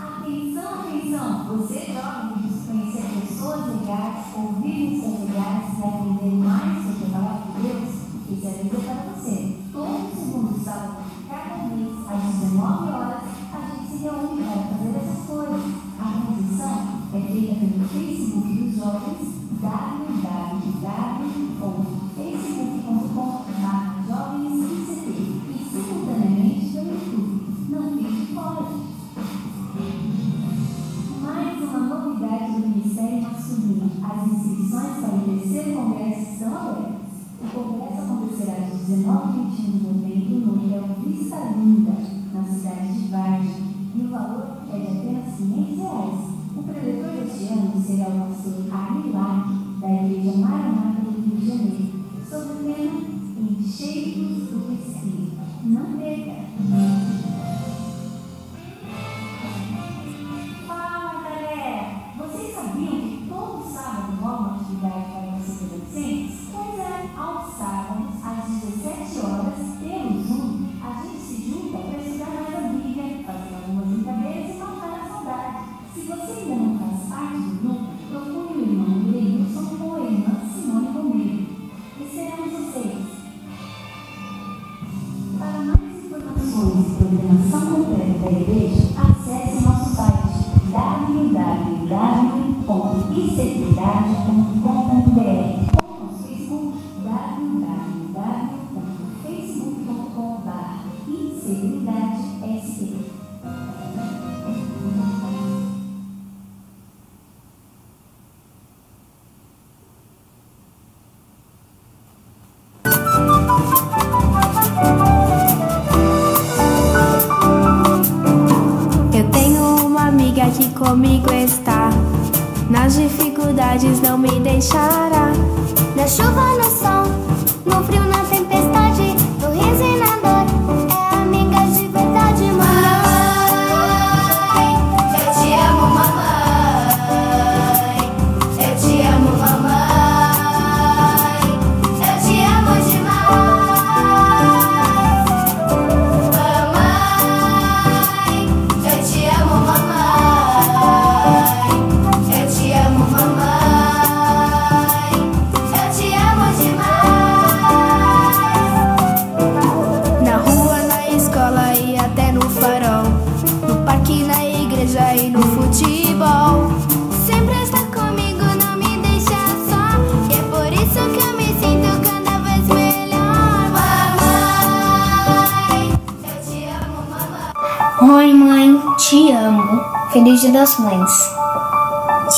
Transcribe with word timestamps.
Atenção, 0.00 0.80
atenção! 0.80 1.56
Você 1.56 1.78
jovem 1.92 2.34
que 2.34 2.48
diz 2.48 2.66
conhecer 2.66 3.04
pessoas 3.20 3.60
legais, 3.68 4.34
ouvir 4.36 4.98
músicas 4.98 5.28
legais 5.28 5.78
e 5.78 5.84
aprender 5.84 6.34
mais 6.34 6.84
sobre 6.84 7.04
a 7.04 7.18
palavra 7.18 7.46
de 7.52 7.58
Deus, 7.62 7.90
esse 8.32 8.46
é 8.46 8.48
para 8.82 8.98
você. 9.12 9.36
Todo 9.72 10.10
segundo 10.14 10.54
sábado, 10.64 10.96
cada 11.28 11.56
mês, 11.68 11.92
às 12.08 12.22
19 12.40 12.90
horas, 12.90 13.22
a 13.52 13.58
gente 13.60 13.86
se 13.90 13.96
reúne 14.02 14.42
para 14.42 14.76
fazer 14.76 14.92
essas 14.96 15.20
coisas. 15.26 15.62
A 15.98 16.04
transmissão 16.04 16.76
é 17.14 17.20
feita 17.20 17.54
pelo 17.54 17.88
Facebook 17.88 18.48
dos 18.54 18.76
jovens 18.76 19.34
www.facebook.com 19.60 21.93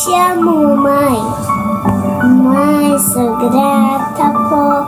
Te 0.06 0.14
amo, 0.14 0.76
mãe. 0.76 1.20
Mãe, 2.22 2.96
sou 2.96 3.36
grata 3.38 4.30
por 4.48 4.86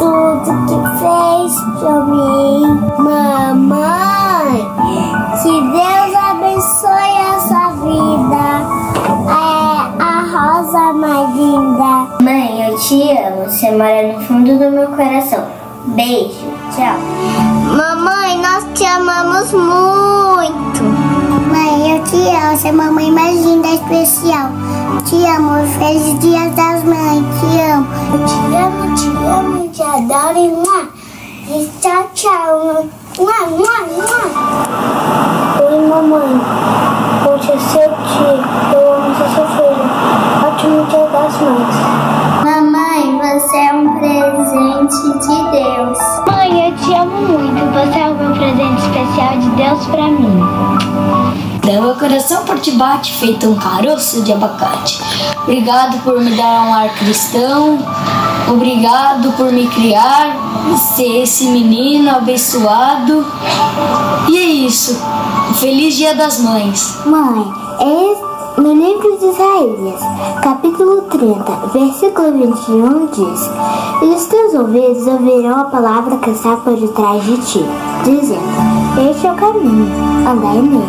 tudo 0.00 0.50
que 0.66 0.78
fez 0.98 1.60
por 1.78 2.06
mim. 2.08 2.66
Mamãe, 2.98 4.68
que 5.40 5.60
Deus 5.70 6.12
abençoe 6.16 7.14
a 7.20 7.38
sua 7.38 7.68
vida. 7.84 8.44
É 9.28 10.02
a 10.02 10.04
rosa 10.32 10.92
mais 10.92 11.36
linda. 11.36 12.08
Mãe, 12.20 12.68
eu 12.68 12.76
te 12.80 13.16
amo. 13.16 13.44
Você 13.44 13.70
mora 13.70 14.12
no 14.12 14.20
fundo 14.24 14.58
do 14.58 14.70
meu 14.72 14.88
coração. 14.88 15.44
Beijo, 15.94 16.50
tchau. 16.74 16.98
Mamãe, 17.76 18.42
nós 18.42 18.66
te 18.74 18.84
amamos 18.86 19.52
muito. 19.52 21.01
Mãe, 22.02 22.10
eu 22.10 22.10
te 22.10 22.28
amo. 22.28 22.56
Você 22.56 22.68
é 22.68 22.72
mamãe 22.72 23.10
mais 23.10 23.44
linda 23.44 23.68
e 23.68 23.74
especial. 23.74 24.50
Te 25.04 25.24
amo. 25.24 25.66
Feliz 25.78 26.18
Dia 26.18 26.48
das 26.50 26.82
Mães. 26.84 27.24
Te 27.38 27.60
amo. 27.60 27.86
Eu 28.12 28.18
te 28.26 28.34
amo, 28.56 28.94
te 28.94 29.08
amo, 29.26 29.68
te 29.68 29.82
adoro. 29.82 30.38
E, 30.38 30.48
mua. 30.48 30.88
e 31.48 31.70
tchau, 31.80 32.10
tchau. 32.14 32.86
Mua, 33.18 33.46
mua, 33.50 33.78
mua. 33.94 34.22
Oi, 35.64 35.86
mamãe. 35.88 36.40
Hoje 37.30 37.52
é 37.52 37.58
seu 37.58 37.88
dia. 37.88 38.40
Eu 38.72 38.94
amo 38.94 39.14
filho. 39.14 39.84
Ótimo 40.46 40.86
Dia 40.86 41.06
das 41.06 41.34
Mães. 41.40 41.76
Mamãe, 42.44 43.02
você 43.18 43.56
é 43.56 43.72
um 43.72 43.86
presente 43.98 45.00
de 45.20 45.36
Deus. 45.50 45.98
Mãe, 46.26 46.68
eu 46.68 46.76
te 46.76 46.94
amo 46.94 47.16
muito. 47.28 47.62
Você 47.72 47.98
é 47.98 48.08
o 48.08 48.14
meu 48.14 48.32
presente 48.32 48.82
especial 48.82 49.38
de 49.38 49.48
Deus 49.50 49.86
pra 49.86 50.08
mim. 50.08 51.31
Meu 51.64 51.94
coração 51.94 52.44
por 52.44 52.58
ti 52.58 52.72
bate 52.72 53.12
feito 53.12 53.48
um 53.48 53.54
caroço 53.54 54.22
de 54.22 54.32
abacate. 54.32 55.00
Obrigado 55.42 56.02
por 56.02 56.20
me 56.20 56.36
dar 56.36 56.66
um 56.66 56.74
ar 56.74 56.88
cristão. 56.96 57.78
Obrigado 58.48 59.32
por 59.36 59.52
me 59.52 59.68
criar 59.68 60.36
ser 60.76 61.22
esse 61.22 61.46
menino 61.46 62.10
abençoado. 62.10 63.24
E 64.28 64.36
é 64.36 64.44
isso. 64.44 65.00
Feliz 65.60 65.94
Dia 65.94 66.14
das 66.14 66.38
Mães. 66.40 66.98
Mãe, 67.06 67.44
é 67.78 68.31
no 68.62 68.74
livro 68.74 69.18
de 69.18 69.26
Isaías, 69.26 70.00
capítulo 70.40 71.02
30, 71.10 71.42
versículo 71.74 72.32
21 72.32 73.06
diz: 73.06 73.50
E 74.02 74.04
os 74.06 74.26
teus 74.26 74.54
ouvidos 74.54 75.04
ouvirão 75.08 75.62
a 75.62 75.64
palavra 75.64 76.16
que 76.18 76.30
está 76.30 76.56
por 76.58 76.76
detrás 76.76 77.24
de 77.24 77.38
ti, 77.38 77.64
dizendo: 78.04 79.10
Este 79.10 79.26
é 79.26 79.32
o 79.32 79.34
caminho, 79.34 79.92
andai 80.28 80.62
nele. 80.62 80.84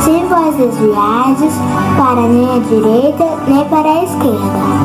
Se 0.00 0.10
vós 0.28 0.54
desviardes 0.56 1.54
para 1.96 2.20
nem 2.20 2.54
a 2.54 2.58
direita, 2.58 3.24
nem 3.48 3.64
para 3.64 3.88
a 3.88 4.04
esquerda. 4.04 4.76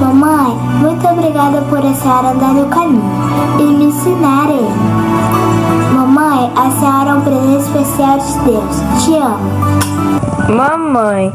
Mamãe, 0.00 0.54
muito 0.82 1.08
obrigada 1.08 1.62
por 1.70 1.78
a 1.78 1.94
senhora 1.94 2.32
andar 2.32 2.52
no 2.52 2.66
caminho 2.66 3.10
e 3.58 3.62
me 3.62 3.84
ensinar 3.86 4.50
ele. 4.50 5.94
Mamãe, 5.94 6.52
a 6.56 6.70
senhora 6.72 7.10
é 7.10 7.14
um 7.14 7.20
presente 7.22 7.62
especial 7.62 8.18
de 8.18 8.38
Deus. 8.50 9.02
Te 9.02 9.14
amo. 9.16 9.99
Mamãe, 10.48 11.32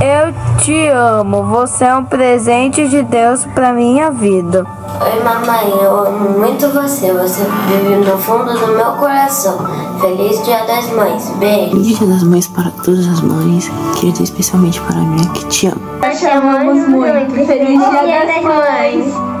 eu 0.00 0.32
te 0.62 0.88
amo. 0.88 1.42
Você 1.44 1.84
é 1.84 1.94
um 1.94 2.04
presente 2.04 2.86
de 2.88 3.02
Deus 3.02 3.44
pra 3.54 3.72
minha 3.72 4.10
vida. 4.10 4.66
Oi, 5.00 5.22
mamãe, 5.22 5.70
eu 5.80 6.06
amo 6.06 6.38
muito 6.38 6.68
você. 6.68 7.12
Você 7.12 7.44
vive 7.66 7.96
no 7.96 8.18
fundo 8.18 8.52
do 8.52 8.66
meu 8.76 8.92
coração. 8.92 9.58
Feliz 10.00 10.44
Dia 10.44 10.64
das 10.66 10.90
Mães. 10.90 11.28
Beijo. 11.38 11.70
Feliz 11.70 11.98
Dia 11.98 12.08
das 12.08 12.22
Mães 12.22 12.46
para 12.48 12.70
todas 12.84 13.06
as 13.06 13.20
mães, 13.20 13.70
querida, 13.98 14.22
especialmente 14.22 14.80
para 14.82 14.96
a 14.96 15.02
minha 15.02 15.28
que 15.30 15.46
te 15.46 15.68
amo. 15.68 15.80
Nós 16.00 16.18
te 16.18 16.26
amamos 16.26 16.88
muito. 16.88 17.46
Feliz 17.46 17.78
Dia 17.78 18.26
das 18.26 18.42
Mães. 18.42 19.37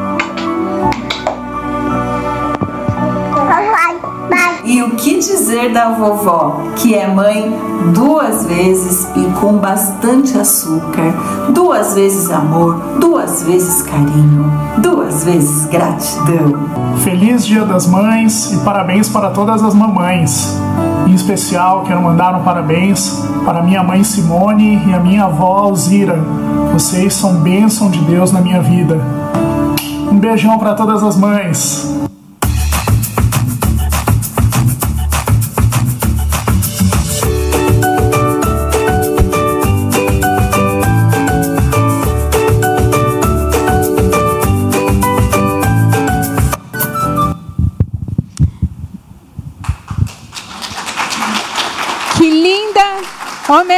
E 4.68 4.82
o 4.82 4.90
que 4.90 5.18
dizer 5.18 5.72
da 5.72 5.92
vovó, 5.92 6.60
que 6.76 6.94
é 6.94 7.08
mãe 7.08 7.58
duas 7.94 8.44
vezes 8.44 9.08
e 9.16 9.24
com 9.40 9.54
bastante 9.54 10.36
açúcar, 10.36 11.14
duas 11.54 11.94
vezes 11.94 12.30
amor, 12.30 12.74
duas 13.00 13.44
vezes 13.44 13.80
carinho, 13.80 14.52
duas 14.76 15.24
vezes 15.24 15.64
gratidão. 15.68 16.68
Feliz 17.02 17.46
Dia 17.46 17.64
das 17.64 17.86
Mães 17.86 18.52
e 18.52 18.58
parabéns 18.58 19.08
para 19.08 19.30
todas 19.30 19.62
as 19.62 19.72
mamães. 19.72 20.54
Em 21.06 21.14
especial, 21.14 21.84
quero 21.84 22.02
mandar 22.02 22.38
um 22.38 22.44
parabéns 22.44 23.24
para 23.46 23.62
minha 23.62 23.82
mãe 23.82 24.04
Simone 24.04 24.82
e 24.86 24.92
a 24.92 25.00
minha 25.00 25.24
avó 25.24 25.60
Alzira. 25.60 26.22
Vocês 26.74 27.14
são 27.14 27.36
bênção 27.36 27.88
de 27.88 28.00
Deus 28.00 28.32
na 28.32 28.42
minha 28.42 28.60
vida. 28.60 29.00
Um 30.12 30.18
beijão 30.18 30.58
para 30.58 30.74
todas 30.74 31.02
as 31.02 31.16
mães. 31.16 32.07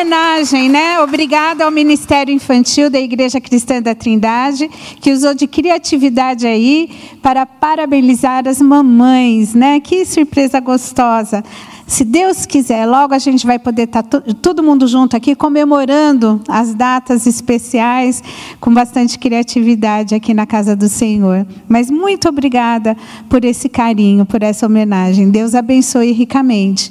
Homenagem, 0.01 0.71
né? 0.71 0.99
Obrigada 1.01 1.65
ao 1.65 1.71
Ministério 1.71 2.33
Infantil 2.33 2.89
da 2.89 2.99
Igreja 2.99 3.39
Cristã 3.39 3.83
da 3.83 3.95
Trindade, 3.95 4.67
que 4.99 5.13
usou 5.13 5.35
de 5.35 5.47
criatividade 5.47 6.47
aí 6.47 6.89
para 7.23 7.45
parabenizar 7.45 8.49
as 8.49 8.63
mamães, 8.63 9.53
né? 9.53 9.79
Que 9.79 10.07
surpresa 10.07 10.59
gostosa. 10.59 11.45
Se 11.87 12.03
Deus 12.03 12.47
quiser, 12.47 12.87
logo 12.87 13.13
a 13.13 13.19
gente 13.19 13.47
vai 13.47 13.59
poder 13.59 13.83
estar 13.83 14.03
tá 14.03 14.23
todo 14.41 14.63
mundo 14.63 14.89
junto 14.89 15.17
aqui 15.17 15.35
comemorando 15.35 16.41
as 16.49 16.73
datas 16.73 17.27
especiais 17.27 18.23
com 18.59 18.73
bastante 18.73 19.19
criatividade 19.19 20.15
aqui 20.15 20.33
na 20.33 20.47
casa 20.47 20.75
do 20.75 20.89
Senhor. 20.89 21.47
Mas 21.69 21.91
muito 21.91 22.27
obrigada 22.27 22.97
por 23.29 23.45
esse 23.45 23.69
carinho, 23.69 24.25
por 24.25 24.43
essa 24.43 24.65
homenagem. 24.65 25.31
Deus 25.31 25.55
abençoe 25.55 26.13
ricamente. 26.13 26.91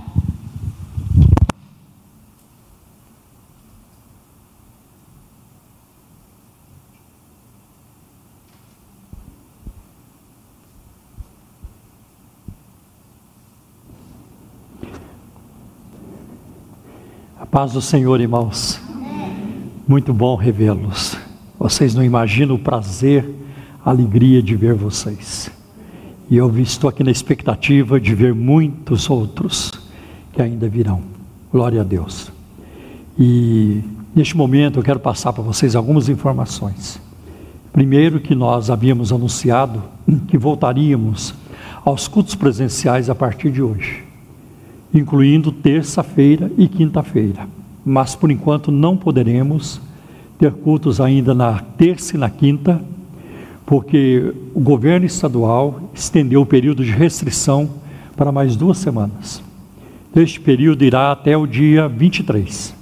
Paz 17.51 17.73
do 17.73 17.81
Senhor, 17.81 18.21
irmãos. 18.21 18.79
Muito 19.85 20.13
bom 20.13 20.37
revê-los. 20.37 21.17
Vocês 21.59 21.93
não 21.93 22.01
imaginam 22.01 22.55
o 22.55 22.57
prazer, 22.57 23.29
a 23.83 23.89
alegria 23.89 24.41
de 24.41 24.55
ver 24.55 24.73
vocês. 24.73 25.51
E 26.29 26.37
eu 26.37 26.57
estou 26.59 26.89
aqui 26.89 27.03
na 27.03 27.11
expectativa 27.11 27.99
de 27.99 28.15
ver 28.15 28.33
muitos 28.33 29.09
outros 29.09 29.69
que 30.31 30.41
ainda 30.41 30.69
virão. 30.69 31.01
Glória 31.51 31.81
a 31.81 31.83
Deus. 31.83 32.31
E 33.19 33.83
neste 34.15 34.37
momento 34.37 34.79
eu 34.79 34.83
quero 34.83 35.01
passar 35.01 35.33
para 35.33 35.43
vocês 35.43 35.75
algumas 35.75 36.07
informações. 36.07 37.01
Primeiro, 37.73 38.21
que 38.21 38.33
nós 38.33 38.69
havíamos 38.69 39.11
anunciado 39.11 39.83
que 40.29 40.37
voltaríamos 40.37 41.33
aos 41.83 42.07
cultos 42.07 42.33
presenciais 42.33 43.09
a 43.09 43.15
partir 43.15 43.51
de 43.51 43.61
hoje 43.61 44.10
incluindo 44.93 45.51
terça-feira 45.51 46.51
e 46.57 46.67
quinta-feira. 46.67 47.47
Mas 47.85 48.15
por 48.15 48.29
enquanto 48.29 48.71
não 48.71 48.95
poderemos 48.95 49.81
ter 50.37 50.51
cultos 50.51 50.99
ainda 50.99 51.33
na 51.33 51.59
terça 51.59 52.15
e 52.15 52.19
na 52.19 52.29
quinta, 52.29 52.81
porque 53.65 54.33
o 54.53 54.59
governo 54.59 55.05
estadual 55.05 55.89
estendeu 55.93 56.41
o 56.41 56.45
período 56.45 56.83
de 56.83 56.91
restrição 56.91 57.69
para 58.15 58.31
mais 58.31 58.55
duas 58.55 58.77
semanas. 58.77 59.41
Este 60.15 60.39
período 60.39 60.83
irá 60.83 61.11
até 61.11 61.37
o 61.37 61.47
dia 61.47 61.87
23. 61.87 62.75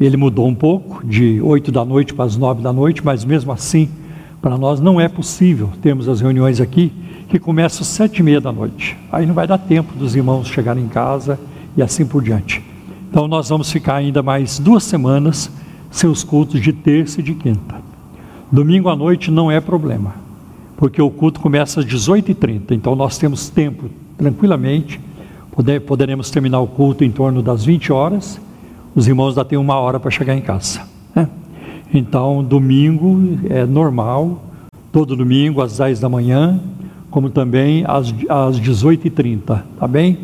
Ele 0.00 0.16
mudou 0.16 0.46
um 0.46 0.54
pouco, 0.54 1.06
de 1.06 1.40
8 1.42 1.70
da 1.70 1.84
noite 1.84 2.14
para 2.14 2.24
as 2.24 2.36
9 2.36 2.62
da 2.62 2.72
noite, 2.72 3.04
mas 3.04 3.24
mesmo 3.24 3.52
assim, 3.52 3.88
para 4.40 4.56
nós 4.56 4.80
não 4.80 5.00
é 5.00 5.08
possível 5.08 5.70
termos 5.82 6.08
as 6.08 6.20
reuniões 6.20 6.60
aqui 6.60 6.92
que 7.28 7.38
começa 7.38 7.82
às 7.82 7.88
sete 7.88 8.18
e 8.18 8.22
meia 8.22 8.40
da 8.40 8.50
noite. 8.50 8.96
Aí 9.12 9.26
não 9.26 9.34
vai 9.34 9.46
dar 9.46 9.58
tempo 9.58 9.94
dos 9.94 10.16
irmãos 10.16 10.48
chegarem 10.48 10.84
em 10.84 10.88
casa 10.88 11.38
e 11.76 11.82
assim 11.82 12.06
por 12.06 12.22
diante. 12.22 12.62
Então 13.10 13.28
nós 13.28 13.48
vamos 13.48 13.70
ficar 13.70 13.96
ainda 13.96 14.22
mais 14.22 14.58
duas 14.58 14.82
semanas 14.84 15.50
sem 15.90 16.08
os 16.08 16.24
cultos 16.24 16.60
de 16.60 16.72
terça 16.72 17.20
e 17.20 17.22
de 17.22 17.34
quinta. 17.34 17.76
Domingo 18.50 18.88
à 18.88 18.96
noite 18.96 19.30
não 19.30 19.50
é 19.50 19.60
problema, 19.60 20.14
porque 20.76 21.00
o 21.02 21.10
culto 21.10 21.40
começa 21.40 21.80
às 21.80 21.86
18h30, 21.86 22.72
então 22.72 22.96
nós 22.96 23.18
temos 23.18 23.50
tempo 23.50 23.90
tranquilamente, 24.16 24.98
poder, 25.52 25.80
poderemos 25.82 26.30
terminar 26.30 26.60
o 26.60 26.66
culto 26.66 27.04
em 27.04 27.10
torno 27.10 27.42
das 27.42 27.64
20 27.64 27.92
horas, 27.92 28.40
os 28.94 29.06
irmãos 29.06 29.30
ainda 29.30 29.44
têm 29.44 29.58
uma 29.58 29.76
hora 29.76 30.00
para 30.00 30.10
chegar 30.10 30.34
em 30.34 30.40
casa. 30.40 30.80
Né? 31.14 31.28
Então, 31.92 32.42
domingo 32.42 33.38
é 33.50 33.66
normal, 33.66 34.42
todo 34.90 35.14
domingo 35.14 35.60
às 35.60 35.76
10 35.76 36.00
da 36.00 36.08
manhã, 36.08 36.58
como 37.18 37.30
também 37.30 37.82
às, 37.84 38.14
às 38.28 38.60
18h30, 38.60 39.62
tá 39.76 39.88
bem? 39.88 40.16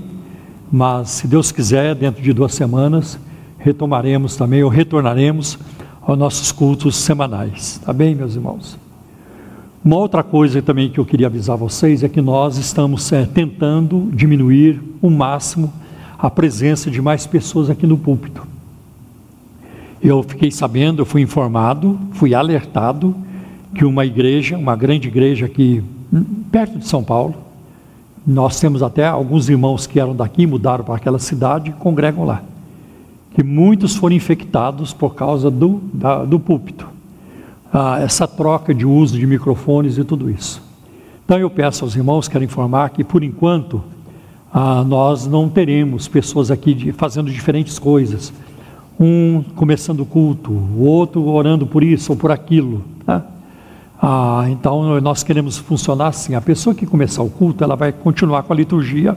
mas 0.71 1.11
se 1.11 1.27
Deus 1.27 1.51
quiser, 1.51 1.93
dentro 1.93 2.23
de 2.23 2.33
duas 2.33 2.55
semanas, 2.55 3.19
retomaremos 3.59 4.37
também, 4.37 4.63
ou 4.63 4.71
retornaremos 4.71 5.59
aos 6.01 6.17
nossos 6.17 6.53
cultos 6.53 6.95
semanais. 6.95 7.81
Tá 7.85 7.93
bem, 7.93 8.15
meus 8.15 8.37
irmãos? 8.37 8.79
Uma 9.85 9.97
outra 9.97 10.23
coisa 10.23 10.63
também 10.63 10.89
que 10.89 11.01
eu 11.01 11.05
queria 11.05 11.27
avisar 11.27 11.57
vocês 11.57 12.05
é 12.05 12.09
que 12.09 12.21
nós 12.21 12.59
estamos 12.59 13.13
é, 13.13 13.27
tentando 13.27 14.09
diminuir 14.13 14.81
o 15.03 15.11
máximo 15.11 15.73
a 16.17 16.31
presença 16.31 16.93
de 16.93 17.03
mais 17.03 17.27
pessoas 17.27 17.71
aqui 17.71 17.89
no 17.89 17.99
púlpito. 17.99 18.47
Eu 20.01 20.23
fiquei 20.23 20.53
sabendo, 20.53 21.03
eu 21.03 21.07
fui 21.07 21.23
informado, 21.23 21.99
fui 22.13 22.37
alertado 22.37 23.17
que 23.75 23.85
uma 23.85 24.07
igreja, 24.07 24.57
uma 24.57 24.77
grande 24.77 25.09
igreja 25.09 25.47
aqui 25.47 25.83
perto 26.51 26.79
de 26.79 26.87
São 26.87 27.03
Paulo, 27.03 27.35
nós 28.27 28.59
temos 28.59 28.83
até 28.83 29.07
alguns 29.07 29.49
irmãos 29.49 29.87
que 29.87 30.01
eram 30.01 30.15
daqui, 30.15 30.47
mudaram 30.47 30.85
para 30.85 30.97
aquela 30.97 31.19
cidade 31.19 31.71
e 31.71 31.73
congregam 31.73 32.25
lá. 32.25 32.43
Que 33.33 33.43
muitos 33.43 33.97
foram 33.97 34.15
infectados 34.15 34.93
por 34.93 35.15
causa 35.15 35.51
do, 35.51 35.81
da, 35.93 36.25
do 36.25 36.39
púlpito. 36.39 36.89
Ah, 37.73 37.99
essa 38.01 38.27
troca 38.27 38.73
de 38.73 38.87
uso 38.87 39.19
de 39.19 39.27
microfones 39.27 39.99
e 39.99 40.05
tudo 40.05 40.31
isso. 40.31 40.63
Então 41.25 41.39
eu 41.39 41.51
peço 41.51 41.85
aos 41.85 41.97
irmãos, 41.97 42.29
quero 42.29 42.45
informar 42.45 42.91
que 42.91 43.03
por 43.03 43.23
enquanto 43.25 43.83
ah, 44.53 44.85
nós 44.85 45.27
não 45.27 45.49
teremos 45.49 46.07
pessoas 46.07 46.51
aqui 46.51 46.73
de, 46.73 46.93
fazendo 46.93 47.31
diferentes 47.31 47.79
coisas. 47.79 48.33
Um 48.99 49.43
começando 49.57 50.01
o 50.01 50.07
culto, 50.07 50.53
o 50.53 50.85
outro 50.85 51.27
orando 51.27 51.67
por 51.67 51.83
isso 51.83 52.13
ou 52.13 52.17
por 52.17 52.31
aquilo. 52.31 52.85
Né? 53.05 53.21
Ah, 54.01 54.47
então 54.49 55.01
nós 55.01 55.23
queremos 55.23 55.57
funcionar 55.57 56.09
assim. 56.09 56.35
A 56.35 56.41
pessoa 56.41 56.75
que 56.75 56.87
começar 56.87 57.23
o 57.23 57.31
culto, 57.31 57.63
ela 57.65 57.77
vai 57.77 57.93
continuar 57.93 58.43
com 58.43 58.53
a 58.53 58.57
liturgia 58.57 59.17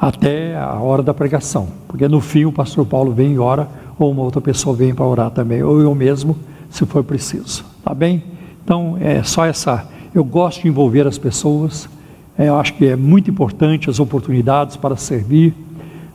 até 0.00 0.56
a 0.56 0.74
hora 0.74 1.02
da 1.02 1.14
pregação, 1.14 1.68
porque 1.86 2.08
no 2.08 2.20
fim 2.20 2.44
o 2.44 2.50
pastor 2.52 2.84
Paulo 2.84 3.12
vem 3.12 3.34
e 3.34 3.38
ora, 3.38 3.68
ou 3.96 4.10
uma 4.10 4.22
outra 4.22 4.40
pessoa 4.40 4.74
vem 4.74 4.92
para 4.92 5.06
orar 5.06 5.30
também, 5.30 5.62
ou 5.62 5.80
eu 5.80 5.94
mesmo, 5.94 6.36
se 6.68 6.84
for 6.84 7.04
preciso. 7.04 7.64
Tá 7.84 7.94
bem? 7.94 8.24
Então 8.64 8.96
é 9.00 9.22
só 9.22 9.44
essa. 9.44 9.86
Eu 10.12 10.24
gosto 10.24 10.62
de 10.62 10.68
envolver 10.68 11.06
as 11.06 11.18
pessoas. 11.18 11.88
É, 12.36 12.48
eu 12.48 12.56
acho 12.56 12.74
que 12.74 12.86
é 12.86 12.96
muito 12.96 13.30
importante 13.30 13.88
as 13.88 14.00
oportunidades 14.00 14.76
para 14.76 14.96
servir, 14.96 15.54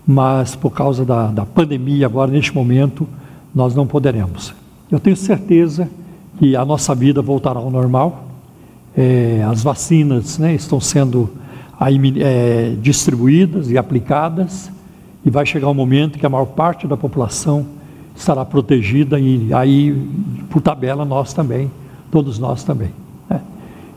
mas 0.05 0.55
por 0.55 0.71
causa 0.71 1.05
da, 1.05 1.27
da 1.27 1.45
pandemia, 1.45 2.05
agora 2.05 2.29
neste 2.29 2.53
momento, 2.53 3.07
nós 3.55 3.73
não 3.73 3.87
poderemos. 3.87 4.53
Eu 4.91 4.99
tenho 4.99 5.15
certeza 5.15 5.89
que 6.37 6.55
a 6.55 6.63
nossa 6.63 6.93
vida 6.93 7.21
voltará 7.21 7.59
ao 7.59 7.69
normal. 7.69 8.25
É, 8.95 9.45
as 9.49 9.61
vacinas 9.63 10.37
né, 10.37 10.55
estão 10.55 10.79
sendo 10.79 11.29
aí, 11.79 11.99
é, 12.19 12.75
distribuídas 12.81 13.69
e 13.69 13.77
aplicadas, 13.77 14.71
e 15.25 15.29
vai 15.29 15.45
chegar 15.45 15.69
um 15.69 15.73
momento 15.73 16.17
que 16.17 16.25
a 16.25 16.29
maior 16.29 16.45
parte 16.45 16.87
da 16.87 16.97
população 16.97 17.65
estará 18.15 18.43
protegida, 18.43 19.19
e 19.19 19.53
aí, 19.53 20.09
por 20.49 20.61
tabela, 20.61 21.05
nós 21.05 21.33
também, 21.33 21.71
todos 22.09 22.39
nós 22.39 22.63
também. 22.63 22.91
Né? 23.29 23.41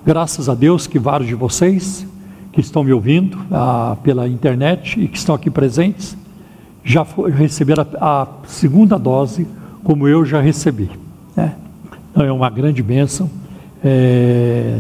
Graças 0.05 0.49
a 0.49 0.55
Deus 0.55 0.87
que 0.87 0.99
vários 0.99 1.29
de 1.29 1.35
vocês 1.35 2.07
que 2.53 2.61
estão 2.61 2.83
me 2.83 2.93
ouvindo 2.93 3.39
ah, 3.51 3.97
pela 4.03 4.29
internet 4.29 5.01
e 5.01 5.09
que 5.09 5.17
estão 5.17 5.35
aqui 5.35 5.51
presentes 5.51 6.17
já 6.85 7.07
receberam 7.37 7.87
a, 8.01 8.23
a, 8.23 8.29
segunda 8.47 8.99
dose, 8.99 9.47
como 9.85 10.09
eu 10.09 10.25
já 10.25 10.41
recebi. 10.41 10.91
Né? 11.37 11.55
Então 12.11 12.25
é 12.25 12.33
uma 12.33 12.51
grande 12.51 12.83
bênção 12.83 13.31
é, 13.83 14.79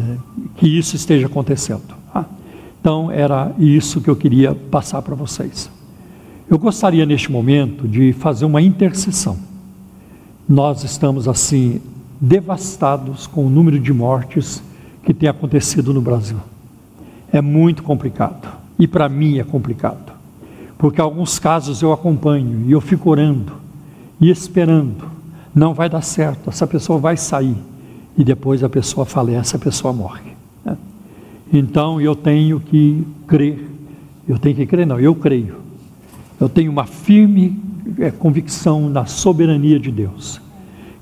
que 0.56 0.66
isso 0.66 0.96
esteja 0.96 1.26
acontecendo. 1.26 1.94
Tá? 2.12 2.26
Então 2.80 3.10
era 3.10 3.52
isso 3.58 4.00
que 4.00 4.08
eu 4.08 4.16
queria 4.16 4.54
passar 4.54 5.02
para 5.02 5.14
vocês. 5.14 5.70
Eu 6.48 6.58
gostaria 6.58 7.06
neste 7.06 7.30
momento 7.30 7.86
de 7.86 8.12
fazer 8.12 8.44
uma 8.44 8.60
intercessão. 8.60 9.38
Nós 10.48 10.82
estamos 10.82 11.28
assim 11.28 11.80
devastados 12.20 13.26
com 13.26 13.46
o 13.46 13.50
número 13.50 13.78
de 13.78 13.92
mortes 13.92 14.62
que 15.04 15.14
tem 15.14 15.28
acontecido 15.28 15.94
no 15.94 16.00
Brasil 16.00 16.38
é 17.32 17.40
muito 17.40 17.82
complicado. 17.82 18.48
E 18.78 18.86
para 18.86 19.08
mim 19.08 19.38
é 19.38 19.44
complicado. 19.44 20.12
Porque 20.78 21.00
alguns 21.00 21.38
casos 21.38 21.82
eu 21.82 21.92
acompanho 21.92 22.64
e 22.66 22.72
eu 22.72 22.80
fico 22.80 23.10
orando 23.10 23.52
e 24.20 24.30
esperando. 24.30 25.10
Não 25.54 25.74
vai 25.74 25.88
dar 25.88 26.02
certo, 26.02 26.48
essa 26.48 26.66
pessoa 26.66 26.98
vai 26.98 27.16
sair. 27.16 27.56
E 28.16 28.24
depois 28.24 28.62
a 28.62 28.68
pessoa 28.68 29.06
falece, 29.06 29.56
a 29.56 29.58
pessoa 29.58 29.92
morre. 29.92 30.32
Né? 30.64 30.76
Então 31.52 32.00
eu 32.00 32.14
tenho 32.14 32.60
que 32.60 33.06
crer. 33.26 33.68
Eu 34.28 34.38
tenho 34.38 34.56
que 34.56 34.66
crer, 34.66 34.86
não, 34.86 35.00
eu 35.00 35.14
creio. 35.14 35.56
Eu 36.40 36.48
tenho 36.48 36.70
uma 36.70 36.86
firme 36.86 37.60
é, 37.98 38.10
convicção 38.10 38.88
na 38.88 39.06
soberania 39.06 39.78
de 39.78 39.90
Deus. 39.90 40.40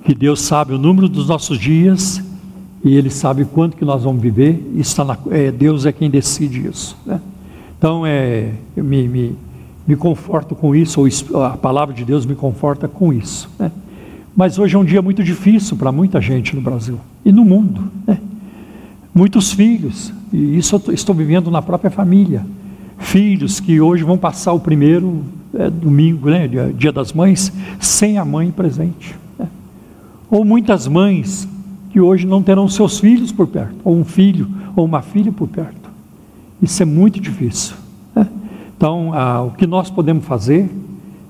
Que 0.05 0.15
Deus 0.15 0.41
sabe 0.41 0.73
o 0.73 0.79
número 0.79 1.09
dos 1.09 1.29
nossos 1.29 1.59
dias 1.59 2.23
e 2.85 2.95
Ele 2.95 3.11
sabe 3.11 3.45
quanto 3.45 3.77
que 3.77 3.85
nós 3.85 4.05
vamos 4.05 4.23
viver, 4.23 4.63
está 4.77 5.05
na, 5.05 5.19
é, 5.31 5.51
Deus 5.51 5.85
é 5.85 5.93
quem 5.93 6.09
decide 6.09 6.67
isso. 6.67 6.97
Né? 7.05 7.21
Então, 7.77 8.07
é, 8.07 8.53
me, 8.77 9.09
me, 9.09 9.37
me 9.87 9.97
conforto 9.97 10.55
com 10.55 10.75
isso, 10.75 11.01
ou 11.01 11.43
a 11.43 11.57
palavra 11.57 11.95
de 11.95 12.05
Deus 12.05 12.25
me 12.25 12.35
conforta 12.35 12.87
com 12.87 13.13
isso. 13.13 13.51
Né? 13.59 13.71
Mas 14.39 14.57
hoje 14.57 14.77
é 14.77 14.79
um 14.79 14.85
dia 14.85 15.03
muito 15.03 15.25
difícil 15.25 15.77
para 15.77 15.91
muita 15.91 16.21
gente 16.21 16.55
no 16.55 16.63
Brasil 16.63 17.01
e 17.25 17.33
no 17.33 17.45
mundo. 17.45 17.91
Né? 18.07 18.21
Muitos 19.13 19.53
filhos, 19.53 20.13
e 20.33 20.57
isso 20.57 20.81
estou 20.93 21.13
vivendo 21.13 21.51
na 21.51 21.61
própria 21.61 21.91
família. 21.91 22.47
Filhos 22.99 23.59
que 23.59 23.81
hoje 23.81 24.05
vão 24.05 24.17
passar 24.17 24.53
o 24.53 24.61
primeiro 24.61 25.25
é, 25.53 25.69
domingo, 25.69 26.31
né, 26.31 26.47
dia, 26.47 26.73
dia 26.73 26.93
das 26.93 27.13
mães, 27.13 27.53
sem 27.81 28.17
a 28.17 28.25
mãe 28.25 28.53
presente. 28.53 29.17
Né? 29.37 29.49
Ou 30.31 30.45
muitas 30.45 30.87
mães 30.87 31.49
que 31.91 32.01
hoje 32.01 32.25
não 32.25 32.41
terão 32.41 32.69
seus 32.69 33.01
filhos 33.01 33.33
por 33.33 33.49
perto, 33.49 33.75
ou 33.83 33.97
um 33.97 34.05
filho, 34.05 34.49
ou 34.77 34.85
uma 34.85 35.03
filha 35.03 35.33
por 35.33 35.49
perto. 35.49 35.91
Isso 36.63 36.81
é 36.81 36.87
muito 36.87 37.19
difícil. 37.19 37.75
Né? 38.15 38.29
Então, 38.77 39.11
ah, 39.13 39.43
o 39.43 39.51
que 39.51 39.67
nós 39.67 39.91
podemos 39.91 40.25
fazer, 40.25 40.71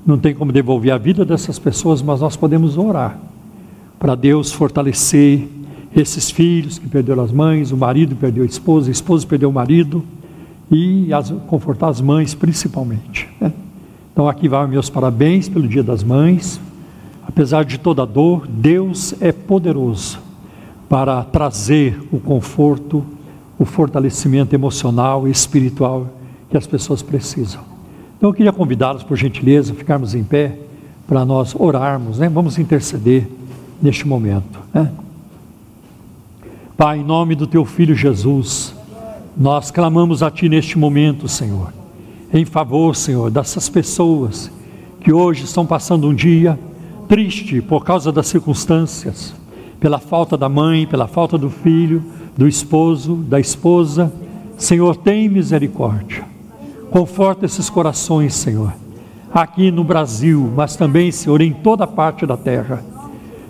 não 0.08 0.16
tem 0.16 0.34
como 0.34 0.50
devolver 0.50 0.90
a 0.90 0.96
vida 0.96 1.22
dessas 1.22 1.58
pessoas, 1.58 2.00
mas 2.00 2.22
nós 2.22 2.34
podemos 2.34 2.78
orar 2.78 3.18
para 3.98 4.14
Deus 4.14 4.50
fortalecer 4.50 5.46
esses 5.94 6.30
filhos 6.30 6.78
que 6.78 6.88
perderam 6.88 7.22
as 7.22 7.30
mães, 7.30 7.72
o 7.72 7.76
marido 7.76 8.16
perdeu 8.16 8.42
a 8.42 8.46
esposa, 8.46 8.88
a 8.88 8.90
esposa 8.90 9.26
perdeu 9.26 9.50
o 9.50 9.52
marido, 9.52 10.02
e 10.70 11.12
as, 11.12 11.30
confortar 11.46 11.88
as 11.88 12.00
mães 12.00 12.34
principalmente. 12.34 13.28
Né? 13.38 13.52
Então, 14.10 14.26
aqui 14.26 14.48
vai 14.48 14.66
meus 14.66 14.88
parabéns 14.88 15.46
pelo 15.46 15.68
Dia 15.68 15.82
das 15.82 16.02
Mães. 16.02 16.58
Apesar 17.26 17.66
de 17.66 17.78
toda 17.78 18.06
dor, 18.06 18.46
Deus 18.48 19.14
é 19.20 19.30
poderoso 19.30 20.18
para 20.88 21.22
trazer 21.22 22.00
o 22.10 22.18
conforto, 22.18 23.04
o 23.58 23.64
fortalecimento 23.66 24.54
emocional 24.54 25.28
e 25.28 25.30
espiritual 25.30 26.08
que 26.48 26.56
as 26.56 26.66
pessoas 26.66 27.02
precisam. 27.02 27.77
Então 28.18 28.30
eu 28.30 28.34
queria 28.34 28.52
convidá-los, 28.52 29.04
por 29.04 29.16
gentileza, 29.16 29.72
a 29.72 29.76
ficarmos 29.76 30.12
em 30.12 30.24
pé 30.24 30.58
para 31.06 31.24
nós 31.24 31.54
orarmos, 31.56 32.18
né? 32.18 32.28
Vamos 32.28 32.58
interceder 32.58 33.28
neste 33.80 34.06
momento, 34.06 34.58
né? 34.74 34.90
Pai, 36.76 36.98
em 36.98 37.04
nome 37.04 37.36
do 37.36 37.46
teu 37.46 37.64
filho 37.64 37.94
Jesus, 37.94 38.74
nós 39.36 39.70
clamamos 39.70 40.20
a 40.20 40.32
ti 40.32 40.48
neste 40.48 40.76
momento, 40.76 41.28
Senhor, 41.28 41.72
em 42.34 42.44
favor, 42.44 42.96
Senhor, 42.96 43.30
dessas 43.30 43.68
pessoas 43.68 44.50
que 45.00 45.12
hoje 45.12 45.44
estão 45.44 45.64
passando 45.64 46.08
um 46.08 46.14
dia 46.14 46.58
triste 47.06 47.62
por 47.62 47.84
causa 47.84 48.10
das 48.10 48.26
circunstâncias, 48.26 49.32
pela 49.78 50.00
falta 50.00 50.36
da 50.36 50.48
mãe, 50.48 50.88
pela 50.88 51.06
falta 51.06 51.38
do 51.38 51.50
filho, 51.50 52.04
do 52.36 52.48
esposo, 52.48 53.14
da 53.14 53.38
esposa. 53.38 54.12
Senhor, 54.56 54.96
tem 54.96 55.28
misericórdia. 55.28 56.37
Conforta 56.90 57.46
esses 57.46 57.68
corações, 57.68 58.34
Senhor, 58.34 58.72
aqui 59.32 59.70
no 59.70 59.84
Brasil, 59.84 60.52
mas 60.56 60.76
também, 60.76 61.12
Senhor, 61.12 61.40
em 61.40 61.52
toda 61.52 61.86
parte 61.86 62.24
da 62.24 62.36
terra. 62.36 62.82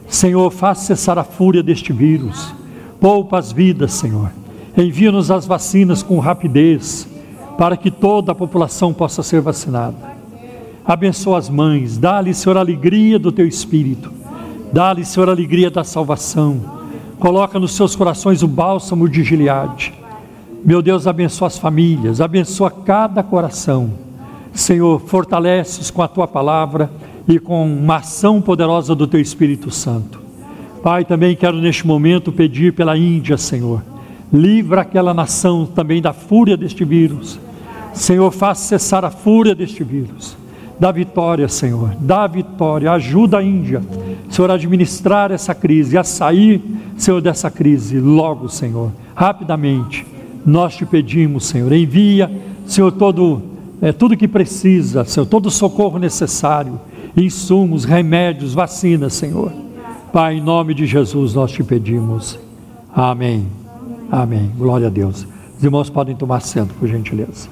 Senhor, 0.09 0.51
faça 0.51 0.87
cessar 0.87 1.19
a 1.19 1.25
fúria 1.25 1.63
deste 1.63 1.93
vírus. 1.93 2.55
Poupa 3.01 3.39
as 3.39 3.53
vidas, 3.53 3.93
Senhor. 3.93 4.31
Envia-nos 4.77 5.31
as 5.31 5.47
vacinas 5.47 6.03
com 6.03 6.19
rapidez, 6.19 7.09
para 7.57 7.77
que 7.77 7.91
toda 7.91 8.33
a 8.33 8.35
população 8.35 8.93
possa 8.93 9.23
ser 9.23 9.41
vacinada. 9.41 10.19
Abençoa 10.85 11.39
as 11.39 11.49
mães, 11.49 11.99
dá-lhe, 11.99 12.33
Senhor, 12.35 12.57
a 12.57 12.61
alegria 12.61 13.19
do 13.19 13.31
teu 13.31 13.47
espírito 13.47 14.19
Dá-lhe, 14.73 15.05
Senhor, 15.05 15.29
a 15.29 15.33
alegria 15.33 15.71
da 15.71 15.83
salvação. 15.83 16.61
Coloca 17.19 17.59
nos 17.59 17.75
seus 17.75 17.97
corações 17.97 18.43
o 18.43 18.49
bálsamo 18.49 19.09
de 19.09 19.25
Gileade. 19.25 19.95
Meu 20.65 20.83
Deus, 20.83 21.07
abençoa 21.07 21.47
as 21.47 21.57
famílias, 21.59 22.21
abençoa 22.21 22.71
cada 22.71 23.23
coração. 23.23 23.91
Senhor, 24.53 25.01
fortalece-os 25.01 25.91
com 25.91 26.03
a 26.03 26.09
tua 26.09 26.27
palavra 26.27 26.91
e 27.29 27.39
com 27.39 27.65
uma 27.65 27.97
ação 27.97 28.41
poderosa 28.41 28.95
do 28.95 29.07
teu 29.07 29.21
Espírito 29.21 29.71
Santo. 29.71 30.21
Pai, 30.83 31.05
também 31.05 31.37
quero 31.37 31.57
neste 31.59 31.87
momento 31.87 32.33
pedir 32.33 32.73
pela 32.73 32.97
Índia, 32.97 33.37
Senhor. 33.37 33.83
Livra 34.33 34.83
aquela 34.83 35.15
nação 35.15 35.65
também 35.65 36.03
da 36.03 36.13
fúria 36.13 36.57
deste 36.57 36.85
vírus. 36.85 37.39
Senhor, 37.95 38.31
faça 38.31 38.63
cessar 38.63 39.05
a 39.05 39.11
fúria 39.11 39.55
deste 39.55 39.85
vírus. 39.85 40.37
Dá 40.79 40.93
vitória, 40.93 41.49
Senhor. 41.49 41.95
Dá 42.01 42.27
vitória. 42.27 42.93
Ajuda 42.93 43.39
a 43.39 43.43
Índia, 43.43 43.83
Senhor, 44.29 44.51
a 44.51 44.55
administrar 44.55 45.33
essa 45.33 45.55
crise, 45.55 45.99
a 45.99 46.05
sair, 46.05 46.63
Senhor, 46.97 47.21
dessa 47.21 47.51
crise 47.51 47.99
logo, 47.99 48.49
Senhor. 48.49 48.93
Rapidamente. 49.15 50.18
Nós 50.49 50.75
te 50.75 50.87
pedimos, 50.87 51.45
Senhor. 51.45 51.71
Envia, 51.73 52.31
Senhor, 52.67 52.91
todo, 52.91 53.43
é, 53.83 53.93
tudo 53.93 54.17
que 54.17 54.27
precisa, 54.27 55.05
Senhor, 55.05 55.27
todo 55.27 55.47
o 55.47 55.51
socorro 55.51 55.99
necessário, 55.99 56.81
insumos, 57.15 57.85
remédios, 57.85 58.55
vacinas, 58.55 59.13
Senhor. 59.13 59.53
Pai, 60.11 60.39
em 60.39 60.41
nome 60.41 60.73
de 60.73 60.87
Jesus 60.87 61.35
nós 61.35 61.53
te 61.53 61.63
pedimos. 61.63 62.39
Amém. 62.95 63.47
Amém. 64.11 64.51
Glória 64.57 64.87
a 64.87 64.91
Deus. 64.91 65.27
Os 65.59 65.63
irmãos 65.63 65.91
podem 65.91 66.17
tomar 66.17 66.39
assento, 66.39 66.73
por 66.75 66.89
gentileza. 66.89 67.51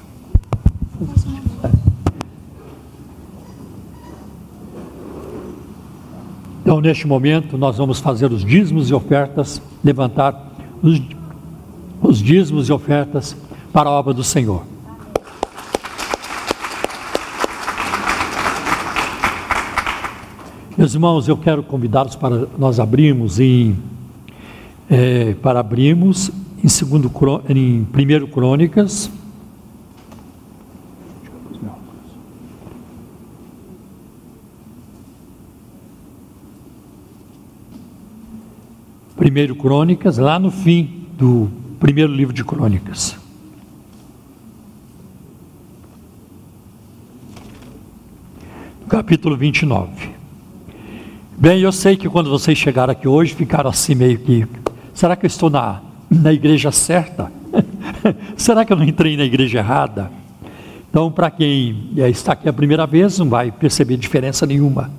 Então, 6.63 6.81
neste 6.81 7.05
momento, 7.05 7.59
nós 7.59 7.77
vamos 7.77 7.99
fazer 7.99 8.31
os 8.31 8.43
dízimos 8.43 8.89
e 8.89 8.93
ofertas, 8.95 9.61
levantar 9.83 10.51
os, 10.81 10.99
os 12.01 12.19
dízimos 12.19 12.69
e 12.69 12.73
ofertas 12.73 13.35
para 13.73 13.89
a 13.89 13.91
obra 13.91 14.13
do 14.13 14.23
Senhor. 14.23 14.63
Meus 20.77 20.93
irmãos, 20.93 21.27
eu 21.27 21.35
quero 21.35 21.63
convidá-los 21.63 22.15
para 22.15 22.47
nós 22.57 22.79
abrirmos 22.79 23.39
em 23.39 23.75
é, 24.89 25.33
para 25.35 25.59
abrirmos 25.59 26.31
em 26.63 26.67
segundo 26.67 27.11
em 27.49 27.83
primeiro 27.85 28.27
Crônicas 28.27 29.11
Primeiro 39.17 39.55
Crônicas, 39.55 40.19
lá 40.19 40.37
no 40.37 40.51
fim 40.51 41.07
do 41.17 41.49
primeiro 41.79 42.11
livro 42.11 42.33
de 42.33 42.43
Crônicas. 42.43 43.15
Capítulo 48.89 49.37
29. 49.37 49.91
Bem, 51.37 51.59
eu 51.59 51.71
sei 51.71 51.95
que 51.95 52.09
quando 52.09 52.29
vocês 52.29 52.57
chegaram 52.57 52.91
aqui 52.91 53.07
hoje, 53.07 53.35
ficaram 53.35 53.69
assim 53.69 53.93
meio 53.93 54.17
que. 54.17 54.47
Será 54.93 55.15
que 55.15 55.25
eu 55.25 55.27
estou 55.27 55.49
na, 55.49 55.81
na 56.09 56.33
igreja 56.33 56.71
certa? 56.71 57.31
será 58.35 58.65
que 58.65 58.73
eu 58.73 58.77
não 58.77 58.83
entrei 58.83 59.15
na 59.15 59.23
igreja 59.23 59.59
errada? 59.59 60.11
Então, 60.89 61.11
para 61.11 61.29
quem 61.29 61.91
é, 61.97 62.09
está 62.09 62.33
aqui 62.33 62.49
a 62.49 62.53
primeira 62.53 62.87
vez, 62.87 63.19
não 63.19 63.29
vai 63.29 63.51
perceber 63.51 63.97
diferença 63.97 64.47
nenhuma. 64.47 64.89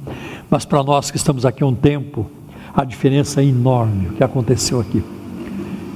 Mas 0.48 0.64
para 0.64 0.82
nós 0.84 1.10
que 1.10 1.16
estamos 1.16 1.44
aqui 1.44 1.64
há 1.64 1.66
um 1.66 1.74
tempo, 1.74 2.30
a 2.72 2.84
diferença 2.84 3.40
é 3.40 3.46
enorme 3.46 4.10
que 4.16 4.22
aconteceu 4.22 4.78
aqui. 4.78 5.02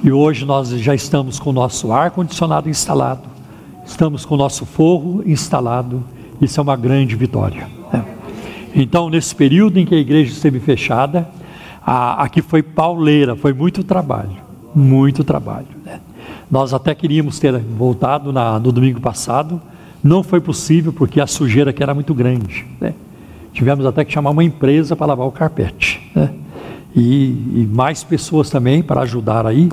E 0.05 0.11
hoje 0.11 0.45
nós 0.45 0.71
já 0.71 0.97
estamos 0.97 1.39
com 1.39 1.51
o 1.51 1.53
nosso 1.53 1.93
ar-condicionado 1.93 2.69
instalado, 2.69 3.23
estamos 3.87 4.27
com 4.27 4.35
o 4.35 4.37
nosso 4.37 4.67
forro 4.67 5.23
instalado, 5.25 6.03
isso 6.41 6.59
é 6.59 6.63
uma 6.63 6.75
grande 6.75 7.15
vitória. 7.15 7.69
Né? 7.93 8.05
Então, 8.75 9.09
nesse 9.09 9.33
período 9.33 9.79
em 9.79 9.87
que 9.87 9.95
a 9.95 9.99
igreja 9.99 10.33
esteve 10.33 10.59
fechada, 10.59 11.29
a, 11.81 12.25
aqui 12.25 12.43
foi 12.43 12.65
pauleira, 12.65 13.37
foi 13.37 13.53
muito 13.53 13.85
trabalho, 13.85 14.39
muito 14.75 15.23
trabalho. 15.23 15.69
Né? 15.85 16.01
Nós 16.51 16.75
até 16.75 16.97
queríamos 16.97 17.39
ter 17.39 17.57
voltado 17.61 18.33
na, 18.33 18.59
no 18.59 18.73
domingo 18.73 19.01
passado, 19.01 19.63
não 20.03 20.25
foi 20.25 20.41
possível 20.41 20.93
porque 20.93 21.21
a 21.21 21.29
sujeira 21.29 21.71
aqui 21.71 21.81
era 21.81 21.95
muito 21.95 22.13
grande. 22.13 22.67
Né? 22.81 22.93
Tivemos 23.53 23.87
até 23.87 24.05
que 24.05 24.13
chamar 24.13 24.31
uma 24.31 24.43
empresa 24.43 24.97
para 24.97 25.07
lavar 25.07 25.29
o 25.29 25.31
carpete. 25.31 26.01
Né? 26.13 26.42
E, 26.95 27.63
e 27.63 27.69
mais 27.73 28.05
pessoas 28.05 28.51
também 28.51 28.83
para 28.83 29.01
ajudar 29.03 29.47
aí 29.47 29.71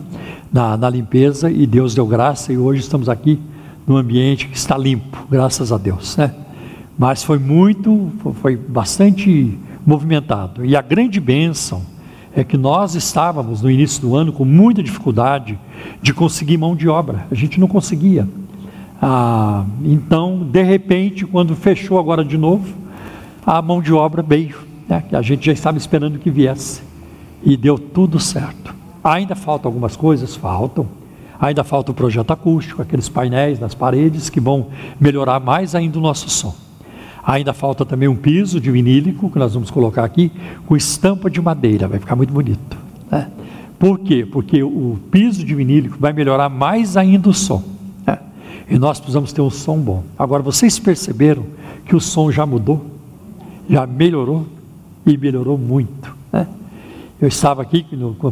na, 0.52 0.78
na 0.78 0.90
limpeza 0.90 1.52
e 1.52 1.68
Deus 1.68 1.94
deu 1.94 2.08
graça 2.08 2.52
e 2.54 2.58
hoje 2.58 2.82
estamos 2.82 3.10
aqui 3.10 3.40
num 3.86 3.98
ambiente 3.98 4.48
que 4.48 4.58
está 4.58 4.78
limpo, 4.78 5.26
graças 5.30 5.72
a 5.72 5.78
Deus, 5.78 6.16
né? 6.16 6.34
Mas 6.98 7.24
foi 7.24 7.40
muito, 7.40 8.12
foi 8.42 8.56
bastante 8.58 9.58
movimentado. 9.86 10.66
E 10.66 10.76
a 10.76 10.82
grande 10.82 11.20
bênção 11.20 11.82
é 12.36 12.44
que 12.44 12.58
nós 12.58 12.94
estávamos 12.94 13.62
no 13.62 13.72
início 13.72 14.02
do 14.02 14.16
ano 14.16 14.34
com 14.34 14.44
muita 14.44 14.84
dificuldade 14.84 15.58
de 16.02 16.14
conseguir 16.14 16.58
mão 16.58 16.76
de 16.76 16.90
obra. 16.90 17.26
A 17.32 17.36
gente 17.36 17.60
não 17.60 17.70
conseguia. 17.70 18.28
Ah, 19.02 19.64
então, 19.82 20.40
de 20.40 20.62
repente, 20.62 21.26
quando 21.26 21.56
fechou 21.56 21.98
agora 21.98 22.24
de 22.24 22.38
novo, 22.38 22.68
a 23.46 23.62
mão 23.62 23.82
de 23.82 23.94
obra 23.94 24.22
veio. 24.22 24.58
Né? 24.88 25.02
A 25.14 25.22
gente 25.22 25.46
já 25.46 25.54
estava 25.54 25.78
esperando 25.78 26.20
que 26.20 26.30
viesse 26.30 26.89
e 27.44 27.56
deu 27.56 27.78
tudo 27.78 28.20
certo. 28.20 28.74
Ainda 29.04 29.36
faltam 29.36 29.70
algumas 29.70 29.96
coisas? 29.96 30.36
Faltam. 30.36 30.88
Ainda 31.40 31.64
falta 31.64 31.92
o 31.92 31.96
projeto 31.96 32.32
acústico, 32.32 32.82
aqueles 32.82 33.08
painéis 33.08 33.60
nas 33.60 33.74
paredes 33.74 34.30
que 34.30 34.42
vão 34.42 34.68
melhorar 35.00 35.40
mais 35.40 35.74
ainda 35.74 35.98
o 35.98 36.02
nosso 36.02 36.30
som. 36.30 36.54
Ainda 37.24 37.54
falta 37.54 37.86
também 37.86 38.10
um 38.10 38.16
piso 38.16 38.60
de 38.60 38.70
vinílico 38.70 39.30
que 39.30 39.40
nós 39.40 39.54
vamos 39.54 39.72
colocar 39.72 40.04
aqui 40.04 40.32
com 40.66 40.76
estampa 40.76 41.30
de 41.30 41.42
madeira, 41.42 41.88
vai 41.88 42.00
ficar 42.00 42.16
muito 42.16 42.34
bonito. 42.34 42.78
Né? 43.10 43.30
Por 43.78 44.00
quê? 44.00 44.28
Porque 44.30 44.62
o 44.62 45.00
piso 45.10 45.46
de 45.46 45.56
vinílico 45.56 45.98
vai 45.98 46.12
melhorar 46.12 46.50
mais 46.50 46.98
ainda 46.98 47.30
o 47.30 47.34
som. 47.34 47.64
Né? 48.06 48.18
E 48.70 48.78
nós 48.78 49.00
precisamos 49.00 49.32
ter 49.32 49.42
um 49.42 49.50
som 49.50 49.78
bom. 49.78 50.04
Agora, 50.18 50.44
vocês 50.44 50.78
perceberam 50.78 51.46
que 51.86 51.96
o 51.96 52.02
som 52.02 52.30
já 52.32 52.46
mudou? 52.46 52.86
Já 53.70 53.88
melhorou? 53.88 54.46
E 55.06 55.18
melhorou 55.18 55.58
muito. 55.58 56.14
Né? 56.34 56.46
Eu 57.22 57.28
estava 57.28 57.62
aqui, 57.62 57.86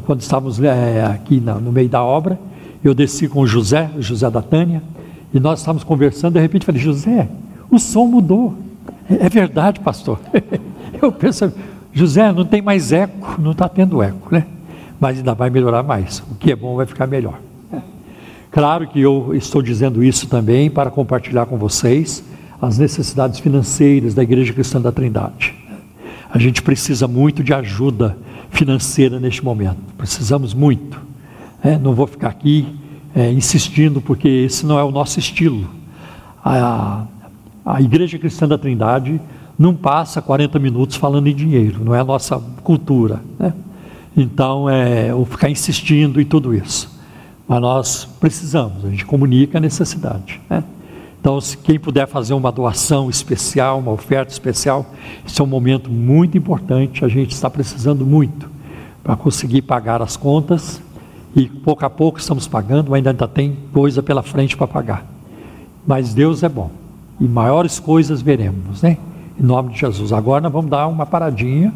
quando 0.06 0.22
estávamos 0.22 0.64
é, 0.64 1.04
aqui 1.04 1.42
no 1.42 1.74
meio 1.74 1.90
da 1.90 2.02
obra, 2.02 2.40
eu 2.82 2.94
desci 2.94 3.28
com 3.28 3.42
o 3.42 3.48
José, 3.48 3.92
o 3.98 4.02
José 4.02 4.30
da 4.30 4.42
Tânia, 4.42 4.82
e 5.34 5.40
nós 5.42 5.60
estávamos 5.60 5.84
conversando, 5.84 6.36
de 6.36 6.40
repente 6.40 6.66
falei, 6.66 6.82
José, 6.82 7.28
o 7.70 7.78
som 7.80 8.06
mudou. 8.06 8.56
É, 9.10 9.26
é 9.26 9.30
verdade, 9.30 9.82
pastor. 9.82 10.20
Eu 11.02 11.12
penso, 11.12 11.52
José, 11.92 12.32
não 12.32 12.46
tem 12.46 12.62
mais 12.62 12.94
eco, 12.94 13.40
não 13.42 13.52
está 13.52 13.68
tendo 13.68 14.02
eco, 14.02 14.34
né? 14.34 14.46
Mas 15.00 15.18
ainda 15.18 15.34
vai 15.34 15.50
melhorar 15.50 15.84
mais. 15.84 16.24
O 16.32 16.36
que 16.36 16.52
é 16.52 16.56
bom 16.56 16.76
vai 16.76 16.86
ficar 16.86 17.06
melhor. 17.06 17.40
Claro 18.50 18.88
que 18.88 19.00
eu 19.00 19.36
estou 19.36 19.62
dizendo 19.62 20.04
isso 20.04 20.28
também 20.28 20.70
para 20.70 20.90
compartilhar 20.90 21.46
com 21.46 21.58
vocês 21.58 22.24
as 22.60 22.80
necessidades 22.80 23.38
financeiras 23.38 24.16
da 24.16 24.24
Igreja 24.24 24.54
Cristã 24.54 24.82
da 24.82 24.92
Trindade. 24.92 25.54
A 26.30 26.40
gente 26.40 26.64
precisa 26.64 27.08
muito 27.08 27.44
de 27.44 27.54
ajuda 27.54 28.18
financeira 28.50 29.20
neste 29.20 29.44
momento. 29.44 29.78
Precisamos 29.98 30.54
muito. 30.54 31.02
É, 31.64 31.78
não 31.78 31.94
vou 31.94 32.08
ficar 32.08 32.30
aqui 32.30 32.68
é, 33.16 33.32
insistindo, 33.32 34.02
porque 34.02 34.28
esse 34.28 34.66
não 34.66 34.78
é 34.78 34.84
o 34.84 34.92
nosso 34.92 35.20
estilo. 35.20 35.70
A, 36.44 37.06
a 37.66 37.82
Igreja 37.82 38.18
Cristã 38.18 38.48
da 38.48 38.58
Trindade 38.58 39.20
não 39.58 39.74
passa 39.74 40.22
40 40.22 40.60
minutos 40.60 40.96
falando 40.96 41.28
em 41.28 41.36
dinheiro, 41.36 41.84
não 41.84 41.96
é 41.96 42.00
a 42.00 42.04
nossa 42.04 42.40
cultura. 42.64 43.22
Né? 43.40 43.54
Então, 44.16 44.70
é, 44.70 45.14
ou 45.14 45.26
ficar 45.26 45.50
insistindo 45.50 46.22
em 46.22 46.26
tudo 46.26 46.54
isso. 46.54 46.96
Mas 47.48 47.62
nós 47.62 48.06
precisamos, 48.20 48.86
a 48.86 48.90
gente 48.90 49.06
comunica 49.06 49.58
a 49.58 49.62
necessidade. 49.62 50.40
Né? 50.50 50.64
Então, 51.28 51.42
se 51.42 51.58
quem 51.58 51.78
puder 51.78 52.08
fazer 52.08 52.34
uma 52.34 52.50
doação 52.54 53.10
especial, 53.10 53.80
uma 53.80 53.92
oferta 53.92 54.32
especial, 54.32 54.86
esse 55.28 55.42
é 55.42 55.44
um 55.44 55.48
momento 55.48 55.92
muito 55.92 56.38
importante. 56.38 57.04
A 57.04 57.10
gente 57.10 57.34
está 57.34 57.50
precisando 57.50 58.06
muito 58.06 58.50
para 59.04 59.14
conseguir 59.18 59.64
pagar 59.64 60.02
as 60.02 60.16
contas 60.16 60.82
e 61.36 61.50
pouco 61.50 61.86
a 61.86 61.90
pouco 61.90 62.18
estamos 62.18 62.48
pagando, 62.48 62.94
ainda 62.94 63.14
tem 63.28 63.58
coisa 63.74 64.02
pela 64.02 64.24
frente 64.24 64.56
para 64.56 64.68
pagar. 64.68 65.06
Mas 65.86 66.14
Deus 66.14 66.44
é 66.44 66.48
bom 66.48 66.72
e 67.20 67.26
maiores 67.26 67.78
coisas 67.78 68.22
veremos, 68.22 68.82
né? 68.82 68.98
Em 69.38 69.44
nome 69.44 69.74
de 69.74 69.80
Jesus. 69.82 70.14
Agora 70.14 70.40
nós 70.40 70.54
vamos 70.54 70.72
dar 70.72 70.88
uma 70.88 71.06
paradinha, 71.06 71.74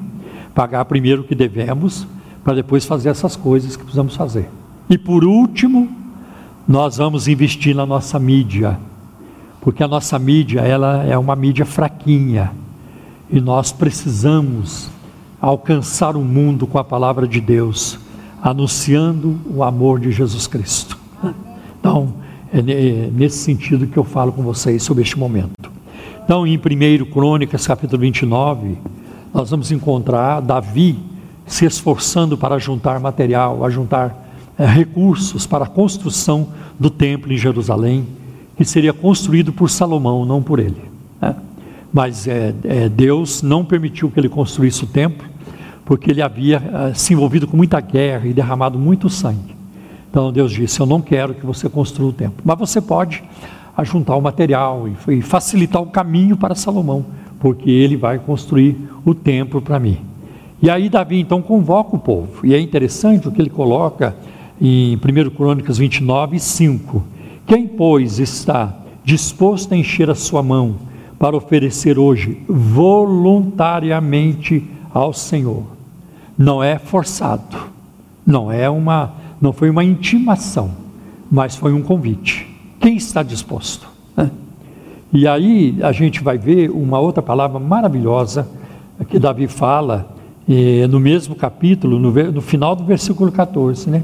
pagar 0.56 0.86
primeiro 0.86 1.24
o 1.24 1.26
que 1.26 1.36
devemos, 1.36 2.08
para 2.42 2.54
depois 2.54 2.86
fazer 2.86 3.10
essas 3.10 3.36
coisas 3.36 3.76
que 3.76 3.84
precisamos 3.84 4.16
fazer. 4.16 4.50
E 4.90 4.98
por 4.98 5.26
último, 5.26 5.90
nós 6.66 6.96
vamos 6.96 7.28
investir 7.28 7.76
na 7.76 7.86
nossa 7.86 8.18
mídia 8.18 8.80
porque 9.62 9.84
a 9.84 9.88
nossa 9.88 10.18
mídia 10.18 10.62
ela 10.62 11.04
é 11.04 11.18
uma 11.18 11.36
mídia 11.36 11.66
fraquinha 11.66 12.52
e 13.30 13.40
nós 13.40 13.72
precisamos 13.72 14.90
alcançar 15.40 16.16
o 16.16 16.22
mundo 16.22 16.68
com 16.68 16.78
a 16.78 16.84
palavra 16.84 17.28
de 17.28 17.40
Deus, 17.40 17.98
anunciando 18.42 19.40
o 19.46 19.64
amor 19.64 20.00
de 20.00 20.12
Jesus 20.12 20.48
Cristo. 20.48 20.98
Então, 21.80 22.14
é 22.54 22.62
nesse 22.62 23.38
sentido 23.38 23.88
que 23.88 23.98
eu 23.98 24.04
falo 24.04 24.32
com 24.32 24.44
vocês 24.44 24.84
sobre 24.84 25.04
este 25.04 25.18
momento. 25.18 25.72
Então, 26.24 26.46
em 26.46 26.58
1 26.58 27.06
Crônicas, 27.12 27.66
capítulo 27.66 28.02
29, 28.02 28.78
nós 29.34 29.50
vamos 29.50 29.72
encontrar 29.72 30.42
Davi 30.42 31.00
se 31.46 31.66
esforçando 31.66 32.38
para 32.38 32.60
juntar 32.60 33.00
material, 33.00 33.64
a 33.64 33.70
juntar 33.70 34.30
é, 34.58 34.66
recursos 34.66 35.46
para 35.46 35.66
a 35.66 35.68
construção 35.68 36.50
do 36.80 36.90
templo 36.90 37.32
em 37.32 37.38
Jerusalém 37.38 38.06
que 38.62 38.70
seria 38.70 38.94
construído 38.94 39.52
por 39.52 39.72
Salomão, 39.72 40.24
não 40.24 40.44
por 40.44 40.60
ele. 40.60 40.84
Né? 41.20 41.36
Mas 41.92 42.28
é, 42.28 42.54
é, 42.64 42.88
Deus 42.88 43.42
não 43.42 43.66
permitiu 43.66 44.12
que 44.12 44.20
ele 44.20 44.30
construísse 44.30 44.84
o 44.84 44.88
templo, 44.88 45.28
porque 45.84 46.12
ele 46.12 46.22
havia 46.22 46.60
uh, 46.60 46.96
se 46.96 47.14
envolvido 47.14 47.48
com 47.48 47.58
muita 47.58 47.82
guerra 47.82 48.28
e 48.28 48.34
derramado 48.34 48.78
muito 48.78 49.10
sangue. 49.10 49.56
Então 50.08 50.32
Deus 50.32 50.52
disse: 50.52 50.80
Eu 50.80 50.86
não 50.86 51.02
quero 51.02 51.34
que 51.34 51.44
você 51.44 51.68
construa 51.68 52.10
o 52.10 52.14
templo, 52.14 52.38
mas 52.44 52.60
você 52.60 52.80
pode 52.80 53.24
ajuntar 53.76 54.16
o 54.16 54.22
material 54.22 54.88
e, 54.88 55.16
e 55.16 55.22
facilitar 55.24 55.82
o 55.82 55.88
caminho 55.88 56.38
para 56.38 56.54
Salomão, 56.54 57.04
porque 57.40 57.70
ele 57.70 57.98
vai 57.98 58.20
construir 58.20 58.78
o 59.04 59.16
templo 59.16 59.60
para 59.60 59.80
mim. 59.80 59.98
E 60.62 60.70
aí 60.70 60.88
Davi 60.88 61.20
então 61.20 61.42
convoca 61.42 61.96
o 61.96 62.00
povo, 62.00 62.46
e 62.46 62.54
é 62.54 62.60
interessante 62.60 63.28
o 63.28 63.32
que 63.32 63.42
ele 63.42 63.50
coloca 63.50 64.16
em 64.62 64.96
1 64.96 65.30
Crônicas 65.32 65.80
29, 65.80 66.40
5. 66.40 67.21
Quem, 67.52 67.68
pois, 67.68 68.18
está 68.18 68.74
disposto 69.04 69.74
a 69.74 69.78
encher 69.78 70.10
a 70.10 70.16
sua 70.16 70.42
mão 70.42 70.78
para 71.20 71.36
oferecer 71.36 72.00
hoje 72.00 72.42
voluntariamente 72.48 74.64
ao 74.94 75.12
Senhor? 75.12 75.66
Não 76.38 76.64
é 76.64 76.80
forçado, 76.80 77.58
não 78.26 78.50
é 78.50 78.70
uma, 78.70 79.12
não 79.42 79.52
foi 79.52 79.70
uma 79.70 79.84
intimação, 79.84 80.72
mas 81.30 81.58
foi 81.58 81.74
um 81.74 81.82
convite. 81.82 82.48
Quem 82.80 82.96
está 82.96 83.22
disposto? 83.22 83.86
Né? 84.16 84.32
E 85.12 85.28
aí 85.28 85.78
a 85.84 85.92
gente 85.92 86.24
vai 86.24 86.38
ver 86.38 86.72
uma 86.72 87.00
outra 87.00 87.22
palavra 87.22 87.60
maravilhosa 87.60 88.48
que 89.10 89.20
Davi 89.20 89.48
fala 89.48 90.16
eh, 90.48 90.88
no 90.88 91.02
mesmo 91.02 91.36
capítulo, 91.36 92.00
no, 92.00 92.14
no, 92.32 92.42
final 92.42 92.78
do 92.78 92.86
versículo 92.86 93.30
14, 93.30 93.90
né? 93.90 94.04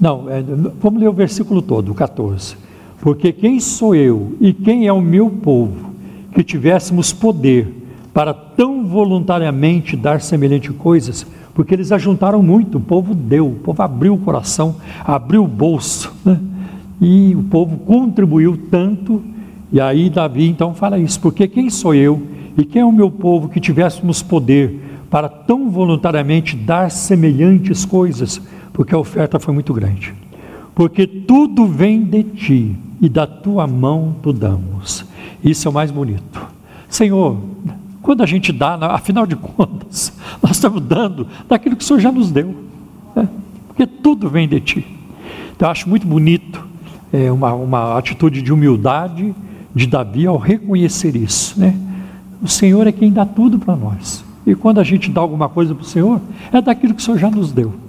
Não, 0.00 0.28
é, 0.28 0.42
vamos 0.80 1.00
ler 1.00 1.08
o 1.08 1.12
versículo 1.12 1.62
todo, 1.62 1.92
o 1.92 1.94
14. 1.94 2.56
Porque 3.00 3.32
quem 3.32 3.60
sou 3.60 3.94
eu 3.94 4.32
e 4.40 4.52
quem 4.52 4.86
é 4.86 4.92
o 4.92 5.00
meu 5.00 5.30
povo 5.30 5.90
que 6.34 6.42
tivéssemos 6.42 7.12
poder 7.12 7.82
para 8.12 8.32
tão 8.32 8.86
voluntariamente 8.86 9.96
dar 9.96 10.20
semelhante 10.20 10.72
coisas? 10.72 11.26
Porque 11.54 11.74
eles 11.74 11.92
ajuntaram 11.92 12.42
muito, 12.42 12.78
o 12.78 12.80
povo 12.80 13.14
deu, 13.14 13.46
o 13.46 13.54
povo 13.56 13.82
abriu 13.82 14.14
o 14.14 14.18
coração, 14.18 14.76
abriu 15.04 15.44
o 15.44 15.48
bolso, 15.48 16.12
né? 16.24 16.40
e 17.00 17.34
o 17.36 17.42
povo 17.44 17.76
contribuiu 17.78 18.56
tanto. 18.70 19.22
E 19.70 19.80
aí 19.80 20.10
Davi 20.10 20.48
então 20.48 20.74
fala 20.74 20.98
isso: 20.98 21.20
porque 21.20 21.46
quem 21.46 21.70
sou 21.70 21.94
eu 21.94 22.22
e 22.56 22.64
quem 22.64 22.82
é 22.82 22.84
o 22.84 22.92
meu 22.92 23.10
povo 23.10 23.48
que 23.48 23.60
tivéssemos 23.60 24.22
poder 24.22 24.80
para 25.10 25.28
tão 25.28 25.70
voluntariamente 25.70 26.56
dar 26.56 26.90
semelhantes 26.90 27.84
coisas? 27.84 28.40
Porque 28.74 28.92
a 28.92 28.98
oferta 28.98 29.38
foi 29.38 29.54
muito 29.54 29.72
grande. 29.72 30.12
Porque 30.74 31.06
tudo 31.06 31.64
vem 31.64 32.02
de 32.02 32.24
ti 32.24 32.76
e 33.00 33.08
da 33.08 33.24
tua 33.24 33.68
mão 33.68 34.16
tu 34.20 34.32
damos. 34.32 35.06
Isso 35.42 35.68
é 35.68 35.70
o 35.70 35.72
mais 35.72 35.92
bonito. 35.92 36.44
Senhor, 36.88 37.38
quando 38.02 38.24
a 38.24 38.26
gente 38.26 38.52
dá, 38.52 38.74
afinal 38.90 39.26
de 39.26 39.36
contas, 39.36 40.12
nós 40.42 40.56
estamos 40.56 40.82
dando 40.82 41.26
daquilo 41.48 41.76
que 41.76 41.84
o 41.84 41.86
Senhor 41.86 42.00
já 42.00 42.10
nos 42.10 42.32
deu. 42.32 42.52
Né? 43.14 43.28
Porque 43.68 43.86
tudo 43.86 44.28
vem 44.28 44.48
de 44.48 44.60
ti. 44.60 44.84
Então 45.54 45.68
eu 45.68 45.70
acho 45.70 45.88
muito 45.88 46.04
bonito 46.04 46.66
é, 47.12 47.30
uma, 47.30 47.54
uma 47.54 47.96
atitude 47.96 48.42
de 48.42 48.52
humildade 48.52 49.32
de 49.72 49.86
Davi 49.86 50.26
ao 50.26 50.36
reconhecer 50.36 51.14
isso. 51.14 51.60
Né? 51.60 51.76
O 52.42 52.48
Senhor 52.48 52.88
é 52.88 52.92
quem 52.92 53.12
dá 53.12 53.24
tudo 53.24 53.56
para 53.56 53.76
nós. 53.76 54.24
E 54.44 54.56
quando 54.56 54.80
a 54.80 54.84
gente 54.84 55.12
dá 55.12 55.20
alguma 55.20 55.48
coisa 55.48 55.72
para 55.72 55.82
o 55.82 55.86
Senhor, 55.86 56.20
é 56.52 56.60
daquilo 56.60 56.92
que 56.92 57.00
o 57.00 57.04
Senhor 57.04 57.18
já 57.18 57.30
nos 57.30 57.52
deu. 57.52 57.83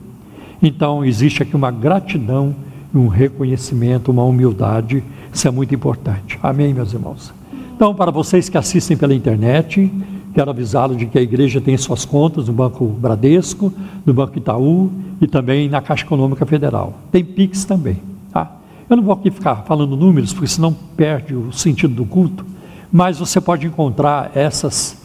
Então, 0.62 1.04
existe 1.04 1.44
aqui 1.44 1.56
uma 1.56 1.72
gratidão, 1.72 2.56
um 2.94 3.08
reconhecimento, 3.08 4.12
uma 4.12 4.24
humildade, 4.24 5.04
isso 5.34 5.48
é 5.48 5.52
muito 5.52 5.76
importante. 5.76 6.40
Amém, 6.42 6.74
meus 6.74 6.94
irmãos? 6.94 7.34
Então, 7.76 7.94
para 7.94 8.10
vocês 8.10 8.48
que 8.48 8.58
assistem 8.58 8.96
pela 8.96 9.14
internet, 9.14 9.92
quero 10.34 10.50
avisá-los 10.50 10.98
de 10.98 11.06
que 11.06 11.20
a 11.20 11.22
igreja 11.22 11.60
tem 11.60 11.78
suas 11.78 12.06
contas 12.06 12.48
no 12.48 12.54
Banco 12.54 12.86
Bradesco, 12.86 13.72
no 14.06 14.14
Banco 14.14 14.38
Itaú 14.38 14.90
e 15.20 15.28
também 15.28 15.68
na 15.68 15.82
Caixa 15.82 16.06
Econômica 16.06 16.46
Federal. 16.46 16.94
Tem 17.12 17.24
Pix 17.24 17.66
também, 17.66 17.98
tá? 18.32 18.50
Eu 18.90 18.96
não 18.96 19.04
vou 19.04 19.14
aqui 19.14 19.30
ficar 19.30 19.64
falando 19.68 19.98
números, 19.98 20.32
porque 20.32 20.48
senão 20.48 20.74
perde 20.96 21.36
o 21.36 21.52
sentido 21.52 21.94
do 21.94 22.06
culto, 22.06 22.46
mas 22.92 23.20
você 23.20 23.42
pode 23.42 23.68
encontrar 23.68 24.32
essas, 24.36 25.02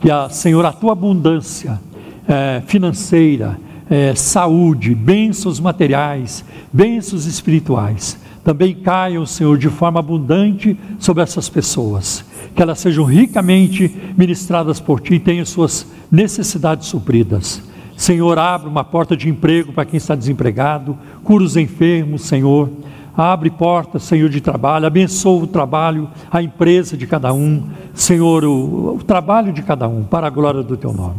Que 0.00 0.10
a 0.10 0.30
Senhor, 0.30 0.64
a 0.64 0.72
tua 0.72 0.92
abundância 0.92 1.78
é, 2.26 2.62
financeira, 2.66 3.60
é, 3.90 4.14
saúde, 4.14 4.94
bênçãos 4.94 5.60
materiais, 5.60 6.42
bênçãos 6.72 7.26
espirituais, 7.26 8.18
também 8.46 8.76
caiam, 8.76 9.26
Senhor, 9.26 9.58
de 9.58 9.68
forma 9.68 9.98
abundante 9.98 10.78
sobre 11.00 11.20
essas 11.20 11.48
pessoas. 11.48 12.24
Que 12.54 12.62
elas 12.62 12.78
sejam 12.78 13.04
ricamente 13.04 13.92
ministradas 14.16 14.78
por 14.78 15.00
Ti 15.00 15.14
e 15.14 15.18
tenham 15.18 15.44
suas 15.44 15.84
necessidades 16.12 16.86
supridas. 16.86 17.60
Senhor, 17.96 18.38
abre 18.38 18.68
uma 18.68 18.84
porta 18.84 19.16
de 19.16 19.28
emprego 19.28 19.72
para 19.72 19.84
quem 19.84 19.96
está 19.96 20.14
desempregado, 20.14 20.96
cura 21.24 21.42
os 21.42 21.56
enfermos, 21.56 22.22
Senhor. 22.22 22.70
Abre 23.16 23.50
portas, 23.50 24.04
Senhor, 24.04 24.28
de 24.28 24.40
trabalho, 24.40 24.86
abençoa 24.86 25.42
o 25.42 25.46
trabalho, 25.48 26.08
a 26.30 26.40
empresa 26.40 26.96
de 26.96 27.04
cada 27.04 27.32
um, 27.32 27.64
Senhor, 27.94 28.44
o, 28.44 28.94
o 28.94 29.02
trabalho 29.04 29.52
de 29.52 29.62
cada 29.62 29.88
um, 29.88 30.04
para 30.04 30.28
a 30.28 30.30
glória 30.30 30.62
do 30.62 30.76
Teu 30.76 30.92
nome. 30.92 31.18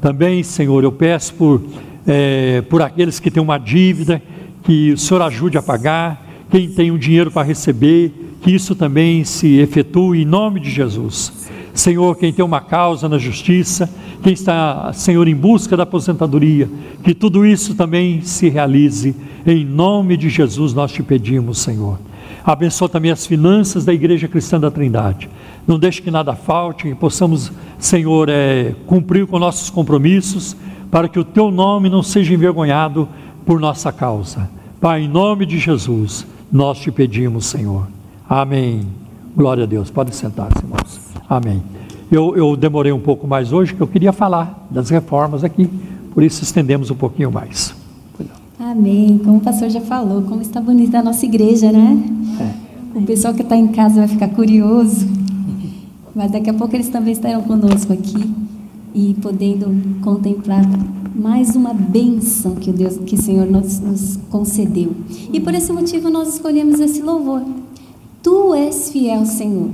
Também, 0.00 0.42
Senhor, 0.42 0.82
eu 0.82 0.90
peço 0.90 1.34
por, 1.34 1.62
é, 2.04 2.62
por 2.62 2.82
aqueles 2.82 3.20
que 3.20 3.30
têm 3.30 3.40
uma 3.40 3.58
dívida, 3.58 4.20
que 4.64 4.94
o 4.94 4.98
Senhor 4.98 5.22
ajude 5.22 5.56
a 5.56 5.62
pagar, 5.62 6.23
quem 6.54 6.68
tem 6.68 6.92
um 6.92 6.96
dinheiro 6.96 7.32
para 7.32 7.42
receber, 7.42 8.12
que 8.40 8.48
isso 8.48 8.76
também 8.76 9.24
se 9.24 9.58
efetue 9.58 10.22
em 10.22 10.24
nome 10.24 10.60
de 10.60 10.70
Jesus. 10.70 11.50
Senhor, 11.74 12.16
quem 12.16 12.32
tem 12.32 12.44
uma 12.44 12.60
causa 12.60 13.08
na 13.08 13.18
justiça, 13.18 13.90
quem 14.22 14.34
está, 14.34 14.92
Senhor, 14.92 15.26
em 15.26 15.34
busca 15.34 15.76
da 15.76 15.82
aposentadoria, 15.82 16.70
que 17.02 17.12
tudo 17.12 17.44
isso 17.44 17.74
também 17.74 18.20
se 18.20 18.48
realize. 18.48 19.16
Em 19.44 19.64
nome 19.64 20.16
de 20.16 20.28
Jesus 20.28 20.72
nós 20.72 20.92
te 20.92 21.02
pedimos, 21.02 21.58
Senhor. 21.58 21.98
Abençoa 22.44 22.88
também 22.88 23.10
as 23.10 23.26
finanças 23.26 23.84
da 23.84 23.92
Igreja 23.92 24.28
Cristã 24.28 24.60
da 24.60 24.70
Trindade. 24.70 25.28
Não 25.66 25.76
deixe 25.76 26.00
que 26.00 26.08
nada 26.08 26.36
falte, 26.36 26.84
que 26.84 26.94
possamos, 26.94 27.50
Senhor, 27.80 28.28
é, 28.28 28.76
cumprir 28.86 29.26
com 29.26 29.40
nossos 29.40 29.70
compromissos, 29.70 30.56
para 30.88 31.08
que 31.08 31.18
o 31.18 31.24
teu 31.24 31.50
nome 31.50 31.90
não 31.90 32.00
seja 32.00 32.32
envergonhado 32.32 33.08
por 33.44 33.58
nossa 33.58 33.90
causa. 33.90 34.48
Pai, 34.80 35.02
em 35.02 35.08
nome 35.08 35.46
de 35.46 35.58
Jesus, 35.58 36.24
nós 36.54 36.78
te 36.78 36.92
pedimos, 36.92 37.46
Senhor. 37.46 37.88
Amém. 38.28 38.86
Glória 39.36 39.64
a 39.64 39.66
Deus. 39.66 39.90
Pode 39.90 40.14
sentar-se, 40.14 40.58
irmãos. 40.58 41.00
Amém. 41.28 41.60
Eu, 42.12 42.36
eu 42.36 42.56
demorei 42.56 42.92
um 42.92 43.00
pouco 43.00 43.26
mais 43.26 43.52
hoje, 43.52 43.72
porque 43.72 43.82
eu 43.82 43.88
queria 43.88 44.12
falar 44.12 44.64
das 44.70 44.88
reformas 44.88 45.42
aqui, 45.42 45.68
por 46.14 46.22
isso 46.22 46.44
estendemos 46.44 46.92
um 46.92 46.94
pouquinho 46.94 47.32
mais. 47.32 47.74
Amém. 48.56 49.18
Como 49.18 49.38
o 49.38 49.40
pastor 49.40 49.68
já 49.68 49.80
falou, 49.80 50.22
como 50.22 50.42
está 50.42 50.60
bonita 50.60 51.00
a 51.00 51.02
nossa 51.02 51.26
igreja, 51.26 51.72
né? 51.72 52.00
É. 52.40 52.98
O 52.98 53.02
pessoal 53.02 53.34
que 53.34 53.42
está 53.42 53.56
em 53.56 53.66
casa 53.68 53.96
vai 53.96 54.08
ficar 54.08 54.28
curioso, 54.28 55.08
mas 56.14 56.30
daqui 56.30 56.50
a 56.50 56.54
pouco 56.54 56.76
eles 56.76 56.88
também 56.88 57.14
estarão 57.14 57.42
conosco 57.42 57.92
aqui 57.92 58.32
e 58.94 59.14
podendo 59.14 60.00
contemplar 60.00 60.62
mais 61.14 61.54
uma 61.54 61.72
bênção 61.72 62.56
que 62.56 62.70
o 62.70 62.72
Deus, 62.72 62.98
que 63.06 63.14
o 63.14 63.22
Senhor 63.22 63.46
nos, 63.46 63.78
nos 63.78 64.18
concedeu. 64.30 64.92
E 65.32 65.38
por 65.38 65.54
esse 65.54 65.72
motivo 65.72 66.10
nós 66.10 66.34
escolhemos 66.34 66.80
esse 66.80 67.00
louvor. 67.00 67.42
Tu 68.22 68.54
és 68.54 68.90
fiel, 68.90 69.24
Senhor. 69.24 69.70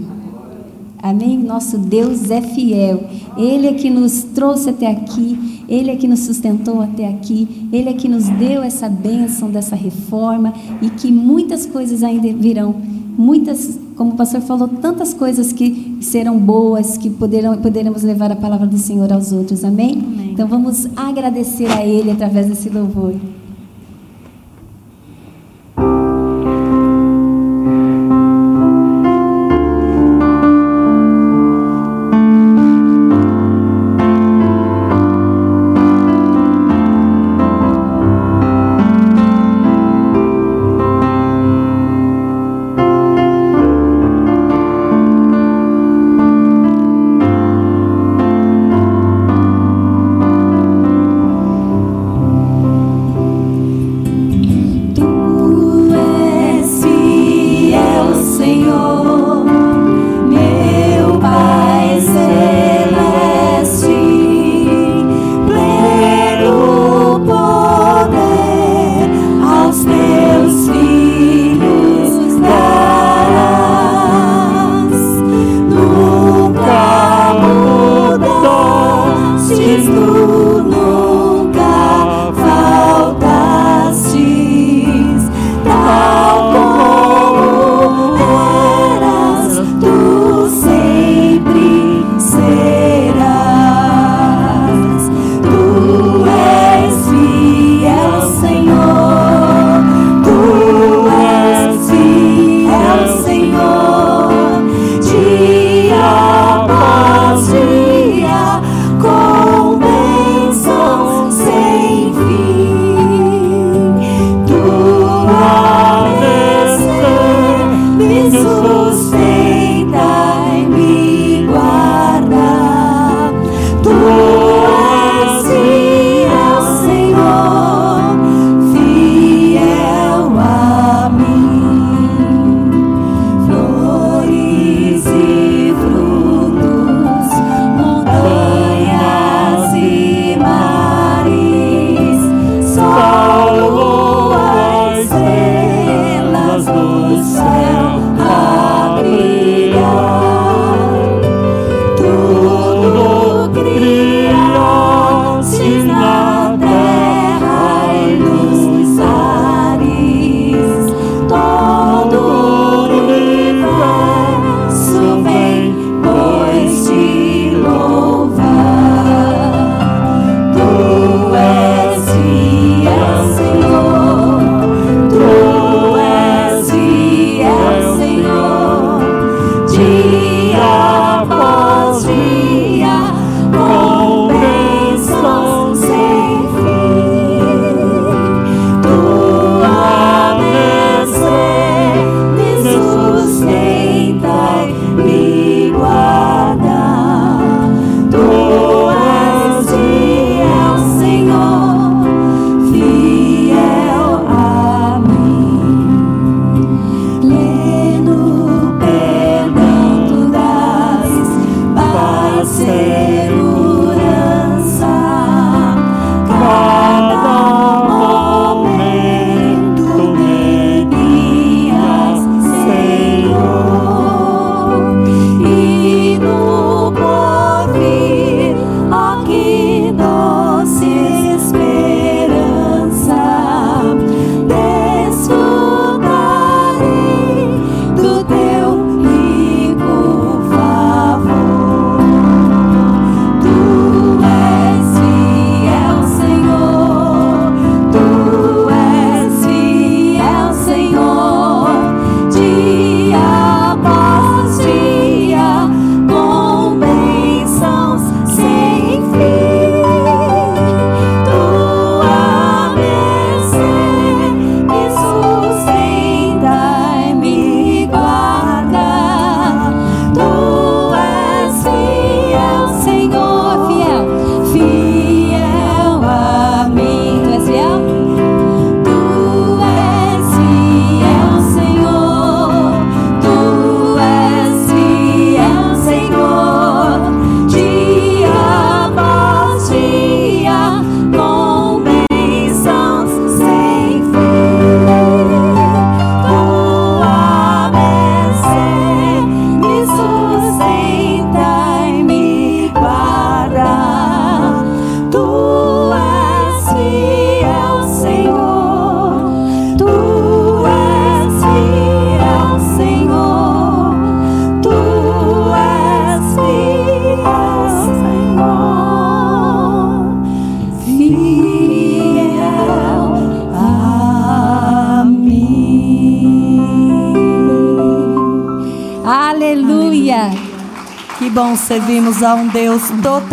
Amém? 1.03 1.39
Nosso 1.39 1.79
Deus 1.79 2.31
é 2.31 2.43
fiel. 2.43 3.05
Ele 3.39 3.67
é 3.69 3.73
que 3.73 3.89
nos 3.89 4.23
trouxe 4.23 4.69
até 4.69 4.87
aqui, 4.87 5.65
Ele 5.67 5.91
é 5.91 5.97
que 5.97 6.07
nos 6.07 6.21
sustentou 6.21 6.83
até 6.83 7.09
aqui, 7.09 7.69
Ele 7.73 7.89
é 7.89 7.93
que 7.95 8.09
nos 8.09 8.29
deu 8.29 8.63
essa 8.63 8.89
bênção 8.89 9.51
dessa 9.51 9.75
reforma 9.75 10.53
e 10.83 10.91
que 10.91 11.11
muitas 11.11 11.65
coisas 11.65 12.03
ainda 12.03 12.31
virão, 12.35 12.75
muitas 13.17 13.79
como 14.01 14.13
o 14.13 14.17
pastor 14.17 14.41
falou, 14.41 14.67
tantas 14.67 15.13
coisas 15.13 15.53
que 15.53 15.99
serão 16.01 16.39
boas, 16.39 16.97
que 16.97 17.11
poderão, 17.11 17.59
poderemos 17.59 18.03
levar 18.03 18.33
a 18.33 18.37
palavra 18.37 18.67
do 18.67 18.79
Senhor 18.79 19.13
aos 19.13 19.31
outros. 19.31 19.63
Amém? 19.63 19.93
Amém. 19.93 20.31
Então 20.33 20.49
vamos 20.49 20.89
agradecer 20.97 21.67
a 21.67 21.85
Ele 21.85 22.11
através 22.11 22.47
desse 22.47 22.71
louvor. 22.71 23.15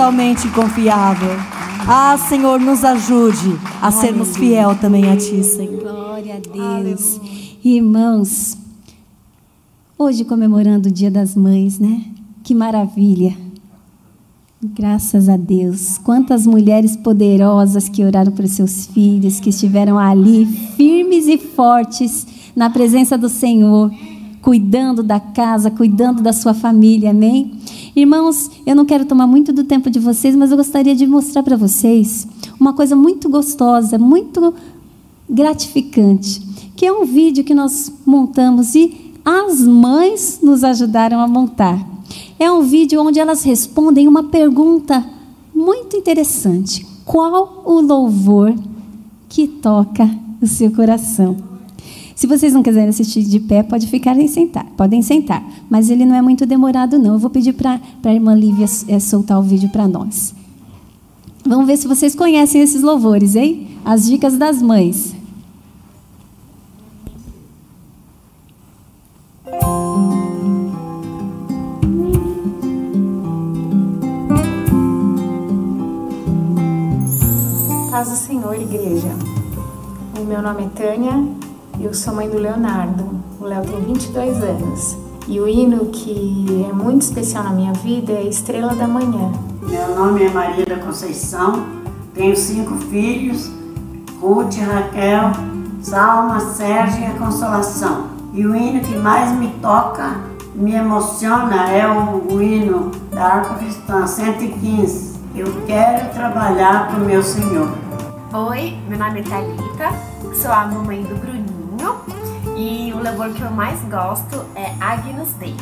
Totalmente 0.07 0.47
confiável. 0.51 1.35
Ah, 1.85 2.17
Senhor, 2.17 2.61
nos 2.61 2.83
ajude 2.85 3.59
a 3.81 3.91
sermos 3.91 4.37
fiel 4.37 4.73
também 4.75 5.09
a 5.11 5.17
Ti, 5.17 5.43
Senhor. 5.43 5.81
Glória 5.81 6.35
a 6.35 6.83
Deus. 6.83 7.19
Irmãos, 7.61 8.57
hoje 9.97 10.23
comemorando 10.23 10.87
o 10.87 10.91
Dia 10.91 11.11
das 11.11 11.35
Mães, 11.35 11.77
né? 11.77 12.05
Que 12.41 12.55
maravilha. 12.55 13.35
Graças 14.63 15.27
a 15.27 15.35
Deus. 15.35 15.97
Quantas 15.97 16.47
mulheres 16.47 16.95
poderosas 16.95 17.89
que 17.89 18.05
oraram 18.05 18.31
por 18.31 18.47
seus 18.47 18.85
filhos, 18.85 19.41
que 19.41 19.49
estiveram 19.49 19.99
ali 19.99 20.45
firmes 20.45 21.27
e 21.27 21.37
fortes 21.37 22.25
na 22.55 22.69
presença 22.69 23.17
do 23.17 23.27
Senhor, 23.27 23.91
cuidando 24.41 25.03
da 25.03 25.19
casa, 25.19 25.69
cuidando 25.69 26.23
da 26.23 26.31
sua 26.31 26.53
família, 26.53 27.11
amém? 27.11 27.56
Irmãos, 27.97 28.51
eu 28.63 28.75
não 28.75 28.85
quero 28.85 29.05
tomar 29.05 29.25
muito 29.25 29.51
do 29.51 29.63
tempo 29.63 29.89
de 29.89 29.97
vocês, 29.97 30.35
mas 30.35 30.51
eu 30.51 30.57
gostaria 30.57 30.95
de 30.95 31.07
mostrar 31.07 31.41
para 31.41 31.57
vocês 31.57 32.27
uma 32.59 32.71
coisa 32.71 32.95
muito 32.95 33.27
gostosa, 33.27 33.97
muito 33.97 34.53
gratificante, 35.27 36.39
que 36.75 36.85
é 36.85 36.93
um 36.93 37.05
vídeo 37.05 37.43
que 37.43 37.55
nós 37.55 37.91
montamos 38.05 38.75
e 38.75 39.15
as 39.25 39.63
mães 39.63 40.39
nos 40.43 40.63
ajudaram 40.63 41.19
a 41.19 41.27
montar. 41.27 41.83
É 42.37 42.51
um 42.51 42.61
vídeo 42.61 43.01
onde 43.01 43.19
elas 43.19 43.41
respondem 43.41 44.07
uma 44.07 44.25
pergunta 44.25 45.03
muito 45.51 45.97
interessante: 45.97 46.85
qual 47.03 47.63
o 47.65 47.81
louvor 47.81 48.53
que 49.27 49.47
toca 49.47 50.07
o 50.39 50.45
seu 50.45 50.69
coração? 50.69 51.46
Se 52.17 52.25
vocês 52.25 52.51
não 52.51 52.63
quiserem 52.63 52.89
assistir 52.89 53.21
de 53.21 53.39
pé, 53.39 53.61
pode 53.61 53.85
ficarem 53.85 54.27
sentar, 54.27 54.65
podem 54.75 55.03
sentar. 55.03 55.47
Mas 55.69 55.91
ele 55.91 56.03
não 56.03 56.15
é 56.15 56.21
muito 56.21 56.47
demorado, 56.47 56.97
não. 56.97 57.13
Eu 57.13 57.19
vou 57.19 57.29
pedir 57.29 57.53
para 57.53 57.79
a 58.03 58.11
irmã 58.11 58.33
Lívia 58.33 58.65
é, 58.87 58.99
soltar 58.99 59.37
o 59.39 59.43
vídeo 59.43 59.69
para 59.69 59.87
nós. 59.87 60.33
Vamos 61.45 61.67
ver 61.67 61.77
se 61.77 61.87
vocês 61.87 62.15
conhecem 62.15 62.59
esses 62.59 62.81
louvores, 62.81 63.35
hein? 63.35 63.67
As 63.85 64.07
dicas 64.07 64.35
das 64.35 64.59
mães. 64.63 65.15
Paz 77.91 78.09
do 78.09 78.15
Senhor, 78.15 78.59
igreja. 78.59 79.15
O 80.19 80.25
meu 80.25 80.41
nome 80.41 80.63
é 80.63 80.69
Tânia, 80.69 81.36
eu 81.79 81.93
sou 81.93 82.13
mãe 82.13 82.29
do 82.29 82.37
Leonardo. 82.37 83.09
O 83.39 83.45
Léo 83.45 83.63
tem 83.63 83.81
22 83.81 84.43
anos. 84.43 84.97
E 85.27 85.39
o 85.39 85.47
hino 85.47 85.85
que 85.87 86.65
é 86.69 86.73
muito 86.73 87.03
especial 87.03 87.43
na 87.43 87.51
minha 87.51 87.73
vida 87.73 88.13
é 88.13 88.23
Estrela 88.23 88.73
da 88.73 88.87
Manhã. 88.87 89.31
Meu 89.61 89.95
nome 89.95 90.23
é 90.23 90.29
Maria 90.29 90.65
da 90.65 90.77
Conceição, 90.77 91.65
tenho 92.13 92.35
cinco 92.35 92.75
filhos, 92.75 93.51
Ruth, 94.21 94.55
Raquel, 94.55 95.31
Salma, 95.81 96.39
Sérgio 96.39 97.01
e 97.01 97.05
a 97.05 97.13
Consolação. 97.13 98.07
E 98.33 98.45
o 98.45 98.55
hino 98.55 98.79
que 98.79 98.95
mais 98.95 99.31
me 99.37 99.49
toca, 99.61 100.15
me 100.55 100.73
emociona 100.73 101.69
é 101.69 101.85
o, 101.87 102.33
o 102.33 102.41
hino 102.41 102.91
da 103.11 103.25
Harpa 103.25 103.55
Cristã 103.55 104.07
115. 104.07 105.17
Eu 105.35 105.47
quero 105.67 106.09
trabalhar 106.13 106.87
para 106.87 107.03
o 107.03 107.05
meu 107.05 107.21
Senhor. 107.21 107.69
Oi, 108.33 108.77
meu 108.87 108.97
nome 108.97 109.19
é 109.19 109.23
Thalita, 109.23 109.93
sou 110.33 110.51
a 110.51 110.65
mamãe 110.65 111.03
do 111.03 111.15
Bruninho 111.15 111.46
e 112.55 112.93
o 112.93 113.03
louvor 113.03 113.29
que 113.29 113.41
eu 113.41 113.51
mais 113.51 113.79
gosto 113.83 114.45
é 114.55 114.73
Agnus 114.79 115.29
Dei. 115.39 115.55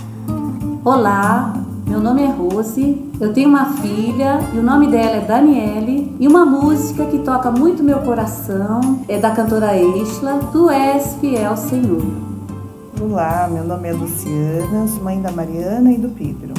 Olá, 0.83 1.53
meu 1.87 1.99
nome 1.99 2.23
é 2.23 2.27
Rose, 2.27 3.11
eu 3.19 3.33
tenho 3.33 3.49
uma 3.49 3.73
filha 3.73 4.39
e 4.53 4.57
o 4.57 4.63
nome 4.63 4.87
dela 4.87 5.17
é 5.17 5.21
Daniele 5.21 6.15
e 6.19 6.27
uma 6.27 6.45
música 6.45 7.05
que 7.05 7.19
toca 7.19 7.51
muito 7.51 7.83
meu 7.83 7.99
coração 7.99 8.99
é 9.07 9.19
da 9.19 9.31
cantora 9.31 9.77
Isla, 9.77 10.39
Tu 10.51 10.69
és 10.69 11.15
fiel 11.21 11.55
Senhor. 11.57 12.03
Olá, 12.99 13.47
meu 13.51 13.63
nome 13.63 13.89
é 13.89 13.93
Luciana, 13.93 14.87
sou 14.87 15.03
mãe 15.03 15.21
da 15.21 15.31
Mariana 15.31 15.91
e 15.91 15.97
do 15.97 16.09
Pedro. 16.09 16.53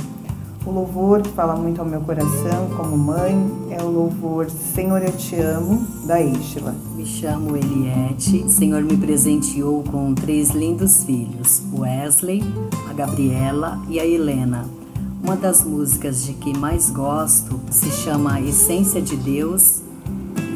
O 0.67 0.71
louvor 0.71 1.23
que 1.23 1.31
fala 1.31 1.55
muito 1.55 1.81
ao 1.81 1.87
meu 1.87 2.01
coração 2.01 2.69
como 2.77 2.97
mãe 2.97 3.35
é 3.71 3.83
o 3.83 3.89
louvor 3.89 4.51
Senhor 4.51 5.01
eu 5.01 5.13
te 5.13 5.37
amo, 5.37 5.87
da 6.05 6.21
Isla. 6.21 6.75
Chamo 7.07 7.57
Eliette, 7.57 8.51
Senhor 8.51 8.83
me 8.83 8.97
presenteou 8.97 9.85
com 9.85 10.13
três 10.13 10.51
lindos 10.51 11.05
filhos, 11.05 11.63
Wesley, 11.73 12.43
a 12.91 12.93
Gabriela 12.93 13.81
e 13.89 14.01
a 14.01 14.05
Helena. 14.05 14.69
Uma 15.23 15.37
das 15.37 15.63
músicas 15.63 16.25
de 16.25 16.33
que 16.33 16.59
mais 16.59 16.91
gosto 16.91 17.61
se 17.71 17.93
chama 17.93 18.41
Essência 18.41 19.01
de 19.01 19.17
Deus 19.17 19.83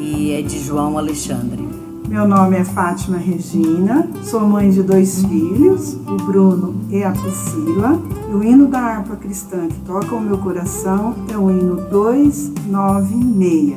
e 0.01 0.33
é 0.33 0.43
de 0.43 0.59
João 0.59 0.99
Alexandre. 0.99 1.69
Meu 2.09 2.27
nome 2.27 2.57
é 2.57 2.65
Fátima 2.65 3.17
Regina, 3.17 4.11
sou 4.25 4.41
mãe 4.41 4.71
de 4.71 4.83
dois 4.83 5.25
filhos, 5.25 5.95
o 5.95 6.17
Bruno 6.17 6.75
e 6.91 7.05
a 7.05 7.13
Priscila. 7.13 7.93
O 8.35 8.43
hino 8.43 8.67
da 8.67 8.81
harpa 8.81 9.15
cristã 9.15 9.69
que 9.69 9.79
toca 9.83 10.17
o 10.17 10.21
meu 10.21 10.39
coração 10.39 11.15
é 11.33 11.39
o 11.39 11.49
hino 11.49 11.77
296, 11.89 13.77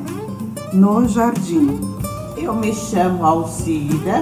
No 0.72 1.06
Jardim. 1.06 1.94
Eu 2.44 2.52
me 2.52 2.74
chamo 2.74 3.24
Alcira 3.24 4.20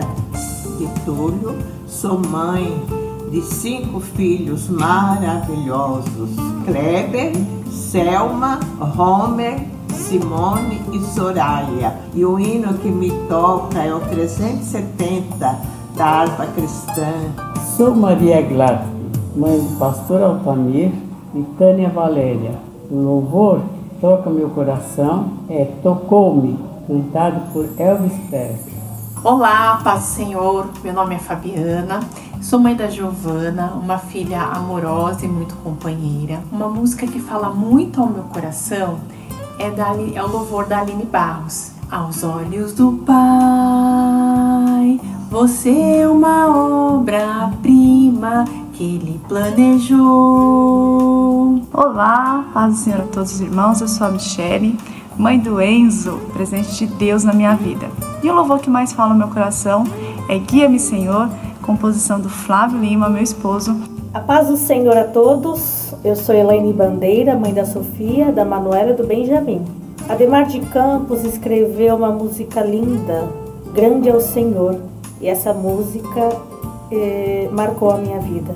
de 0.78 0.86
Túlio, 1.04 1.58
sou 1.88 2.20
mãe 2.20 2.72
de 3.32 3.42
cinco 3.42 3.98
filhos 3.98 4.68
maravilhosos: 4.68 6.30
Kleber, 6.64 7.32
Selma, 7.68 8.60
Homer, 8.96 9.66
Simone 9.92 10.80
e 10.92 11.00
Soraya. 11.00 11.96
E 12.14 12.24
o 12.24 12.38
hino 12.38 12.74
que 12.74 12.88
me 12.88 13.10
toca 13.28 13.80
é 13.82 13.92
o 13.92 13.98
370 13.98 15.58
da 15.96 16.06
harpa 16.06 16.46
cristã. 16.46 17.12
Sou 17.76 17.92
Maria 17.92 18.40
Gladys, 18.40 18.86
mãe 19.34 19.58
do 19.58 19.78
pastor 19.80 20.22
Altamir 20.22 20.92
e 21.34 21.42
Tânia 21.58 21.88
Valéria. 21.88 22.52
O 22.88 22.94
louvor 22.94 23.62
toca 24.00 24.30
meu 24.30 24.48
coração 24.50 25.32
é 25.48 25.64
Tocou-me, 25.82 26.70
cantado 26.86 27.40
por 27.52 27.68
Elvis 27.78 28.12
Presley. 28.28 28.82
Olá, 29.22 29.80
paz 29.84 30.00
do 30.00 30.06
Senhor. 30.06 30.66
Meu 30.82 30.92
nome 30.92 31.14
é 31.14 31.18
Fabiana. 31.18 32.00
Sou 32.40 32.58
mãe 32.58 32.74
da 32.74 32.88
Giovana, 32.88 33.74
uma 33.80 33.98
filha 33.98 34.42
amorosa 34.42 35.24
e 35.24 35.28
muito 35.28 35.54
companheira. 35.56 36.42
Uma 36.50 36.66
música 36.68 37.06
que 37.06 37.20
fala 37.20 37.50
muito 37.50 38.00
ao 38.00 38.08
meu 38.08 38.24
coração 38.24 38.98
é, 39.58 39.70
da, 39.70 39.94
é 40.14 40.22
o 40.22 40.26
louvor 40.26 40.66
da 40.66 40.80
Aline 40.80 41.04
Barros. 41.04 41.70
Aos 41.88 42.24
olhos 42.24 42.72
do 42.72 42.92
Pai, 43.06 43.14
você 45.30 45.98
é 45.98 46.08
uma 46.08 46.48
obra-prima 46.96 48.46
que 48.72 48.82
Ele 48.82 49.20
planejou. 49.28 50.02
Olá, 51.72 52.46
paz 52.52 52.72
do 52.72 52.78
Senhor 52.78 53.00
a 53.02 53.04
todos 53.04 53.32
os 53.32 53.40
irmãos, 53.40 53.80
eu 53.82 53.88
sou 53.88 54.06
a 54.06 54.10
Michele, 54.10 54.78
mãe 55.16 55.38
do 55.38 55.60
Enzo, 55.60 56.18
presente 56.32 56.86
de 56.86 56.86
Deus 56.94 57.24
na 57.24 57.32
minha 57.32 57.54
vida. 57.54 57.88
E 58.22 58.30
o 58.30 58.34
louvor 58.34 58.58
que 58.60 58.70
mais 58.70 58.92
fala 58.92 59.12
no 59.12 59.18
meu 59.18 59.28
coração 59.28 59.84
é 60.28 60.38
Guia-me 60.38 60.78
Senhor, 60.78 61.28
composição 61.62 62.20
do 62.20 62.28
Flávio 62.28 62.78
Lima, 62.78 63.08
meu 63.08 63.22
esposo. 63.22 63.76
A 64.14 64.20
paz 64.20 64.48
do 64.48 64.56
Senhor 64.56 64.96
a 64.96 65.04
todos, 65.04 65.94
eu 66.04 66.14
sou 66.16 66.34
Elaine 66.34 66.72
Bandeira, 66.72 67.36
mãe 67.36 67.54
da 67.54 67.64
Sofia, 67.64 68.30
da 68.32 68.44
Manuela 68.44 68.90
e 68.90 68.94
do 68.96 69.06
Benjamin. 69.06 69.64
Ademar 70.08 70.46
de 70.46 70.60
Campos 70.60 71.24
escreveu 71.24 71.96
uma 71.96 72.10
música 72.10 72.60
linda, 72.62 73.28
Grande 73.72 74.08
é 74.08 74.14
o 74.14 74.20
Senhor, 74.20 74.78
e 75.20 75.28
essa 75.28 75.54
música 75.54 76.28
eh, 76.90 77.48
marcou 77.52 77.90
a 77.90 77.96
minha 77.96 78.18
vida 78.18 78.54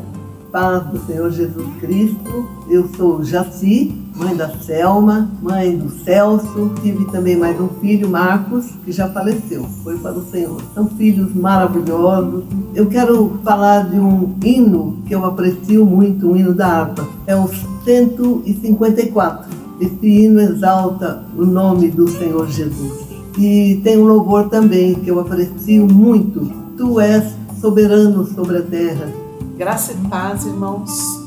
paz 0.56 0.86
do 0.86 0.98
Senhor 1.00 1.30
Jesus 1.30 1.66
Cristo. 1.80 2.48
Eu 2.66 2.88
sou 2.96 3.22
Jaci, 3.22 3.94
mãe 4.16 4.34
da 4.34 4.48
Selma, 4.48 5.30
mãe 5.42 5.76
do 5.76 5.90
Celso. 6.02 6.72
Tive 6.82 7.04
também 7.06 7.36
mais 7.36 7.60
um 7.60 7.68
filho, 7.80 8.08
Marcos, 8.08 8.66
que 8.84 8.90
já 8.90 9.08
faleceu, 9.08 9.64
foi 9.84 9.98
para 9.98 10.18
o 10.18 10.24
Senhor. 10.30 10.60
São 10.74 10.88
filhos 10.88 11.34
maravilhosos. 11.34 12.44
Eu 12.74 12.86
quero 12.86 13.38
falar 13.44 13.88
de 13.90 13.98
um 13.98 14.34
hino 14.42 15.02
que 15.06 15.14
eu 15.14 15.24
aprecio 15.24 15.84
muito, 15.84 16.30
um 16.30 16.36
hino 16.36 16.54
da 16.54 16.66
harpa. 16.66 17.06
É 17.26 17.36
o 17.36 17.48
154. 17.84 19.54
Esse 19.80 20.06
hino 20.06 20.40
exalta 20.40 21.22
o 21.36 21.44
nome 21.44 21.90
do 21.90 22.08
Senhor 22.08 22.48
Jesus. 22.48 23.06
E 23.38 23.80
tem 23.84 23.98
um 23.98 24.06
louvor 24.06 24.48
também 24.48 24.94
que 24.94 25.10
eu 25.10 25.20
aprecio 25.20 25.86
muito. 25.86 26.50
Tu 26.76 26.98
és 27.00 27.34
soberano 27.60 28.26
sobre 28.26 28.58
a 28.58 28.62
terra 28.62 29.26
Graça 29.56 29.92
e 29.92 30.08
paz, 30.08 30.44
irmãos. 30.44 31.25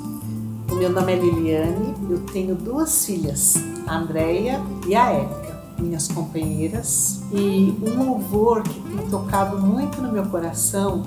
O 0.71 0.75
meu 0.75 0.91
nome 0.91 1.13
é 1.13 1.15
Liliane, 1.15 1.95
eu 2.09 2.19
tenho 2.31 2.55
duas 2.55 3.03
filhas, 3.05 3.55
a 3.87 3.97
Andréia 3.97 4.61
e 4.87 4.95
a 4.95 5.11
Érica, 5.11 5.59
minhas 5.79 6.07
companheiras. 6.07 7.21
E 7.31 7.75
um 7.81 8.03
louvor 8.03 8.61
que 8.61 8.79
tem 8.79 9.07
tocado 9.09 9.57
muito 9.57 9.99
no 9.99 10.11
meu 10.11 10.25
coração 10.25 11.03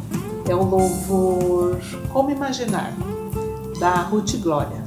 é 0.48 0.54
o 0.54 0.64
louvor 0.64 1.78
Como 2.12 2.30
Imaginar, 2.30 2.92
da 3.78 3.94
Ruth 4.02 4.36
Glória. 4.42 4.82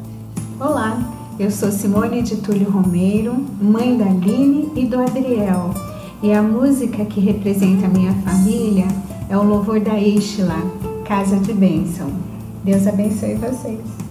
Olá, 0.60 1.00
Eu 1.40 1.52
sou 1.52 1.72
Simone 1.72 2.22
de 2.22 2.38
Túlio 2.38 2.70
Romeiro, 2.70 3.34
mãe 3.62 3.98
da 3.98 4.06
Aline 4.06 4.72
e 4.76 4.86
do 4.86 5.00
Adriel. 5.00 5.74
E 6.22 6.34
a 6.34 6.42
música 6.42 7.04
que 7.06 7.20
representa 7.20 7.88
a 7.88 7.90
minha 7.90 8.14
família 8.14 8.88
é 9.30 9.38
o 9.38 9.44
louvor 9.44 9.80
da 9.80 10.00
Ishla, 10.00 10.56
Casa 11.06 11.38
de 11.38 11.54
Bênção. 11.54 12.10
Deus 12.64 12.88
abençoe 12.88 13.36
vocês. 13.36 14.05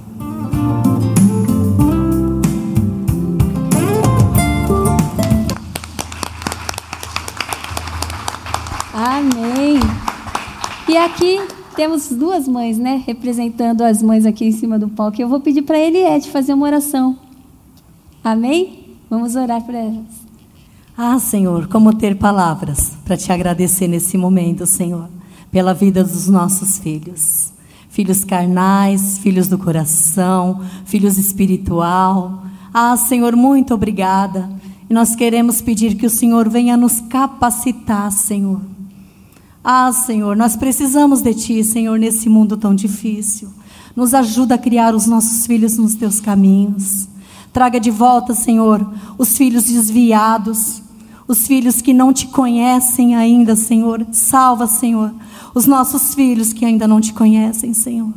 E 10.94 10.96
aqui 10.96 11.40
temos 11.74 12.08
duas 12.10 12.46
mães, 12.46 12.78
né? 12.78 13.02
Representando 13.04 13.82
as 13.82 14.00
mães 14.00 14.24
aqui 14.24 14.44
em 14.44 14.52
cima 14.52 14.78
do 14.78 14.88
palco. 14.88 15.20
Eu 15.20 15.28
vou 15.28 15.40
pedir 15.40 15.62
para 15.62 15.76
Eliette 15.76 16.30
fazer 16.30 16.54
uma 16.54 16.66
oração. 16.66 17.18
Amém? 18.22 18.94
Vamos 19.10 19.34
orar 19.34 19.60
para 19.62 19.76
elas. 19.76 20.06
Ah, 20.96 21.18
Senhor, 21.18 21.66
como 21.66 21.92
ter 21.92 22.16
palavras 22.16 22.92
para 23.04 23.16
te 23.16 23.32
agradecer 23.32 23.88
nesse 23.88 24.16
momento, 24.16 24.66
Senhor, 24.66 25.08
pela 25.50 25.74
vida 25.74 26.04
dos 26.04 26.28
nossos 26.28 26.78
filhos. 26.78 27.52
Filhos 27.88 28.22
carnais, 28.22 29.18
filhos 29.18 29.48
do 29.48 29.58
coração, 29.58 30.60
filhos 30.84 31.18
espiritual. 31.18 32.44
Ah, 32.72 32.96
Senhor, 32.96 33.34
muito 33.34 33.74
obrigada. 33.74 34.48
E 34.88 34.94
nós 34.94 35.16
queremos 35.16 35.60
pedir 35.60 35.96
que 35.96 36.06
o 36.06 36.10
Senhor 36.10 36.48
venha 36.48 36.76
nos 36.76 37.00
capacitar, 37.00 38.12
Senhor 38.12 38.73
ah, 39.66 39.90
Senhor, 39.92 40.36
nós 40.36 40.56
precisamos 40.56 41.22
de 41.22 41.32
Ti, 41.32 41.64
Senhor, 41.64 41.98
nesse 41.98 42.28
mundo 42.28 42.54
tão 42.54 42.74
difícil. 42.74 43.48
Nos 43.96 44.12
ajuda 44.12 44.56
a 44.56 44.58
criar 44.58 44.94
os 44.94 45.06
nossos 45.06 45.46
filhos 45.46 45.78
nos 45.78 45.94
Teus 45.94 46.20
caminhos. 46.20 47.08
Traga 47.50 47.80
de 47.80 47.90
volta, 47.90 48.34
Senhor, 48.34 48.86
os 49.16 49.38
filhos 49.38 49.64
desviados, 49.64 50.82
os 51.26 51.46
filhos 51.46 51.80
que 51.80 51.94
não 51.94 52.12
te 52.12 52.26
conhecem 52.26 53.16
ainda, 53.16 53.56
Senhor. 53.56 54.06
Salva, 54.12 54.66
Senhor, 54.66 55.14
os 55.54 55.64
nossos 55.64 56.14
filhos 56.14 56.52
que 56.52 56.66
ainda 56.66 56.86
não 56.86 57.00
te 57.00 57.14
conhecem, 57.14 57.72
Senhor. 57.72 58.12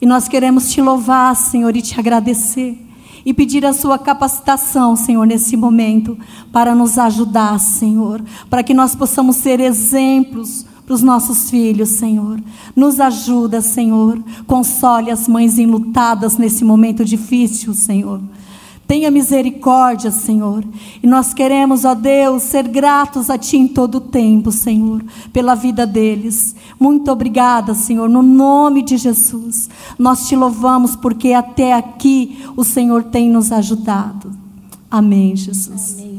E 0.00 0.06
nós 0.06 0.28
queremos 0.28 0.72
te 0.72 0.80
louvar, 0.80 1.36
Senhor, 1.36 1.76
e 1.76 1.82
te 1.82 2.00
agradecer. 2.00 2.83
E 3.24 3.32
pedir 3.32 3.64
a 3.64 3.72
sua 3.72 3.98
capacitação, 3.98 4.94
Senhor, 4.96 5.26
nesse 5.26 5.56
momento, 5.56 6.16
para 6.52 6.74
nos 6.74 6.98
ajudar, 6.98 7.58
Senhor, 7.58 8.22
para 8.50 8.62
que 8.62 8.74
nós 8.74 8.94
possamos 8.94 9.36
ser 9.36 9.60
exemplos 9.60 10.66
para 10.84 10.94
os 10.94 11.02
nossos 11.02 11.48
filhos, 11.48 11.88
Senhor. 11.90 12.38
Nos 12.76 13.00
ajuda, 13.00 13.60
Senhor. 13.60 14.22
Console 14.46 15.10
as 15.10 15.26
mães 15.26 15.58
enlutadas 15.58 16.36
nesse 16.36 16.64
momento 16.64 17.04
difícil, 17.04 17.72
Senhor. 17.72 18.20
Tenha 18.86 19.10
misericórdia, 19.10 20.10
Senhor. 20.10 20.64
E 21.02 21.06
nós 21.06 21.32
queremos, 21.32 21.84
ó 21.84 21.94
Deus, 21.94 22.42
ser 22.42 22.68
gratos 22.68 23.30
a 23.30 23.38
Ti 23.38 23.56
em 23.56 23.68
todo 23.68 23.96
o 23.96 24.00
tempo, 24.00 24.52
Senhor, 24.52 25.02
pela 25.32 25.54
vida 25.54 25.86
deles. 25.86 26.54
Muito 26.78 27.10
obrigada, 27.10 27.74
Senhor, 27.74 28.08
no 28.08 28.22
nome 28.22 28.82
de 28.82 28.96
Jesus. 28.96 29.70
Nós 29.98 30.28
te 30.28 30.36
louvamos 30.36 30.96
porque 30.96 31.32
até 31.32 31.72
aqui 31.72 32.38
o 32.56 32.64
Senhor 32.64 33.04
tem 33.04 33.30
nos 33.30 33.50
ajudado. 33.52 34.32
Amém, 34.90 35.34
Jesus. 35.34 35.96
Amém. 35.98 36.14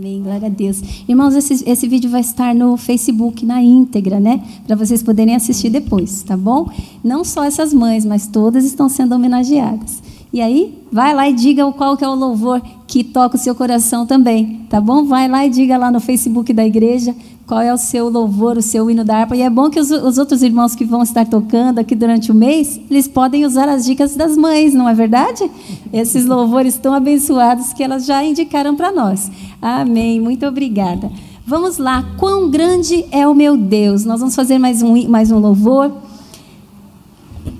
Amém, 0.00 0.22
glória 0.22 0.46
a 0.46 0.50
Deus. 0.50 0.82
Irmãos, 1.06 1.34
esse, 1.34 1.62
esse 1.68 1.86
vídeo 1.86 2.08
vai 2.08 2.22
estar 2.22 2.54
no 2.54 2.76
Facebook 2.76 3.44
na 3.44 3.62
íntegra, 3.62 4.18
né? 4.18 4.42
Para 4.66 4.74
vocês 4.74 5.02
poderem 5.02 5.34
assistir 5.34 5.68
depois, 5.68 6.22
tá 6.22 6.36
bom? 6.36 6.70
Não 7.04 7.22
só 7.22 7.44
essas 7.44 7.74
mães, 7.74 8.04
mas 8.06 8.26
todas 8.26 8.64
estão 8.64 8.88
sendo 8.88 9.14
homenageadas. 9.14 10.02
E 10.32 10.40
aí, 10.40 10.78
vai 10.92 11.12
lá 11.12 11.28
e 11.28 11.32
diga 11.32 11.70
qual 11.72 11.96
que 11.96 12.04
é 12.04 12.08
o 12.08 12.14
louvor 12.14 12.62
que 12.86 13.02
toca 13.02 13.36
o 13.36 13.38
seu 13.38 13.54
coração 13.54 14.06
também, 14.06 14.66
tá 14.70 14.80
bom? 14.80 15.04
Vai 15.04 15.28
lá 15.28 15.44
e 15.44 15.50
diga 15.50 15.76
lá 15.76 15.90
no 15.90 15.98
Facebook 15.98 16.52
da 16.52 16.64
igreja 16.64 17.14
qual 17.50 17.60
é 17.60 17.74
o 17.74 17.76
seu 17.76 18.08
louvor, 18.08 18.56
o 18.56 18.62
seu 18.62 18.88
hino 18.88 19.04
da 19.04 19.16
harpa. 19.16 19.34
E 19.34 19.42
é 19.42 19.50
bom 19.50 19.68
que 19.68 19.80
os, 19.80 19.90
os 19.90 20.18
outros 20.18 20.40
irmãos 20.40 20.76
que 20.76 20.84
vão 20.84 21.02
estar 21.02 21.26
tocando 21.26 21.80
aqui 21.80 21.96
durante 21.96 22.30
o 22.30 22.34
mês, 22.34 22.80
eles 22.88 23.08
podem 23.08 23.44
usar 23.44 23.68
as 23.68 23.84
dicas 23.84 24.14
das 24.14 24.36
mães, 24.36 24.72
não 24.72 24.88
é 24.88 24.94
verdade? 24.94 25.50
Esses 25.92 26.26
louvores 26.26 26.76
tão 26.76 26.94
abençoados 26.94 27.72
que 27.72 27.82
elas 27.82 28.06
já 28.06 28.22
indicaram 28.22 28.76
para 28.76 28.92
nós. 28.92 29.28
Amém. 29.60 30.20
Muito 30.20 30.46
obrigada. 30.46 31.10
Vamos 31.44 31.76
lá. 31.76 32.04
Quão 32.18 32.48
grande 32.48 33.04
é 33.10 33.26
o 33.26 33.34
meu 33.34 33.56
Deus? 33.56 34.04
Nós 34.04 34.20
vamos 34.20 34.36
fazer 34.36 34.56
mais 34.56 34.80
um, 34.80 35.08
mais 35.08 35.32
um 35.32 35.40
louvor. 35.40 35.90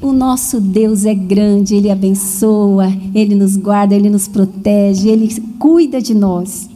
O 0.02 0.14
nosso 0.14 0.62
Deus 0.62 1.04
é 1.04 1.14
grande, 1.14 1.74
Ele 1.74 1.90
abençoa, 1.90 2.86
Ele 3.14 3.34
nos 3.34 3.54
guarda, 3.54 3.94
Ele 3.94 4.08
nos 4.08 4.26
protege, 4.26 5.10
Ele 5.10 5.28
cuida 5.58 6.00
de 6.00 6.14
nós. 6.14 6.70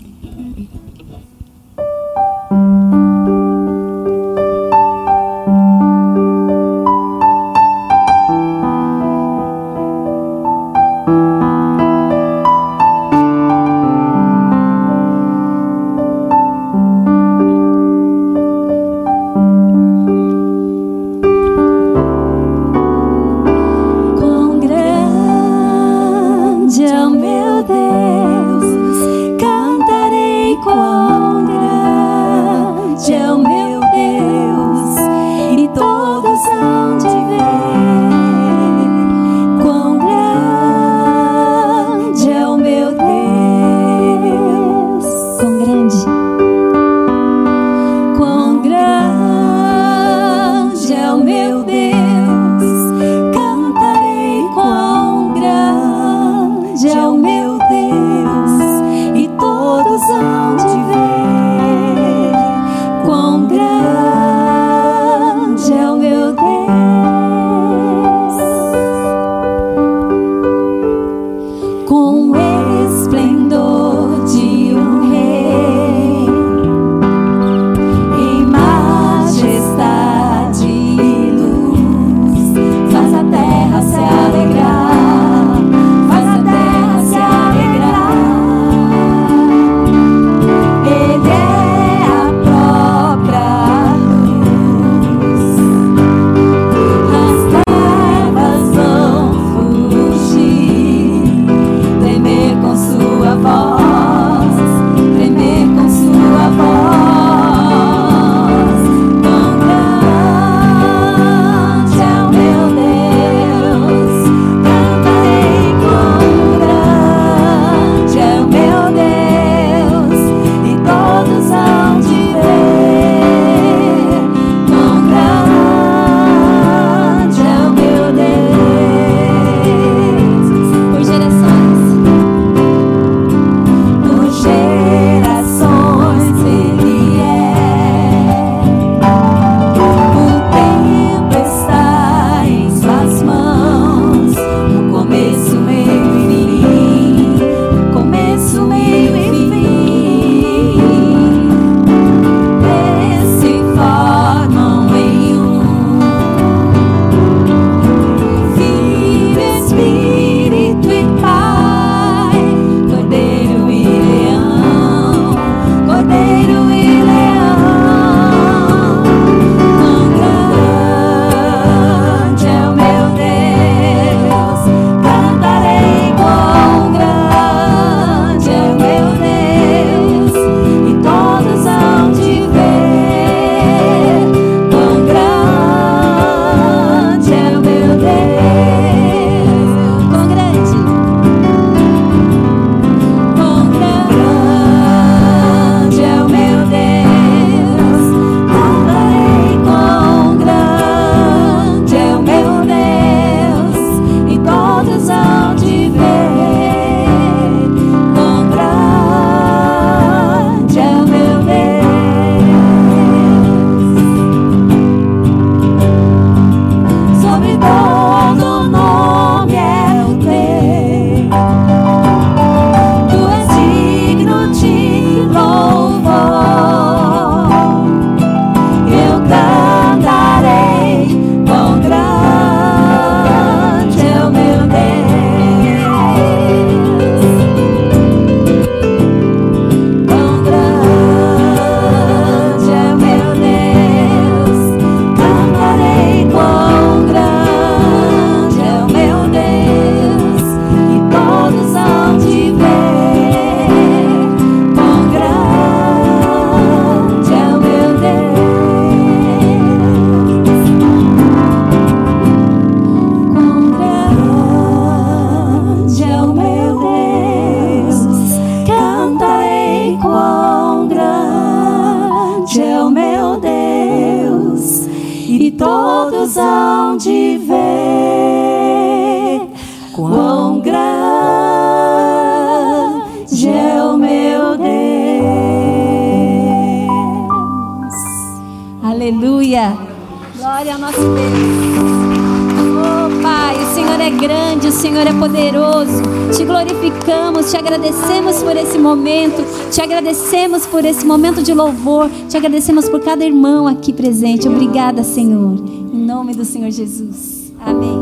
Momento 301.14 301.44
de 301.44 301.54
louvor, 301.54 302.10
te 302.28 302.36
agradecemos 302.36 302.88
por 302.88 303.00
cada 303.00 303.24
irmão 303.24 303.68
aqui 303.68 303.92
presente. 303.92 304.48
Obrigada, 304.48 305.04
Senhor. 305.04 305.64
Em 305.92 306.04
nome 306.04 306.34
do 306.34 306.44
Senhor 306.44 306.68
Jesus. 306.72 307.52
Amém. 307.64 307.94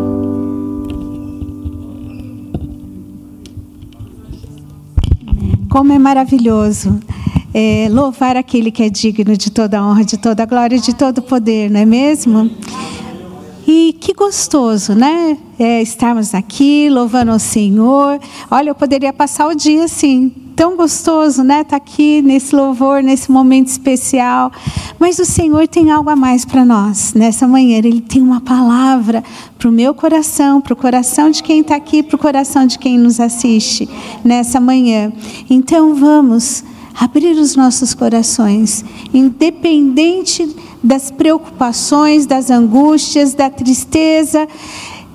Como 5.69 5.93
é 5.93 5.99
maravilhoso 5.99 6.99
é, 7.53 7.87
louvar 7.91 8.35
aquele 8.35 8.71
que 8.71 8.83
é 8.83 8.89
digno 8.89 9.37
de 9.37 9.51
toda 9.51 9.85
honra, 9.85 10.05
de 10.05 10.17
toda 10.17 10.47
glória, 10.47 10.79
de 10.79 10.95
todo 10.95 11.21
poder, 11.21 11.71
não 11.71 11.81
é 11.81 11.85
mesmo? 11.85 12.51
E 13.67 13.93
que 14.01 14.15
gostoso, 14.15 14.95
né? 14.95 15.37
É, 15.59 15.83
estarmos 15.83 16.35
aqui 16.35 16.89
louvando 16.89 17.33
o 17.33 17.39
Senhor. 17.39 18.19
Olha, 18.51 18.71
eu 18.71 18.75
poderia 18.75 19.13
passar 19.13 19.49
o 19.49 19.55
dia 19.55 19.85
assim, 19.85 20.33
tão 20.55 20.77
gostoso, 20.77 21.43
né? 21.43 21.65
Tá 21.65 21.77
aqui 21.77 22.23
nesse 22.23 22.55
louvor, 22.55 23.03
nesse 23.03 23.31
momento 23.31 23.69
especial. 23.69 24.53
Mas 24.99 25.19
o 25.19 25.25
Senhor 25.25 25.67
tem 25.67 25.91
algo 25.91 26.11
a 26.11 26.17
mais 26.17 26.45
para 26.45 26.65
nós 26.65 27.15
nessa 27.15 27.47
manhã. 27.47 27.79
Ele 27.79 28.01
tem 28.01 28.23
uma 28.23 28.41
palavra 28.41 29.25
para 29.59 29.69
o 29.69 29.73
meu 29.73 29.95
coração, 29.95 30.61
para 30.61 30.73
o 30.73 30.77
coração 30.77 31.31
de 31.31 31.43
quem 31.43 31.61
está 31.61 31.77
aqui, 31.77 32.03
para 32.03 32.17
o 32.17 32.19
coração 32.19 32.67
de 32.67 32.79
quem 32.79 32.99
nos 32.99 33.21
assiste 33.21 33.89
nessa 34.25 34.61
manhã. 34.61 35.13
Então 35.51 35.95
vamos 35.95 36.65
abrir 36.99 37.33
os 37.39 37.57
nossos 37.57 37.95
corações, 37.95 38.85
independente 39.13 40.55
das 40.83 41.11
preocupações, 41.11 42.27
das 42.27 42.51
angústias, 42.51 43.35
da 43.35 43.49
tristeza 43.49 44.47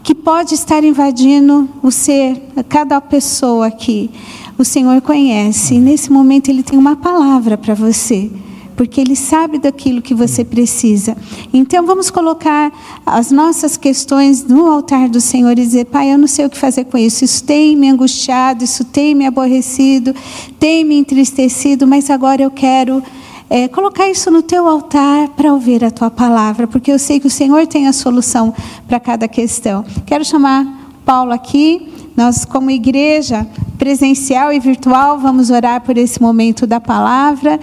que 0.08 0.16
pode 0.16 0.54
estar 0.54 0.86
invadindo 0.86 1.68
o 1.84 1.92
ser, 1.92 2.42
cada 2.70 3.02
pessoa 3.02 3.68
aqui. 3.68 4.10
O 4.58 4.66
Senhor 4.66 5.02
conhece, 5.02 5.76
e 5.76 5.80
nesse 5.80 6.12
momento 6.12 6.50
Ele 6.50 6.64
tem 6.64 6.78
uma 6.78 6.96
palavra 6.96 7.58
para 7.58 7.74
você 7.74 8.30
porque 8.78 9.02
Ele 9.02 9.16
sabe 9.16 9.58
daquilo 9.58 10.04
que 10.04 10.14
você 10.14 10.46
precisa. 10.46 11.18
Então 11.52 11.84
vamos 11.86 12.12
colocar 12.12 12.72
as 13.04 13.32
nossas 13.32 13.76
questões 13.76 14.44
no 14.44 14.68
altar 14.68 15.10
do 15.10 15.20
Senhor 15.20 15.52
e 15.54 15.56
dizer: 15.56 15.86
Pai, 15.86 16.14
eu 16.14 16.18
não 16.18 16.28
sei 16.28 16.46
o 16.46 16.50
que 16.50 16.58
fazer 16.58 16.86
com 16.86 16.98
isso. 16.98 17.26
Isso 17.26 17.44
tem 17.44 17.76
me 17.76 17.90
angustiado, 17.90 18.64
isso 18.64 18.86
tem 18.86 19.16
me 19.16 19.26
aborrecido, 19.26 20.14
tem 20.60 20.86
me 20.86 20.96
entristecido, 20.96 21.88
mas 21.88 22.12
agora 22.12 22.44
eu 22.44 22.52
quero 22.52 23.04
é, 23.50 23.68
colocar 23.68 24.08
isso 24.10 24.30
no 24.30 24.44
teu 24.44 24.68
altar 24.68 25.30
para 25.30 25.52
ouvir 25.52 25.84
a 25.84 25.90
tua 25.90 26.12
palavra, 26.12 26.68
porque 26.68 26.92
eu 26.92 27.00
sei 27.00 27.20
que 27.20 27.28
o 27.28 27.32
Senhor 27.32 27.66
tem 27.66 27.88
a 27.88 27.94
solução 27.94 28.54
para 28.88 29.00
cada 29.00 29.28
questão. 29.28 29.84
Quero 30.06 30.24
chamar 30.24 30.92
Paulo 31.04 31.32
aqui. 31.32 31.97
Nós, 32.18 32.44
como 32.44 32.72
igreja 32.72 33.46
presencial 33.78 34.52
e 34.52 34.60
virtual, 34.60 35.20
vamos 35.20 35.52
orar 35.52 35.82
por 35.82 36.00
esse 36.00 36.20
momento 36.20 36.66
da 36.66 36.80
palavra 36.80 37.60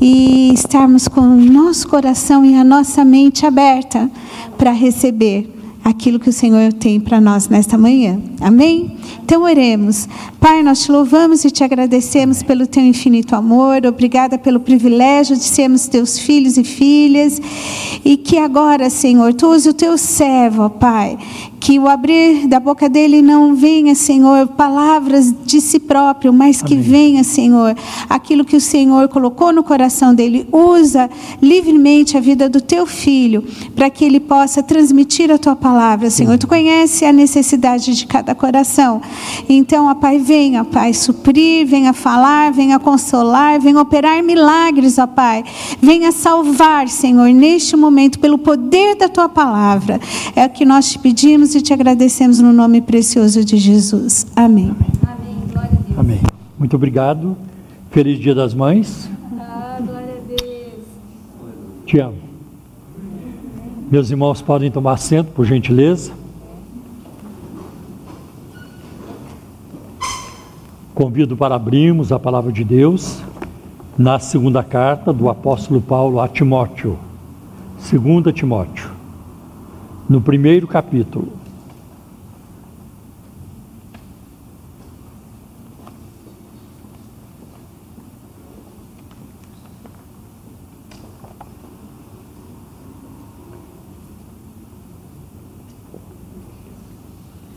e 0.00 0.50
estarmos 0.54 1.06
com 1.06 1.20
o 1.20 1.36
nosso 1.36 1.86
coração 1.86 2.42
e 2.42 2.54
a 2.56 2.64
nossa 2.64 3.04
mente 3.04 3.44
aberta 3.44 4.10
para 4.56 4.72
receber 4.72 5.52
aquilo 5.84 6.18
que 6.18 6.30
o 6.30 6.32
Senhor 6.32 6.72
tem 6.72 6.98
para 6.98 7.20
nós 7.20 7.48
nesta 7.48 7.76
manhã. 7.76 8.18
Amém? 8.40 8.96
Então 9.24 9.42
oremos. 9.42 10.08
Pai, 10.40 10.62
nós 10.62 10.82
te 10.84 10.92
louvamos 10.92 11.44
e 11.44 11.50
te 11.50 11.62
agradecemos 11.62 12.42
pelo 12.42 12.66
teu 12.66 12.84
infinito 12.84 13.34
amor. 13.34 13.84
Obrigada 13.84 14.38
pelo 14.38 14.60
privilégio 14.60 15.36
de 15.36 15.44
sermos 15.44 15.86
teus 15.86 16.18
filhos 16.18 16.56
e 16.56 16.64
filhas. 16.64 17.40
E 18.04 18.16
que 18.16 18.38
agora, 18.38 18.88
Senhor, 18.88 19.34
tu 19.34 19.48
use 19.48 19.68
o 19.68 19.74
teu 19.74 19.98
servo, 19.98 20.70
Pai, 20.70 21.18
que 21.62 21.78
o 21.78 21.86
abrir 21.86 22.48
da 22.48 22.58
boca 22.58 22.88
dele 22.88 23.22
não 23.22 23.54
venha, 23.54 23.94
Senhor, 23.94 24.48
palavras 24.48 25.32
de 25.44 25.60
si 25.60 25.78
próprio, 25.78 26.32
mas 26.32 26.60
Amém. 26.60 26.68
que 26.68 26.76
venha, 26.76 27.22
Senhor, 27.22 27.76
aquilo 28.10 28.44
que 28.44 28.56
o 28.56 28.60
Senhor 28.60 29.08
colocou 29.08 29.52
no 29.52 29.62
coração 29.62 30.12
dele. 30.12 30.44
Usa 30.50 31.08
livremente 31.40 32.16
a 32.16 32.20
vida 32.20 32.48
do 32.48 32.60
teu 32.60 32.84
filho 32.84 33.44
para 33.76 33.88
que 33.88 34.04
ele 34.04 34.18
possa 34.18 34.60
transmitir 34.60 35.30
a 35.30 35.38
tua 35.38 35.54
palavra, 35.54 36.10
Senhor. 36.10 36.36
Tu 36.36 36.48
conhece 36.48 37.04
a 37.04 37.12
necessidade 37.12 37.94
de 37.94 38.06
cada 38.08 38.34
coração. 38.34 39.00
Então, 39.48 39.86
ó 39.86 39.94
Pai, 39.94 40.18
venha, 40.18 40.64
Pai, 40.64 40.92
suprir, 40.92 41.64
venha 41.64 41.92
falar, 41.92 42.50
venha 42.50 42.80
consolar, 42.80 43.60
venha 43.60 43.80
operar 43.80 44.20
milagres, 44.20 44.98
ó 44.98 45.06
Pai. 45.06 45.44
Venha 45.80 46.10
salvar, 46.10 46.88
Senhor, 46.88 47.28
neste 47.28 47.76
momento, 47.76 48.18
pelo 48.18 48.36
poder 48.36 48.96
da 48.96 49.08
tua 49.08 49.28
palavra. 49.28 50.00
É 50.34 50.44
o 50.46 50.50
que 50.50 50.64
nós 50.64 50.90
te 50.90 50.98
pedimos 50.98 51.51
e 51.54 51.62
te 51.62 51.72
agradecemos 51.72 52.40
no 52.40 52.52
nome 52.52 52.80
precioso 52.80 53.44
de 53.44 53.56
Jesus. 53.56 54.26
Amém. 54.34 54.74
Amém. 55.02 55.72
Amém. 55.96 56.20
Muito 56.58 56.76
obrigado. 56.76 57.36
Feliz 57.90 58.18
Dia 58.18 58.34
das 58.34 58.54
Mães. 58.54 59.10
Ah, 59.38 59.78
glória 59.80 60.14
a 60.16 60.26
Deus. 60.26 60.84
Te 61.84 61.98
amo. 61.98 62.16
Meus 63.90 64.10
irmãos 64.10 64.40
podem 64.40 64.70
tomar 64.70 64.94
assento, 64.94 65.32
por 65.32 65.44
gentileza. 65.44 66.12
Convido 70.94 71.36
para 71.36 71.54
abrirmos 71.54 72.12
a 72.12 72.18
palavra 72.18 72.50
de 72.50 72.64
Deus 72.64 73.20
na 73.98 74.18
segunda 74.18 74.62
carta 74.62 75.12
do 75.12 75.28
apóstolo 75.28 75.80
Paulo 75.80 76.20
a 76.20 76.28
Timóteo. 76.28 76.98
Segunda 77.78 78.32
Timóteo. 78.32 78.90
No 80.08 80.20
primeiro 80.20 80.66
capítulo. 80.66 81.41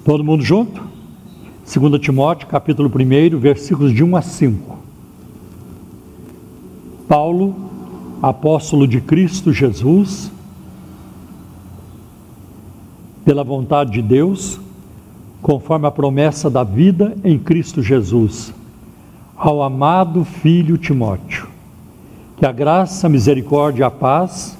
Todo 0.05 0.23
mundo 0.23 0.43
junto? 0.43 0.83
2 1.65 1.99
Timóteo, 1.99 2.47
capítulo 2.47 2.87
1, 2.87 3.39
versículos 3.39 3.91
de 3.91 4.03
1 4.03 4.15
a 4.15 4.21
5. 4.21 4.77
Paulo, 7.07 7.55
apóstolo 8.21 8.87
de 8.87 9.01
Cristo 9.01 9.51
Jesus, 9.51 10.31
pela 13.25 13.43
vontade 13.43 13.93
de 13.93 14.03
Deus, 14.03 14.59
conforme 15.41 15.87
a 15.87 15.91
promessa 15.91 16.51
da 16.51 16.63
vida 16.63 17.17
em 17.23 17.39
Cristo 17.39 17.81
Jesus, 17.81 18.53
ao 19.35 19.63
amado 19.63 20.23
filho 20.23 20.77
Timóteo, 20.77 21.47
que 22.37 22.45
a 22.45 22.51
graça, 22.51 23.07
a 23.07 23.09
misericórdia 23.09 23.81
e 23.81 23.85
a 23.85 23.89
paz 23.89 24.55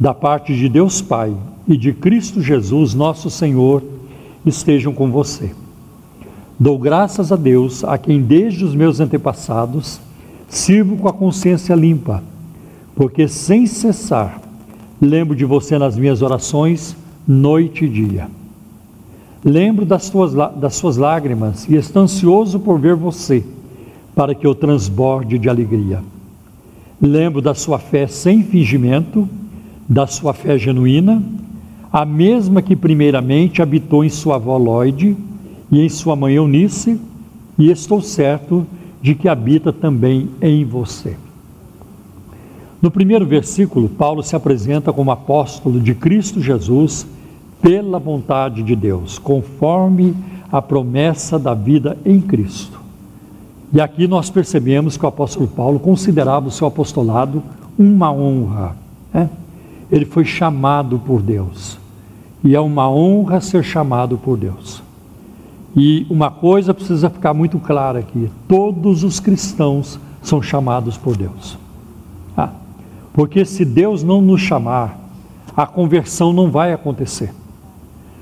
da 0.00 0.14
parte 0.14 0.56
de 0.56 0.70
Deus 0.70 1.02
Pai 1.02 1.36
e 1.68 1.76
de 1.76 1.92
Cristo 1.92 2.40
Jesus, 2.40 2.94
nosso 2.94 3.28
Senhor, 3.28 3.95
estejam 4.46 4.94
com 4.94 5.10
você. 5.10 5.50
Dou 6.58 6.78
graças 6.78 7.32
a 7.32 7.36
Deus, 7.36 7.84
a 7.84 7.98
quem 7.98 8.22
desde 8.22 8.64
os 8.64 8.74
meus 8.74 9.00
antepassados 9.00 10.00
sirvo 10.48 10.96
com 10.96 11.08
a 11.08 11.12
consciência 11.12 11.74
limpa, 11.74 12.22
porque 12.94 13.28
sem 13.28 13.66
cessar 13.66 14.40
lembro 15.00 15.36
de 15.36 15.44
você 15.44 15.78
nas 15.78 15.98
minhas 15.98 16.22
orações, 16.22 16.96
noite 17.26 17.84
e 17.84 17.88
dia. 17.88 18.28
Lembro 19.44 19.84
das 19.84 20.04
suas, 20.04 20.32
das 20.32 20.74
suas 20.76 20.96
lágrimas 20.96 21.68
e 21.68 21.76
estou 21.76 22.02
ansioso 22.02 22.58
por 22.58 22.80
ver 22.80 22.94
você, 22.94 23.44
para 24.14 24.34
que 24.34 24.46
eu 24.46 24.54
transborde 24.54 25.38
de 25.38 25.48
alegria. 25.48 26.02
Lembro 27.00 27.42
da 27.42 27.54
sua 27.54 27.78
fé 27.78 28.06
sem 28.06 28.42
fingimento, 28.42 29.28
da 29.86 30.06
sua 30.06 30.32
fé 30.32 30.58
genuína 30.58 31.22
a 31.92 32.04
mesma 32.04 32.62
que 32.62 32.76
primeiramente 32.76 33.62
habitou 33.62 34.04
em 34.04 34.08
sua 34.08 34.36
avó 34.36 34.56
Lloyd 34.56 35.16
e 35.70 35.80
em 35.80 35.88
sua 35.88 36.14
mãe 36.16 36.34
Eunice, 36.34 37.00
e 37.58 37.70
estou 37.70 38.02
certo 38.02 38.66
de 39.00 39.14
que 39.14 39.28
habita 39.28 39.72
também 39.72 40.28
em 40.40 40.64
você. 40.64 41.16
No 42.82 42.90
primeiro 42.90 43.24
versículo, 43.24 43.88
Paulo 43.88 44.22
se 44.22 44.36
apresenta 44.36 44.92
como 44.92 45.10
apóstolo 45.10 45.80
de 45.80 45.94
Cristo 45.94 46.40
Jesus 46.40 47.06
pela 47.62 47.98
vontade 47.98 48.62
de 48.62 48.76
Deus, 48.76 49.18
conforme 49.18 50.14
a 50.52 50.60
promessa 50.60 51.38
da 51.38 51.54
vida 51.54 51.96
em 52.04 52.20
Cristo. 52.20 52.78
E 53.72 53.80
aqui 53.80 54.06
nós 54.06 54.30
percebemos 54.30 54.96
que 54.96 55.04
o 55.04 55.08
apóstolo 55.08 55.48
Paulo 55.48 55.80
considerava 55.80 56.48
o 56.48 56.50
seu 56.50 56.66
apostolado 56.66 57.42
uma 57.78 58.12
honra. 58.12 58.76
Né? 59.12 59.28
Ele 59.90 60.04
foi 60.04 60.24
chamado 60.24 60.98
por 60.98 61.22
Deus. 61.22 61.78
E 62.42 62.54
é 62.54 62.60
uma 62.60 62.90
honra 62.90 63.40
ser 63.40 63.64
chamado 63.64 64.18
por 64.18 64.36
Deus. 64.36 64.82
E 65.76 66.06
uma 66.08 66.30
coisa 66.30 66.72
precisa 66.72 67.10
ficar 67.10 67.34
muito 67.34 67.58
clara 67.58 67.98
aqui: 67.98 68.30
todos 68.48 69.04
os 69.04 69.20
cristãos 69.20 69.98
são 70.22 70.40
chamados 70.40 70.96
por 70.96 71.16
Deus. 71.16 71.58
Ah, 72.36 72.50
porque 73.12 73.44
se 73.44 73.64
Deus 73.64 74.02
não 74.02 74.20
nos 74.20 74.40
chamar, 74.40 74.98
a 75.56 75.66
conversão 75.66 76.32
não 76.32 76.50
vai 76.50 76.72
acontecer. 76.72 77.32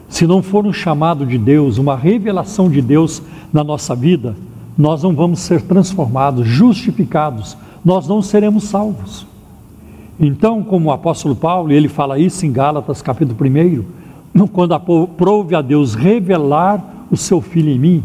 Se 0.08 0.26
não 0.26 0.42
for 0.42 0.66
um 0.66 0.72
chamado 0.72 1.26
de 1.26 1.38
Deus, 1.38 1.78
uma 1.78 1.96
revelação 1.96 2.68
de 2.70 2.80
Deus 2.80 3.22
na 3.52 3.64
nossa 3.64 3.94
vida, 3.94 4.36
nós 4.76 5.02
não 5.02 5.14
vamos 5.14 5.40
ser 5.40 5.62
transformados, 5.62 6.46
justificados, 6.46 7.56
nós 7.84 8.06
não 8.06 8.22
seremos 8.22 8.64
salvos. 8.64 9.26
Então, 10.18 10.62
como 10.62 10.88
o 10.88 10.92
apóstolo 10.92 11.34
Paulo, 11.34 11.72
ele 11.72 11.88
fala 11.88 12.18
isso 12.18 12.46
em 12.46 12.52
Gálatas 12.52 13.02
capítulo 13.02 13.36
1, 14.36 14.46
quando 14.48 14.74
aprove 14.74 15.54
a 15.54 15.62
Deus 15.62 15.94
revelar 15.94 17.06
o 17.10 17.16
seu 17.16 17.40
Filho 17.40 17.70
em 17.70 17.78
mim, 17.78 18.04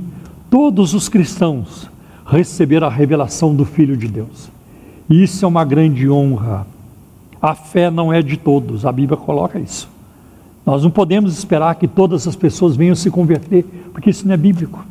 todos 0.50 0.94
os 0.94 1.08
cristãos 1.08 1.90
receberam 2.26 2.88
a 2.88 2.90
revelação 2.90 3.56
do 3.56 3.66
Filho 3.66 3.96
de 3.96 4.08
Deus. 4.08 4.50
Isso 5.10 5.46
é 5.46 5.48
uma 5.48 5.64
grande 5.64 6.10
honra. 6.10 6.66
A 7.42 7.56
fé 7.56 7.90
não 7.90 8.12
é 8.12 8.22
de 8.22 8.38
todos, 8.38 8.86
a 8.86 8.92
Bíblia 8.92 9.18
coloca 9.18 9.60
isso. 9.60 9.90
Nós 10.66 10.84
não 10.84 10.92
podemos 10.92 11.38
esperar 11.38 11.76
que 11.76 11.88
todas 11.88 12.28
as 12.28 12.36
pessoas 12.36 12.76
venham 12.76 12.96
se 12.96 13.10
converter, 13.10 13.66
porque 13.92 14.10
isso 14.10 14.28
não 14.28 14.34
é 14.34 14.38
bíblico. 14.38 14.86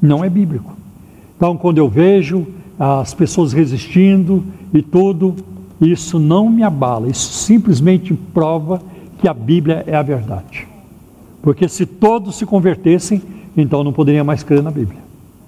Não 0.00 0.24
é 0.24 0.30
bíblico. 0.30 0.74
Então, 1.36 1.56
quando 1.56 1.78
eu 1.78 1.88
vejo 1.88 2.46
as 2.78 3.12
pessoas 3.12 3.52
resistindo 3.52 4.44
e 4.72 4.80
tudo, 4.80 5.36
isso 5.86 6.18
não 6.18 6.48
me 6.48 6.62
abala, 6.62 7.08
isso 7.08 7.32
simplesmente 7.32 8.14
prova 8.14 8.80
que 9.18 9.28
a 9.28 9.34
Bíblia 9.34 9.84
é 9.86 9.96
a 9.96 10.02
verdade. 10.02 10.66
Porque 11.42 11.68
se 11.68 11.84
todos 11.84 12.36
se 12.36 12.46
convertessem, 12.46 13.22
então 13.56 13.82
não 13.82 13.92
poderia 13.92 14.22
mais 14.22 14.42
crer 14.42 14.62
na 14.62 14.70
Bíblia. 14.70 15.00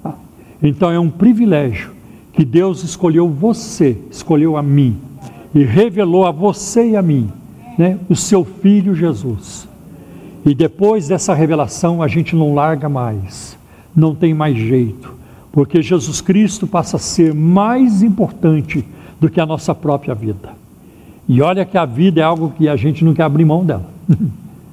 Tá? 0.02 0.14
Então 0.62 0.90
é 0.90 0.98
um 0.98 1.10
privilégio 1.10 1.92
que 2.32 2.44
Deus 2.44 2.82
escolheu 2.82 3.28
você, 3.28 3.96
escolheu 4.10 4.56
a 4.56 4.62
mim 4.62 4.98
e 5.54 5.62
revelou 5.62 6.26
a 6.26 6.32
você 6.32 6.90
e 6.90 6.96
a 6.96 7.02
mim, 7.02 7.30
né, 7.78 7.98
o 8.08 8.16
seu 8.16 8.44
filho 8.44 8.94
Jesus. 8.94 9.68
E 10.44 10.54
depois 10.54 11.08
dessa 11.08 11.32
revelação 11.32 12.02
a 12.02 12.08
gente 12.08 12.34
não 12.34 12.54
larga 12.54 12.88
mais, 12.88 13.56
não 13.94 14.14
tem 14.14 14.34
mais 14.34 14.56
jeito, 14.56 15.14
porque 15.52 15.80
Jesus 15.80 16.20
Cristo 16.20 16.66
passa 16.66 16.96
a 16.96 17.00
ser 17.00 17.32
mais 17.32 18.02
importante 18.02 18.84
do 19.20 19.28
que 19.28 19.40
a 19.40 19.46
nossa 19.46 19.74
própria 19.74 20.14
vida. 20.14 20.50
E 21.28 21.40
olha 21.40 21.64
que 21.64 21.78
a 21.78 21.84
vida 21.84 22.20
é 22.20 22.24
algo 22.24 22.52
que 22.56 22.68
a 22.68 22.76
gente 22.76 23.04
não 23.04 23.14
quer 23.14 23.22
abrir 23.22 23.44
mão 23.44 23.64
dela. 23.64 23.88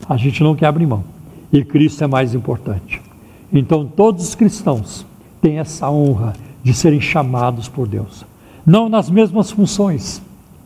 a 0.07 0.17
gente 0.17 0.43
não 0.43 0.55
quer 0.55 0.67
abrir 0.67 0.85
mão. 0.85 1.03
E 1.51 1.63
Cristo 1.63 2.03
é 2.03 2.07
mais 2.07 2.33
importante. 2.33 3.01
Então 3.51 3.85
todos 3.85 4.29
os 4.29 4.35
cristãos 4.35 5.05
têm 5.41 5.59
essa 5.59 5.89
honra 5.89 6.33
de 6.63 6.73
serem 6.73 7.01
chamados 7.01 7.67
por 7.67 7.87
Deus. 7.87 8.25
Não 8.65 8.89
nas 8.89 9.09
mesmas 9.09 9.51
funções. 9.51 10.21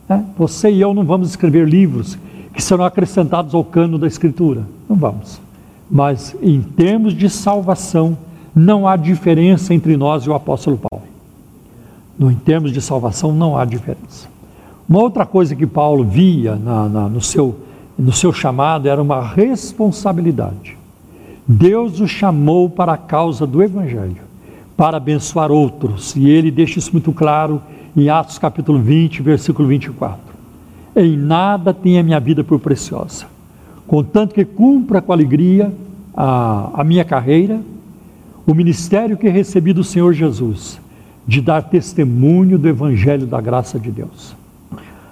Né? 0.08 0.24
Você 0.36 0.70
e 0.70 0.80
eu 0.80 0.92
não 0.92 1.04
vamos 1.04 1.30
escrever 1.30 1.68
livros 1.68 2.18
que 2.52 2.62
serão 2.62 2.84
acrescentados 2.84 3.54
ao 3.54 3.64
cano 3.64 3.98
da 3.98 4.06
Escritura. 4.06 4.62
Não 4.88 4.96
vamos. 4.96 5.40
Mas 5.90 6.34
em 6.42 6.60
termos 6.60 7.14
de 7.14 7.28
salvação, 7.30 8.16
não 8.54 8.88
há 8.88 8.96
diferença 8.96 9.74
entre 9.74 9.96
nós 9.96 10.24
e 10.24 10.30
o 10.30 10.34
apóstolo 10.34 10.78
Paulo. 10.78 11.06
No, 12.18 12.30
em 12.30 12.34
termos 12.34 12.72
de 12.72 12.80
salvação, 12.80 13.32
não 13.32 13.56
há 13.56 13.64
diferença. 13.64 14.28
Uma 14.88 15.00
outra 15.00 15.26
coisa 15.26 15.54
que 15.54 15.66
Paulo 15.66 16.04
via 16.04 16.56
na, 16.56 16.88
na, 16.88 17.08
no, 17.08 17.20
seu, 17.20 17.56
no 17.98 18.12
seu 18.12 18.32
chamado 18.32 18.88
era 18.88 19.02
uma 19.02 19.20
responsabilidade. 19.20 20.78
Deus 21.46 22.00
o 22.00 22.06
chamou 22.06 22.70
para 22.70 22.92
a 22.92 22.96
causa 22.96 23.46
do 23.46 23.62
Evangelho, 23.62 24.22
para 24.76 24.96
abençoar 24.96 25.50
outros, 25.50 26.14
e 26.16 26.28
ele 26.28 26.50
deixa 26.50 26.78
isso 26.78 26.92
muito 26.92 27.12
claro 27.12 27.60
em 27.96 28.08
Atos 28.08 28.38
capítulo 28.38 28.78
20, 28.80 29.22
versículo 29.22 29.68
24. 29.68 30.18
Em 30.94 31.16
nada 31.16 31.74
tenha 31.74 32.02
minha 32.02 32.18
vida 32.18 32.42
por 32.42 32.58
preciosa, 32.58 33.26
contanto 33.86 34.34
que 34.34 34.44
cumpra 34.44 35.02
com 35.02 35.12
alegria 35.12 35.72
a, 36.16 36.80
a 36.80 36.84
minha 36.84 37.04
carreira, 37.04 37.60
o 38.46 38.54
ministério 38.54 39.16
que 39.16 39.28
recebi 39.28 39.72
do 39.72 39.84
Senhor 39.84 40.12
Jesus 40.12 40.80
de 41.26 41.40
dar 41.40 41.62
testemunho 41.62 42.58
do 42.58 42.68
evangelho 42.68 43.26
da 43.26 43.40
graça 43.40 43.78
de 43.78 43.90
Deus. 43.90 44.36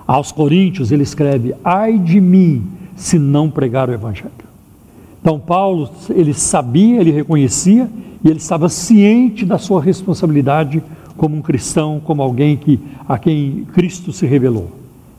Aos 0.07 0.31
Coríntios 0.31 0.93
ele 0.93 1.03
escreve: 1.03 1.55
"Ai 1.65 1.99
de 1.99 2.21
mim 2.21 2.65
se 2.95 3.19
não 3.19 3.51
pregar 3.51 3.89
o 3.89 3.93
evangelho". 3.93 4.31
Então 5.21 5.41
Paulo, 5.41 5.91
ele 6.11 6.35
sabia, 6.35 7.01
ele 7.01 7.11
reconhecia 7.11 7.89
e 8.23 8.29
ele 8.29 8.39
estava 8.39 8.69
ciente 8.69 9.45
da 9.45 9.59
sua 9.59 9.83
responsabilidade 9.83 10.83
como 11.17 11.37
um 11.37 11.43
cristão, 11.43 12.01
como 12.05 12.23
alguém 12.23 12.57
que 12.57 12.79
a 13.09 13.19
quem 13.19 13.67
Cristo 13.73 14.13
se 14.13 14.27
revelou. 14.27 14.71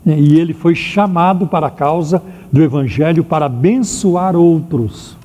E 0.06 0.38
ele 0.38 0.54
foi 0.54 0.76
chamado 0.76 1.48
para 1.48 1.68
a 1.68 1.72
causa 1.72 2.22
do 2.52 2.62
evangelho 2.62 3.24
para 3.24 3.48
abençoar 3.48 4.36
outros. 4.36 5.18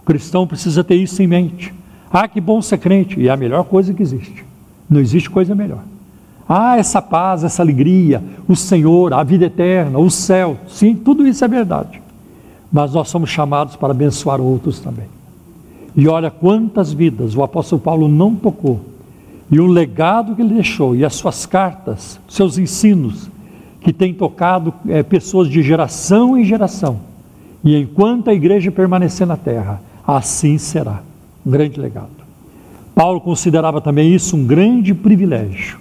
O 0.00 0.04
cristão 0.06 0.46
precisa 0.46 0.84
ter 0.84 0.94
isso 0.94 1.20
em 1.20 1.26
mente. 1.26 1.74
Ah, 2.12 2.28
que 2.28 2.40
bom 2.40 2.62
ser 2.62 2.78
crente, 2.78 3.18
e 3.18 3.26
é 3.26 3.32
a 3.32 3.36
melhor 3.36 3.64
coisa 3.64 3.92
que 3.92 4.02
existe. 4.02 4.45
Não 4.88 5.00
existe 5.00 5.28
coisa 5.28 5.54
melhor. 5.54 5.82
Ah, 6.48 6.76
essa 6.76 7.02
paz, 7.02 7.42
essa 7.42 7.62
alegria, 7.62 8.22
o 8.46 8.54
Senhor, 8.54 9.12
a 9.12 9.22
vida 9.24 9.46
eterna, 9.46 9.98
o 9.98 10.10
céu. 10.10 10.56
Sim, 10.68 10.94
tudo 10.94 11.26
isso 11.26 11.44
é 11.44 11.48
verdade. 11.48 12.00
Mas 12.72 12.92
nós 12.92 13.08
somos 13.08 13.30
chamados 13.30 13.74
para 13.74 13.92
abençoar 13.92 14.40
outros 14.40 14.78
também. 14.78 15.06
E 15.96 16.06
olha 16.06 16.30
quantas 16.30 16.92
vidas 16.92 17.34
o 17.34 17.42
apóstolo 17.42 17.80
Paulo 17.80 18.06
não 18.06 18.34
tocou. 18.34 18.80
E 19.50 19.58
o 19.58 19.66
legado 19.66 20.34
que 20.34 20.42
ele 20.42 20.54
deixou, 20.54 20.94
e 20.94 21.04
as 21.04 21.14
suas 21.14 21.46
cartas, 21.46 22.20
seus 22.28 22.58
ensinos, 22.58 23.30
que 23.80 23.92
têm 23.92 24.12
tocado 24.12 24.74
é, 24.88 25.02
pessoas 25.02 25.48
de 25.48 25.62
geração 25.62 26.36
em 26.36 26.44
geração. 26.44 27.00
E 27.64 27.76
enquanto 27.76 28.28
a 28.28 28.34
igreja 28.34 28.70
permanecer 28.70 29.26
na 29.26 29.36
terra, 29.36 29.80
assim 30.06 30.58
será. 30.58 31.00
Um 31.44 31.50
grande 31.50 31.80
legado. 31.80 32.25
Paulo 32.96 33.20
considerava 33.20 33.78
também 33.78 34.14
isso 34.14 34.34
um 34.34 34.46
grande 34.46 34.94
privilégio. 34.94 35.78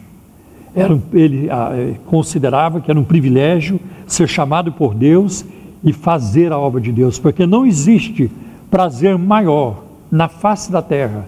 Era, 0.75 0.99
ele 1.13 1.49
ah, 1.49 1.71
é, 1.73 1.95
considerava 2.07 2.81
que 2.81 2.91
era 2.91 2.99
um 2.99 3.05
privilégio 3.05 3.79
ser 4.05 4.27
chamado 4.27 4.73
por 4.73 4.93
Deus 4.93 5.45
e 5.81 5.93
fazer 5.93 6.51
a 6.51 6.59
obra 6.59 6.81
de 6.81 6.91
Deus, 6.91 7.17
porque 7.17 7.47
não 7.47 7.65
existe 7.65 8.29
prazer 8.69 9.17
maior 9.17 9.81
na 10.11 10.27
face 10.27 10.69
da 10.69 10.81
terra, 10.81 11.25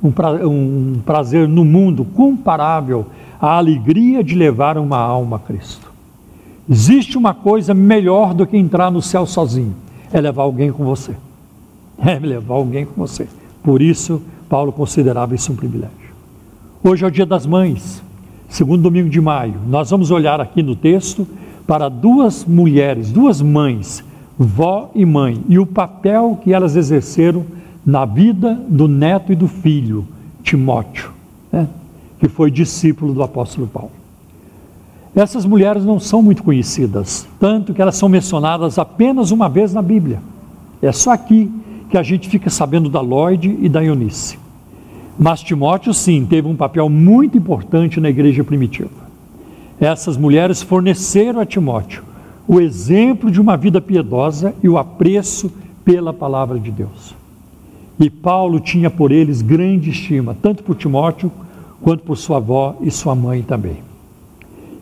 um, 0.00 0.12
pra, 0.12 0.34
um 0.46 1.00
prazer 1.04 1.48
no 1.48 1.64
mundo 1.64 2.04
comparável 2.04 3.04
à 3.40 3.56
alegria 3.56 4.22
de 4.22 4.36
levar 4.36 4.78
uma 4.78 4.98
alma 4.98 5.34
a 5.34 5.40
Cristo. 5.40 5.92
Existe 6.70 7.18
uma 7.18 7.34
coisa 7.34 7.74
melhor 7.74 8.34
do 8.34 8.46
que 8.46 8.56
entrar 8.56 8.88
no 8.88 9.02
céu 9.02 9.26
sozinho, 9.26 9.74
é 10.12 10.20
levar 10.20 10.44
alguém 10.44 10.70
com 10.70 10.84
você. 10.84 11.16
É 11.96 12.18
levar 12.18 12.54
alguém 12.54 12.84
com 12.84 12.94
você. 12.94 13.28
Por 13.62 13.80
isso, 13.80 14.20
Paulo 14.54 14.70
considerava 14.70 15.34
isso 15.34 15.50
um 15.50 15.56
privilégio. 15.56 16.14
Hoje 16.80 17.04
é 17.04 17.08
o 17.08 17.10
dia 17.10 17.26
das 17.26 17.44
mães, 17.44 18.00
segundo 18.48 18.82
domingo 18.82 19.10
de 19.10 19.20
maio. 19.20 19.56
Nós 19.66 19.90
vamos 19.90 20.12
olhar 20.12 20.40
aqui 20.40 20.62
no 20.62 20.76
texto 20.76 21.26
para 21.66 21.88
duas 21.88 22.44
mulheres, 22.44 23.10
duas 23.10 23.42
mães, 23.42 24.04
vó 24.38 24.92
e 24.94 25.04
mãe, 25.04 25.42
e 25.48 25.58
o 25.58 25.66
papel 25.66 26.38
que 26.40 26.52
elas 26.52 26.76
exerceram 26.76 27.44
na 27.84 28.04
vida 28.04 28.54
do 28.68 28.86
neto 28.86 29.32
e 29.32 29.34
do 29.34 29.48
filho, 29.48 30.06
Timóteo, 30.44 31.10
né? 31.50 31.66
que 32.20 32.28
foi 32.28 32.48
discípulo 32.48 33.12
do 33.12 33.24
apóstolo 33.24 33.66
Paulo. 33.66 33.90
Essas 35.16 35.44
mulheres 35.44 35.84
não 35.84 35.98
são 35.98 36.22
muito 36.22 36.44
conhecidas, 36.44 37.26
tanto 37.40 37.74
que 37.74 37.82
elas 37.82 37.96
são 37.96 38.08
mencionadas 38.08 38.78
apenas 38.78 39.32
uma 39.32 39.48
vez 39.48 39.74
na 39.74 39.82
Bíblia. 39.82 40.20
É 40.80 40.92
só 40.92 41.10
aqui 41.10 41.50
que 41.90 41.98
a 41.98 42.04
gente 42.04 42.28
fica 42.28 42.48
sabendo 42.50 42.88
da 42.88 43.00
Lloyd 43.00 43.58
e 43.60 43.68
da 43.68 43.82
Eunice. 43.82 44.43
Mas 45.18 45.40
Timóteo, 45.40 45.94
sim, 45.94 46.26
teve 46.28 46.48
um 46.48 46.56
papel 46.56 46.88
muito 46.88 47.38
importante 47.38 48.00
na 48.00 48.10
igreja 48.10 48.42
primitiva. 48.42 48.90
Essas 49.80 50.16
mulheres 50.16 50.62
forneceram 50.62 51.40
a 51.40 51.46
Timóteo 51.46 52.02
o 52.46 52.60
exemplo 52.60 53.30
de 53.30 53.40
uma 53.40 53.56
vida 53.56 53.80
piedosa 53.80 54.54
e 54.62 54.68
o 54.68 54.76
apreço 54.76 55.50
pela 55.84 56.12
palavra 56.12 56.58
de 56.58 56.70
Deus. 56.70 57.14
E 57.98 58.10
Paulo 58.10 58.60
tinha 58.60 58.90
por 58.90 59.10
eles 59.12 59.40
grande 59.40 59.90
estima, 59.90 60.36
tanto 60.42 60.62
por 60.62 60.76
Timóteo 60.76 61.30
quanto 61.80 62.02
por 62.02 62.16
sua 62.16 62.36
avó 62.36 62.76
e 62.82 62.90
sua 62.90 63.14
mãe 63.14 63.42
também. 63.42 63.78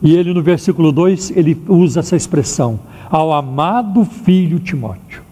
E 0.02 0.16
ele, 0.16 0.34
no 0.34 0.42
versículo 0.42 0.90
2, 0.90 1.36
ele 1.36 1.56
usa 1.68 2.00
essa 2.00 2.16
expressão: 2.16 2.80
ao 3.08 3.32
amado 3.32 4.04
filho 4.04 4.58
Timóteo 4.58 5.22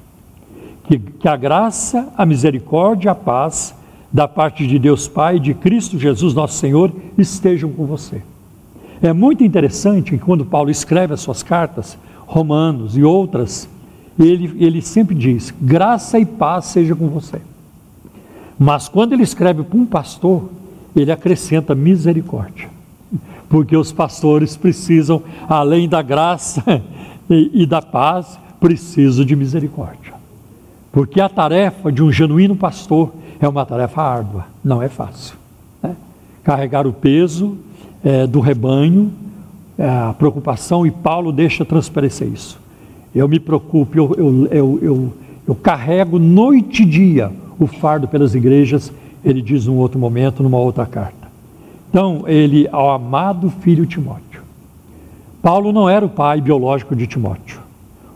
que, 0.91 0.99
que 0.99 1.29
a 1.29 1.37
graça, 1.37 2.09
a 2.17 2.27
misericórdia, 2.27 3.13
a 3.13 3.15
paz 3.15 3.75
da 4.13 4.27
parte 4.27 4.67
de 4.67 4.79
Deus 4.79 5.07
Pai 5.07 5.39
de 5.39 5.55
Cristo 5.55 5.99
Jesus, 5.99 6.35
nosso 6.35 6.59
Senhor, 6.59 6.93
estejam 7.17 7.71
com 7.71 7.87
você. 7.87 8.23
É 9.03 9.13
muito 9.13 9.45
interessante 9.45 10.11
que 10.11 10.19
quando 10.19 10.45
Paulo 10.45 10.71
escreve 10.71 11.15
as 11.15 11.21
suas 11.21 11.43
cartas, 11.43 11.97
Romanos 12.27 12.97
e 12.97 13.03
outras, 13.03 13.69
ele, 14.19 14.53
ele 14.65 14.83
sempre 14.83 15.15
diz: 15.15 15.55
graça 15.61 16.19
e 16.19 16.27
paz 16.27 16.67
seja 16.67 16.95
com 16.95 17.09
você. 17.09 17.41
Mas 18.59 18.89
quando 18.89 19.15
ele 19.15 19.23
escreve 19.23 19.63
para 19.63 19.79
um 19.79 19.87
pastor, 19.87 20.51
ele 20.95 21.11
acrescenta 21.11 21.75
misericórdia. 21.75 22.69
Porque 23.49 23.77
os 23.77 23.91
pastores 23.91 24.57
precisam, 24.57 25.23
além 25.49 25.89
da 25.89 26.03
graça 26.03 26.63
e, 27.29 27.63
e 27.63 27.67
da 27.67 27.81
paz, 27.81 28.39
precisam 28.61 29.25
de 29.25 29.35
misericórdia. 29.35 30.13
Porque 30.93 31.21
a 31.21 31.29
tarefa 31.29 31.91
de 31.91 32.03
um 32.03 32.13
genuíno 32.13 32.55
pastor 32.55 33.13
é 33.41 33.49
uma 33.49 33.65
tarefa 33.65 34.03
árdua, 34.03 34.47
não 34.63 34.83
é 34.83 34.89
fácil. 34.89 35.37
Né? 35.83 35.97
Carregar 36.45 36.87
o 36.87 36.93
peso 36.93 37.57
é, 38.05 38.27
do 38.27 38.41
rebanho, 38.41 39.11
é, 39.79 39.89
a 39.89 40.15
preocupação, 40.17 40.87
e 40.87 40.91
Paulo 40.91 41.33
deixa 41.33 41.65
transparecer 41.65 42.29
isso. 42.29 42.61
Eu 43.15 43.27
me 43.27 43.41
preocupo, 43.41 43.97
eu, 43.97 44.15
eu, 44.17 44.47
eu, 44.51 44.79
eu, 44.83 45.13
eu 45.49 45.55
carrego 45.55 46.19
noite 46.19 46.83
e 46.83 46.87
dia 46.87 47.33
o 47.59 47.67
fardo 47.67 48.07
pelas 48.07 48.35
igrejas, 48.35 48.93
ele 49.25 49.43
diz 49.43 49.67
num 49.67 49.77
outro 49.77 49.99
momento, 49.99 50.43
numa 50.43 50.59
outra 50.59 50.87
carta. 50.87 51.29
Então, 51.89 52.25
ele, 52.27 52.69
ao 52.71 52.91
amado 52.91 53.51
filho 53.51 53.85
Timóteo. 53.85 54.43
Paulo 55.43 55.73
não 55.73 55.89
era 55.89 56.05
o 56.05 56.09
pai 56.09 56.41
biológico 56.41 56.95
de 56.95 57.07
Timóteo. 57.07 57.61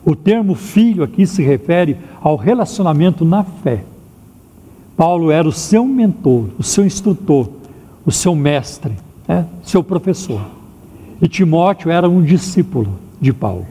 O 0.05 0.15
termo 0.15 0.55
filho 0.55 1.03
aqui 1.03 1.27
se 1.27 1.43
refere 1.43 1.97
ao 2.21 2.37
relacionamento 2.37 3.25
na 3.25 3.43
fé. 3.43 3.85
Paulo 4.97 5.31
era 5.31 5.49
o 5.49 5.53
seu 5.53 5.85
mentor, 5.85 6.47
o 6.59 6.63
seu 6.63 6.85
instrutor, 6.85 7.49
o 8.07 8.13
seu 8.13 8.35
mestre, 8.35 8.93
né? 9.27 9.47
seu 9.63 9.83
professor. 9.83 10.41
E 11.21 11.29
Timóteo 11.29 11.91
era 11.91 12.09
um 12.09 12.23
discípulo 12.23 12.99
de 13.21 13.33
Paulo. 13.33 13.67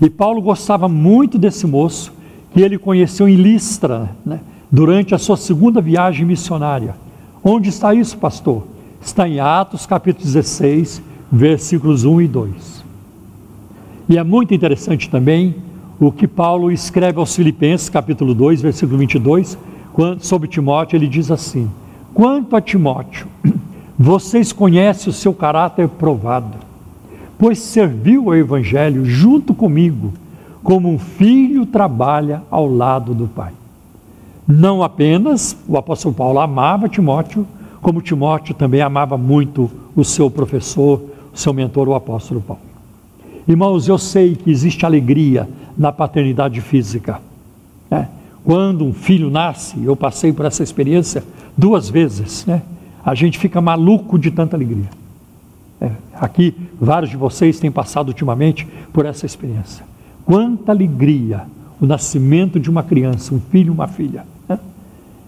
E 0.00 0.08
Paulo 0.08 0.40
gostava 0.40 0.88
muito 0.88 1.38
desse 1.38 1.66
moço 1.66 2.12
que 2.52 2.60
ele 2.60 2.78
conheceu 2.78 3.28
em 3.28 3.34
Listra, 3.34 4.10
né? 4.24 4.40
durante 4.70 5.14
a 5.14 5.18
sua 5.18 5.36
segunda 5.36 5.80
viagem 5.80 6.24
missionária. 6.24 6.94
Onde 7.42 7.68
está 7.68 7.94
isso, 7.94 8.16
pastor? 8.16 8.66
Está 9.00 9.28
em 9.28 9.40
Atos 9.40 9.86
capítulo 9.86 10.24
16, 10.24 11.02
versículos 11.30 12.04
1 12.04 12.22
e 12.22 12.28
2. 12.28 12.84
E 14.08 14.18
é 14.18 14.24
muito 14.24 14.54
interessante 14.54 15.08
também 15.08 15.56
o 15.98 16.10
que 16.10 16.26
Paulo 16.26 16.72
escreve 16.72 17.18
aos 17.18 17.34
Filipenses, 17.34 17.88
capítulo 17.88 18.34
2, 18.34 18.62
versículo 18.62 18.98
22, 18.98 19.58
sobre 20.20 20.48
Timóteo, 20.48 20.96
ele 20.96 21.08
diz 21.08 21.30
assim: 21.30 21.70
Quanto 22.14 22.56
a 22.56 22.60
Timóteo, 22.60 23.26
vocês 23.98 24.52
conhecem 24.52 25.10
o 25.10 25.14
seu 25.14 25.32
caráter 25.34 25.88
provado, 25.88 26.58
pois 27.38 27.58
serviu 27.58 28.28
ao 28.28 28.36
Evangelho 28.36 29.04
junto 29.04 29.54
comigo, 29.54 30.12
como 30.62 30.88
um 30.88 30.98
filho 30.98 31.66
trabalha 31.66 32.42
ao 32.50 32.66
lado 32.66 33.14
do 33.14 33.26
pai. 33.26 33.52
Não 34.46 34.82
apenas 34.82 35.56
o 35.68 35.76
apóstolo 35.76 36.14
Paulo 36.14 36.40
amava 36.40 36.88
Timóteo, 36.88 37.46
como 37.80 38.02
Timóteo 38.02 38.54
também 38.54 38.80
amava 38.80 39.16
muito 39.16 39.70
o 39.96 40.04
seu 40.04 40.30
professor, 40.30 41.00
o 41.32 41.38
seu 41.38 41.52
mentor, 41.52 41.88
o 41.88 41.94
apóstolo 41.94 42.40
Paulo. 42.40 42.62
Irmãos, 43.46 43.88
eu 43.88 43.96
sei 43.96 44.34
que 44.36 44.50
existe 44.50 44.84
alegria 44.84 45.48
na 45.76 45.90
paternidade 45.90 46.60
física. 46.60 47.20
Né? 47.90 48.08
Quando 48.44 48.84
um 48.84 48.92
filho 48.92 49.30
nasce, 49.30 49.82
eu 49.84 49.94
passei 49.94 50.32
por 50.32 50.46
essa 50.46 50.62
experiência 50.62 51.22
duas 51.56 51.88
vezes, 51.88 52.46
né? 52.46 52.62
a 53.04 53.14
gente 53.14 53.38
fica 53.38 53.60
maluco 53.60 54.18
de 54.18 54.30
tanta 54.30 54.56
alegria. 54.56 54.88
É, 55.80 55.90
aqui, 56.14 56.54
vários 56.80 57.10
de 57.10 57.16
vocês 57.16 57.58
têm 57.58 57.70
passado 57.70 58.08
ultimamente 58.08 58.66
por 58.92 59.06
essa 59.06 59.26
experiência. 59.26 59.84
Quanta 60.24 60.72
alegria 60.72 61.42
o 61.80 61.86
nascimento 61.86 62.60
de 62.60 62.68
uma 62.68 62.82
criança, 62.82 63.34
um 63.34 63.40
filho, 63.40 63.72
uma 63.72 63.88
filha. 63.88 64.24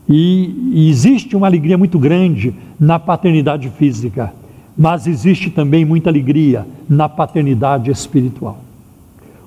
E, 0.08 0.72
e 0.74 0.90
existe 0.90 1.36
uma 1.36 1.46
alegria 1.46 1.78
muito 1.78 1.98
grande 1.98 2.52
na 2.78 2.98
paternidade 2.98 3.70
física, 3.70 4.32
mas 4.76 5.06
existe 5.06 5.48
também 5.48 5.84
muita 5.84 6.10
alegria 6.10 6.66
na 6.88 7.08
paternidade 7.08 7.90
espiritual. 7.90 8.60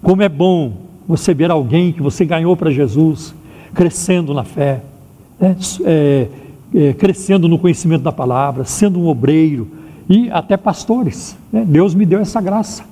Como 0.01 0.21
é 0.21 0.29
bom 0.29 0.73
você 1.07 1.33
ver 1.33 1.51
alguém 1.51 1.91
que 1.91 2.01
você 2.01 2.25
ganhou 2.25 2.55
para 2.55 2.71
Jesus 2.71 3.35
crescendo 3.75 4.33
na 4.33 4.43
fé, 4.43 4.81
né? 5.39 5.55
é, 5.83 6.27
é, 6.73 6.93
crescendo 6.93 7.47
no 7.47 7.59
conhecimento 7.59 8.01
da 8.01 8.11
palavra, 8.11 8.65
sendo 8.65 8.99
um 8.99 9.07
obreiro 9.07 9.67
e 10.09 10.31
até 10.31 10.57
pastores. 10.57 11.37
Né? 11.51 11.63
Deus 11.67 11.93
me 11.93 12.05
deu 12.05 12.19
essa 12.19 12.41
graça 12.41 12.83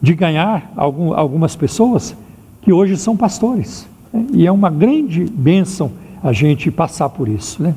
de 0.00 0.14
ganhar 0.14 0.70
algum, 0.76 1.14
algumas 1.14 1.56
pessoas 1.56 2.14
que 2.60 2.72
hoje 2.72 2.96
são 2.96 3.16
pastores. 3.16 3.86
Né? 4.12 4.26
E 4.32 4.46
é 4.46 4.52
uma 4.52 4.68
grande 4.68 5.24
bênção 5.24 5.92
a 6.22 6.32
gente 6.32 6.70
passar 6.70 7.08
por 7.08 7.28
isso. 7.28 7.62
Né? 7.62 7.74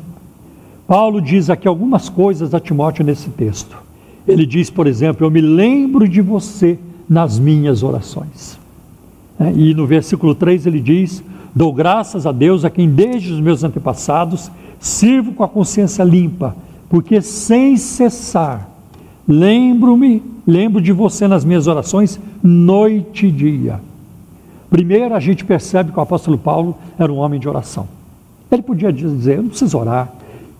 Paulo 0.87 1.21
diz 1.21 1.49
aqui 1.49 1.67
algumas 1.67 2.09
coisas 2.09 2.53
a 2.53 2.59
Timóteo 2.59 3.05
nesse 3.05 3.29
texto. 3.29 3.77
Ele 4.27 4.45
diz, 4.45 4.69
por 4.71 4.87
exemplo, 4.87 5.25
eu 5.25 5.31
me 5.31 5.41
lembro 5.41 6.07
de 6.07 6.19
você 6.19 6.79
nas 7.07 7.37
minhas 7.37 7.83
orações. 7.83 8.57
É, 9.39 9.51
e 9.51 9.73
no 9.73 9.85
versículo 9.85 10.33
3 10.33 10.65
ele 10.65 10.79
diz: 10.79 11.23
Dou 11.55 11.71
graças 11.71 12.27
a 12.27 12.33
Deus 12.33 12.65
a 12.65 12.69
quem 12.69 12.89
desde 12.89 13.31
os 13.31 13.39
meus 13.39 13.63
antepassados 13.63 14.51
sirvo 14.77 15.31
com 15.31 15.43
a 15.43 15.47
consciência 15.47 16.03
limpa, 16.03 16.53
porque 16.89 17.21
sem 17.21 17.77
cessar 17.77 18.69
lembro-me, 19.25 20.21
lembro 20.45 20.81
de 20.81 20.91
você 20.91 21.27
nas 21.27 21.45
minhas 21.45 21.65
orações 21.65 22.19
noite 22.43 23.27
e 23.27 23.31
dia. 23.31 23.79
Primeiro 24.69 25.15
a 25.15 25.19
gente 25.19 25.45
percebe 25.45 25.93
que 25.93 25.97
o 25.97 26.01
apóstolo 26.01 26.37
Paulo 26.37 26.75
era 26.99 27.11
um 27.11 27.17
homem 27.17 27.39
de 27.39 27.47
oração. 27.47 27.87
Ele 28.51 28.61
podia 28.61 28.91
dizer: 28.91 29.37
Eu 29.37 29.43
não 29.43 29.49
preciso 29.49 29.77
orar, 29.77 30.11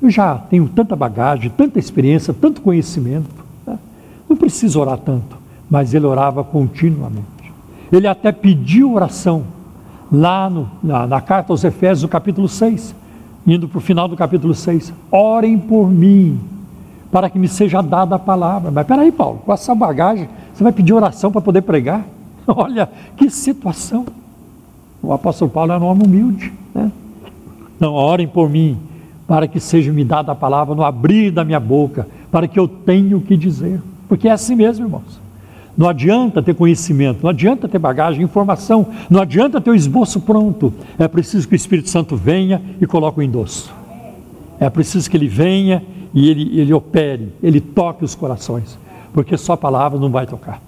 eu 0.01 0.09
já 0.09 0.35
tenho 0.35 0.69
tanta 0.69 0.95
bagagem, 0.95 1.51
tanta 1.55 1.77
experiência, 1.77 2.33
tanto 2.33 2.61
conhecimento, 2.61 3.29
né? 3.67 3.77
não 4.29 4.37
preciso 4.37 4.79
orar 4.79 4.97
tanto. 4.97 5.37
Mas 5.69 5.93
ele 5.93 6.05
orava 6.05 6.43
continuamente. 6.43 7.25
Ele 7.91 8.07
até 8.07 8.31
pediu 8.31 8.93
oração 8.93 9.43
lá 10.11 10.49
no, 10.49 10.69
na, 10.83 11.07
na 11.07 11.21
carta 11.21 11.53
aos 11.53 11.63
Efésios, 11.63 12.03
no 12.03 12.09
capítulo 12.09 12.47
6, 12.47 12.95
indo 13.45 13.67
para 13.67 13.77
o 13.77 13.81
final 13.81 14.07
do 14.07 14.15
capítulo 14.15 14.53
6. 14.53 14.93
Orem 15.11 15.57
por 15.57 15.89
mim, 15.89 16.39
para 17.11 17.29
que 17.29 17.39
me 17.39 17.47
seja 17.47 17.81
dada 17.81 18.15
a 18.15 18.19
palavra. 18.19 18.71
Mas 18.71 18.85
peraí, 18.85 19.11
Paulo, 19.11 19.39
com 19.45 19.53
essa 19.53 19.73
bagagem, 19.73 20.29
você 20.53 20.63
vai 20.63 20.71
pedir 20.71 20.93
oração 20.93 21.31
para 21.31 21.41
poder 21.41 21.61
pregar? 21.61 22.05
Olha 22.47 22.89
que 23.15 23.29
situação. 23.29 24.05
O 25.01 25.13
apóstolo 25.13 25.51
Paulo 25.51 25.71
era 25.71 25.83
um 25.83 25.87
homem 25.87 26.07
humilde, 26.07 26.53
né? 26.73 26.91
Não, 27.79 27.93
orem 27.93 28.27
por 28.27 28.49
mim, 28.49 28.77
para 29.27 29.47
que 29.47 29.59
seja 29.59 29.91
me 29.91 30.03
dada 30.03 30.31
a 30.31 30.35
palavra 30.35 30.73
no 30.73 30.83
abrir 30.83 31.31
da 31.31 31.43
minha 31.43 31.59
boca, 31.59 32.07
para 32.31 32.47
que 32.47 32.57
eu 32.57 32.67
tenha 32.67 33.17
o 33.17 33.21
que 33.21 33.35
dizer. 33.35 33.81
Porque 34.07 34.27
é 34.27 34.31
assim 34.31 34.55
mesmo, 34.55 34.85
irmãos. 34.85 35.24
Não 35.77 35.89
adianta 35.89 36.41
ter 36.41 36.55
conhecimento, 36.55 37.19
não 37.21 37.29
adianta 37.29 37.67
ter 37.67 37.79
bagagem, 37.79 38.23
informação, 38.23 38.87
não 39.09 39.21
adianta 39.21 39.59
ter 39.59 39.69
o 39.69 39.75
esboço 39.75 40.21
pronto. 40.21 40.73
É 40.97 41.07
preciso 41.07 41.47
que 41.47 41.53
o 41.53 41.57
Espírito 41.57 41.89
Santo 41.89 42.15
venha 42.15 42.61
e 42.79 42.85
coloque 42.85 43.19
o 43.19 43.21
endosso. 43.21 43.73
É 44.59 44.69
preciso 44.69 45.09
que 45.09 45.17
ele 45.17 45.27
venha 45.27 45.83
e 46.13 46.29
ele, 46.29 46.59
ele 46.59 46.73
opere, 46.73 47.33
ele 47.43 47.59
toque 47.59 48.05
os 48.05 48.15
corações, 48.15 48.79
porque 49.13 49.35
só 49.35 49.53
a 49.53 49.57
palavra 49.57 49.99
não 49.99 50.09
vai 50.09 50.25
tocar. 50.25 50.61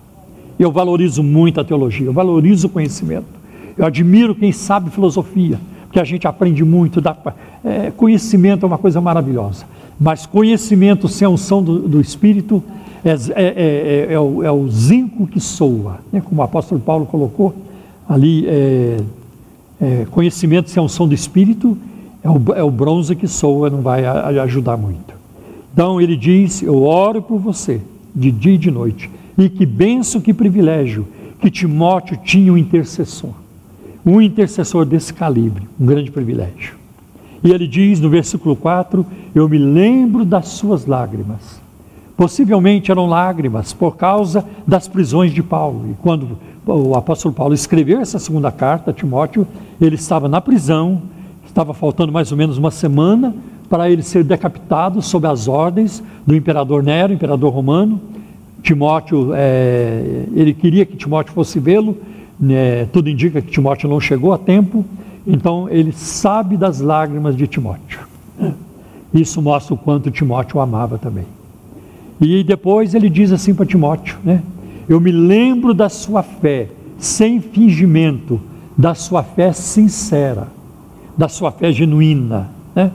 Eu 0.60 0.72
valorizo 0.72 1.24
muito 1.24 1.62
a 1.62 1.64
teologia, 1.64 2.06
eu 2.06 2.14
valorizo 2.14 2.68
o 2.68 2.70
conhecimento. 2.70 3.38
Eu 3.78 3.86
admiro 3.86 4.36
quem 4.36 4.52
sabe 4.52 4.90
filosofia, 4.90 5.58
que 5.92 6.00
a 6.00 6.04
gente 6.04 6.28
aprende 6.28 6.66
muito. 6.66 7.00
Da, 7.00 7.16
é, 7.64 7.92
conhecimento 7.92 8.66
é 8.66 8.68
uma 8.68 8.78
coisa 8.78 9.00
maravilhosa, 9.00 9.66
mas 9.98 10.26
conhecimento 10.26 11.08
sem 11.08 11.26
a 11.26 11.30
unção 11.30 11.64
do, 11.64 11.88
do 11.88 12.02
Espírito 12.02 12.62
é, 13.04 13.12
é, 13.12 14.08
é, 14.10 14.14
é, 14.14 14.20
o, 14.20 14.44
é 14.44 14.52
o 14.52 14.68
zinco 14.70 15.28
que 15.28 15.40
soa, 15.40 16.00
né? 16.12 16.22
como 16.22 16.42
o 16.42 16.44
apóstolo 16.44 16.80
Paulo 16.80 17.06
colocou 17.06 17.54
ali. 18.08 18.46
É, 18.48 18.98
é, 19.80 20.08
conhecimento 20.10 20.72
sem 20.72 20.82
a 20.82 20.84
unção 20.84 21.08
do 21.08 21.14
Espírito 21.14 21.78
é 22.24 22.30
o, 22.30 22.42
é 22.56 22.64
o 22.64 22.72
bronze 22.72 23.16
que 23.16 23.28
soa, 23.28 23.70
não 23.70 23.82
vai 23.82 24.04
ajudar 24.06 24.76
muito. 24.76 25.14
Então 25.72 26.02
ele 26.02 26.16
diz: 26.16 26.64
Eu 26.64 26.82
oro 26.82 27.22
por 27.22 27.38
você 27.38 27.80
de 28.16 28.32
dia 28.32 28.54
e 28.54 28.58
de 28.58 28.72
noite, 28.72 29.08
e 29.38 29.48
que 29.48 29.68
benção, 29.68 30.20
que 30.20 30.34
privilégio 30.34 31.08
que 31.40 31.52
Timóteo 31.52 32.18
tinha 32.18 32.52
um 32.52 32.58
intercessor 32.58 33.34
um 34.08 34.22
intercessor 34.22 34.86
desse 34.86 35.14
calibre, 35.14 35.68
um 35.78 35.86
grande 35.86 36.10
privilégio. 36.10 36.78
E 37.44 37.52
ele 37.52 37.68
diz 37.68 38.00
no 38.00 38.10
versículo 38.10 38.56
4: 38.56 39.06
Eu 39.36 39.50
me 39.50 39.58
lembro 39.58 40.24
das 40.24 40.48
suas 40.48 40.86
lágrimas. 40.86 41.62
Possivelmente 42.18 42.90
eram 42.90 43.06
lágrimas 43.06 43.74
por 43.74 43.96
causa 43.96 44.44
das 44.66 44.88
prisões 44.88 45.32
de 45.32 45.44
Paulo. 45.44 45.92
E 45.92 45.94
quando 46.02 46.36
o 46.66 46.96
apóstolo 46.96 47.32
Paulo 47.32 47.54
escreveu 47.54 48.02
essa 48.02 48.18
segunda 48.18 48.52
carta 48.52 48.90
a 48.90 48.94
Timóteo, 48.94 49.48
ele 49.80 49.96
estava 49.96 50.28
na 50.28 50.42
prisão, 50.42 51.04
estava 51.46 51.76
faltando 51.76 52.12
mais 52.12 52.32
ou 52.32 52.38
menos 52.38 52.58
uma 52.58 52.72
semana 52.72 53.36
para 53.70 53.88
ele 53.90 54.02
ser 54.02 54.24
decapitado 54.24 55.00
sob 55.00 55.28
as 55.28 55.48
ordens 55.48 56.02
do 56.26 56.36
imperador 56.36 56.82
Nero, 56.82 57.14
imperador 57.14 57.54
romano. 57.54 58.02
Timóteo, 58.64 59.32
é, 59.36 60.26
ele 60.34 60.56
queria 60.56 60.88
que 60.88 60.98
Timóteo 60.98 61.34
fosse 61.34 61.60
vê-lo, 61.60 61.96
né, 62.40 62.86
tudo 62.86 63.10
indica 63.10 63.42
que 63.44 63.52
Timóteo 63.52 63.88
não 63.88 64.00
chegou 64.00 64.34
a 64.34 64.40
tempo, 64.40 64.84
então 65.26 65.70
ele 65.70 65.92
sabe 65.92 66.58
das 66.58 66.82
lágrimas 66.82 67.36
de 67.36 67.46
Timóteo. 67.46 68.00
Isso 69.14 69.40
mostra 69.40 69.76
o 69.76 69.78
quanto 69.78 70.10
Timóteo 70.10 70.60
amava 70.60 70.98
também. 70.98 71.37
E 72.20 72.44
depois 72.44 72.94
ele 72.94 73.10
diz 73.10 73.32
assim 73.32 73.54
para 73.54 73.66
Timóteo, 73.66 74.18
né? 74.24 74.42
Eu 74.90 75.00
me 75.00 75.12
lembro 75.12 75.74
da 75.74 75.90
sua 75.90 76.24
fé, 76.24 76.70
sem 76.98 77.42
fingimento, 77.42 78.40
da 78.78 78.96
sua 78.96 79.22
fé 79.22 79.52
sincera, 79.54 80.48
da 81.16 81.28
sua 81.28 81.52
fé 81.52 81.72
genuína, 81.72 82.50
né? 82.76 82.92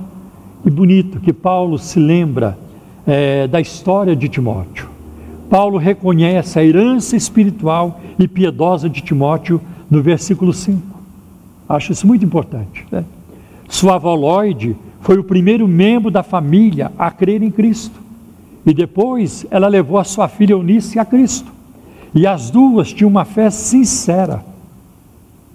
E 0.64 0.70
bonito 0.70 1.20
que 1.20 1.32
Paulo 1.32 1.78
se 1.78 1.98
lembra 1.98 2.58
é, 3.06 3.46
da 3.46 3.60
história 3.60 4.14
de 4.14 4.28
Timóteo. 4.28 4.88
Paulo 5.50 5.76
reconhece 5.76 6.58
a 6.58 6.64
herança 6.64 7.14
espiritual 7.14 8.00
e 8.18 8.26
piedosa 8.26 8.88
de 8.88 9.02
Timóteo 9.02 9.60
no 9.90 10.00
versículo 10.00 10.52
5. 10.52 10.80
Acho 11.68 11.92
isso 11.92 12.06
muito 12.06 12.24
importante. 12.24 12.86
Né? 12.90 13.04
Sua 13.68 13.96
avó 13.96 14.14
Lloyd 14.14 14.76
foi 15.00 15.18
o 15.18 15.24
primeiro 15.24 15.68
membro 15.68 16.10
da 16.10 16.22
família 16.22 16.90
a 16.98 17.10
crer 17.10 17.42
em 17.42 17.50
Cristo. 17.50 18.01
E 18.64 18.72
depois 18.72 19.44
ela 19.50 19.68
levou 19.68 19.98
a 19.98 20.04
sua 20.04 20.28
filha 20.28 20.52
Eunice 20.52 20.98
a 20.98 21.04
Cristo. 21.04 21.50
E 22.14 22.26
as 22.26 22.50
duas 22.50 22.92
tinham 22.92 23.10
uma 23.10 23.24
fé 23.24 23.50
sincera. 23.50 24.44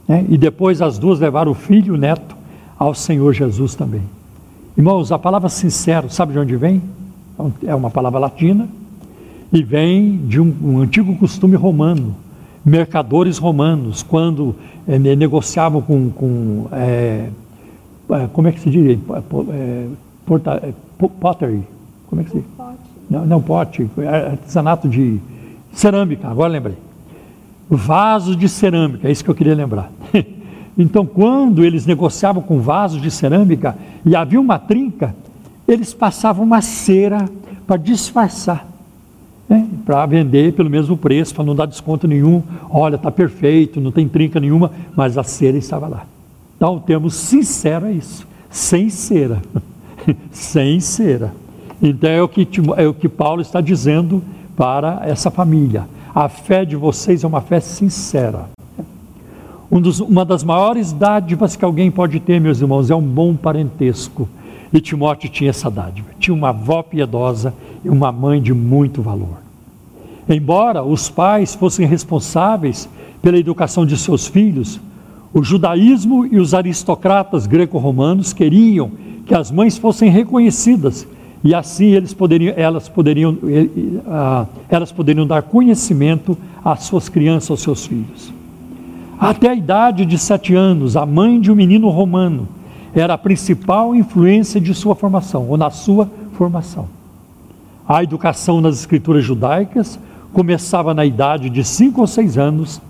Né? 0.07 0.25
E 0.29 0.37
depois 0.37 0.81
as 0.81 0.97
duas 0.97 1.19
levaram 1.19 1.51
o 1.51 1.55
filho 1.55 1.93
e 1.93 1.97
o 1.97 1.99
neto 1.99 2.35
ao 2.77 2.93
Senhor 2.93 3.33
Jesus 3.33 3.75
também. 3.75 4.01
Irmãos, 4.77 5.11
a 5.11 5.17
palavra 5.17 5.49
sincero, 5.49 6.09
sabe 6.09 6.33
de 6.33 6.39
onde 6.39 6.55
vem? 6.55 6.81
É 7.65 7.73
uma 7.73 7.89
palavra 7.89 8.19
latina 8.19 8.67
e 9.51 9.63
vem 9.63 10.17
de 10.27 10.39
um, 10.39 10.53
um 10.61 10.79
antigo 10.79 11.15
costume 11.15 11.55
romano. 11.55 12.15
Mercadores 12.63 13.37
romanos, 13.37 14.03
quando 14.03 14.53
é, 14.87 14.99
negociavam 14.99 15.81
com, 15.81 16.09
com 16.09 16.67
é, 16.71 17.29
como 18.33 18.47
é 18.47 18.51
que 18.51 18.59
se 18.59 18.69
diz? 18.69 18.99
É, 19.51 19.87
porta, 20.25 20.73
pottery, 21.19 21.63
como 22.07 22.21
é 22.21 22.23
que 22.25 22.31
se 22.31 22.37
diz? 22.37 22.45
Não, 23.09 23.25
não 23.25 23.41
pote, 23.41 23.89
artesanato 24.05 24.87
de 24.87 25.19
cerâmica, 25.71 26.27
agora 26.27 26.51
lembrei. 26.51 26.77
Vasos 27.69 28.37
de 28.37 28.47
cerâmica, 28.47 29.07
é 29.07 29.11
isso 29.11 29.23
que 29.23 29.29
eu 29.29 29.35
queria 29.35 29.55
lembrar. 29.55 29.91
então, 30.77 31.05
quando 31.05 31.63
eles 31.63 31.85
negociavam 31.85 32.41
com 32.41 32.59
vasos 32.59 33.01
de 33.01 33.11
cerâmica 33.11 33.77
e 34.05 34.15
havia 34.15 34.39
uma 34.39 34.59
trinca, 34.59 35.15
eles 35.67 35.93
passavam 35.93 36.45
uma 36.45 36.61
cera 36.61 37.29
para 37.65 37.77
disfarçar, 37.77 38.65
né? 39.49 39.67
para 39.85 40.05
vender 40.05 40.53
pelo 40.53 40.69
mesmo 40.69 40.97
preço, 40.97 41.35
para 41.35 41.43
não 41.43 41.55
dar 41.55 41.65
desconto 41.65 42.07
nenhum. 42.07 42.41
Olha, 42.69 42.95
está 42.95 43.11
perfeito, 43.11 43.81
não 43.81 43.91
tem 43.91 44.07
trinca 44.07 44.39
nenhuma, 44.39 44.71
mas 44.95 45.17
a 45.17 45.23
cera 45.23 45.57
estava 45.57 45.87
lá. 45.87 46.05
Então, 46.55 46.75
o 46.75 46.79
termo 46.79 47.09
sincero 47.09 47.85
é 47.85 47.91
isso, 47.91 48.25
sem 48.49 48.89
cera, 48.89 49.41
sem 50.31 50.79
cera. 50.79 51.33
Então, 51.82 52.09
é 52.09 52.21
o, 52.21 52.28
que, 52.28 52.47
é 52.78 52.88
o 52.88 52.93
que 52.93 53.07
Paulo 53.07 53.41
está 53.41 53.61
dizendo 53.61 54.23
para 54.55 55.01
essa 55.03 55.30
família. 55.30 55.88
A 56.13 56.28
fé 56.28 56.65
de 56.65 56.75
vocês 56.75 57.23
é 57.23 57.28
uma 57.28 57.41
fé 57.41 57.59
sincera. 57.59 58.49
Um 59.71 59.80
dos, 59.80 59.99
uma 59.99 60.25
das 60.25 60.43
maiores 60.43 60.91
dádivas 60.91 61.55
que 61.55 61.63
alguém 61.63 61.91
pode 61.91 62.19
ter, 62.19 62.41
meus 62.41 62.59
irmãos, 62.59 62.89
é 62.89 62.95
um 62.95 63.01
bom 63.01 63.36
parentesco. 63.36 64.28
E 64.73 64.82
Timóteo 64.82 65.30
tinha 65.30 65.51
essa 65.51 65.69
dádiva. 65.69 66.07
Tinha 66.19 66.34
uma 66.34 66.49
avó 66.49 66.82
piedosa 66.82 67.53
e 67.84 67.89
uma 67.89 68.11
mãe 68.11 68.41
de 68.41 68.53
muito 68.53 69.01
valor. 69.01 69.38
Embora 70.28 70.84
os 70.84 71.09
pais 71.09 71.53
fossem 71.53 71.86
responsáveis 71.86 72.89
pela 73.21 73.38
educação 73.38 73.86
de 73.86 73.97
seus 73.97 74.28
filhos, 74.28 74.80
o 75.34 75.43
judaísmo 75.43 76.25
e 76.25 76.39
os 76.39 76.53
aristocratas 76.53 77.45
greco-romanos 77.45 78.34
queriam 78.34 78.91
que 79.25 79.36
as 79.36 79.51
mães 79.51 79.78
fossem 79.78 80.09
reconhecidas 80.09 81.07
e 81.43 81.53
assim 81.53 81.88
eles 81.88 82.13
poderiam, 82.13 82.53
elas, 82.57 82.89
poderiam, 82.89 83.38
elas 84.69 84.91
poderiam 84.91 85.25
dar 85.25 85.43
conhecimento 85.43 86.38
às 86.63 86.83
suas 86.83 87.09
crianças, 87.09 87.51
aos 87.51 87.61
seus 87.61 87.85
filhos. 87.85 88.33
Até 89.19 89.49
a 89.49 89.55
idade 89.55 90.05
de 90.05 90.17
sete 90.17 90.53
anos, 90.53 90.95
a 90.95 91.05
mãe 91.05 91.39
de 91.39 91.51
um 91.51 91.55
menino 91.55 91.89
romano 91.89 92.47
era 92.93 93.13
a 93.13 93.17
principal 93.17 93.95
influência 93.95 94.59
de 94.59 94.73
sua 94.73 94.95
formação, 94.95 95.47
ou 95.49 95.57
na 95.57 95.69
sua 95.69 96.09
formação. 96.33 96.88
A 97.88 98.03
educação 98.03 98.59
nas 98.59 98.79
escrituras 98.79 99.23
judaicas 99.23 99.99
começava 100.33 100.93
na 100.93 101.05
idade 101.05 101.49
de 101.49 101.63
cinco 101.63 102.01
ou 102.01 102.07
seis 102.07 102.38
anos, 102.38 102.81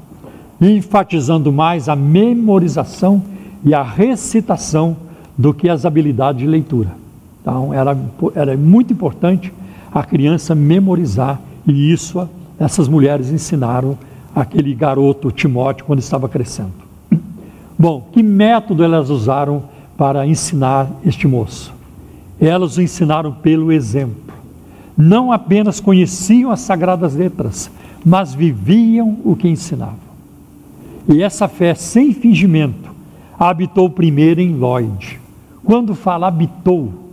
enfatizando 0.60 1.52
mais 1.52 1.88
a 1.88 1.96
memorização 1.96 3.22
e 3.64 3.74
a 3.74 3.84
recitação 3.84 4.98
do 5.38 5.54
que 5.54 5.70
as 5.70 5.86
habilidades 5.86 6.42
de 6.42 6.48
leitura. 6.48 7.07
Então, 7.48 7.74
era, 7.74 7.98
era 8.36 8.58
muito 8.58 8.92
importante 8.92 9.54
a 9.90 10.04
criança 10.04 10.54
memorizar, 10.54 11.40
e 11.66 11.94
isso 11.94 12.28
essas 12.60 12.90
mulheres 12.90 13.32
ensinaram 13.32 13.98
aquele 14.36 14.76
garoto 14.76 15.32
Timóteo 15.32 15.86
quando 15.86 16.00
estava 16.00 16.28
crescendo. 16.28 16.74
Bom, 17.80 18.10
que 18.12 18.22
método 18.22 18.84
elas 18.84 19.10
usaram 19.10 19.64
para 19.96 20.28
ensinar 20.28 20.92
este 21.06 21.26
moço. 21.26 21.74
Elas 22.38 22.78
o 22.78 22.82
ensinaram 22.82 23.32
pelo 23.32 23.72
exemplo. 23.72 24.34
Não 24.98 25.32
apenas 25.32 25.80
conheciam 25.80 26.52
as 26.52 26.60
sagradas 26.60 27.16
letras, 27.16 27.72
mas 28.04 28.34
viviam 28.34 29.20
o 29.24 29.38
que 29.38 29.48
ensinavam. 29.48 29.96
E 31.08 31.24
essa 31.24 31.48
fé 31.48 31.74
sem 31.74 32.14
fingimento 32.14 32.92
habitou 33.40 33.90
primeiro 33.90 34.42
em 34.42 34.54
Lloyd. 34.54 35.18
Quando 35.64 35.96
fala 35.96 36.28
habitou, 36.28 37.07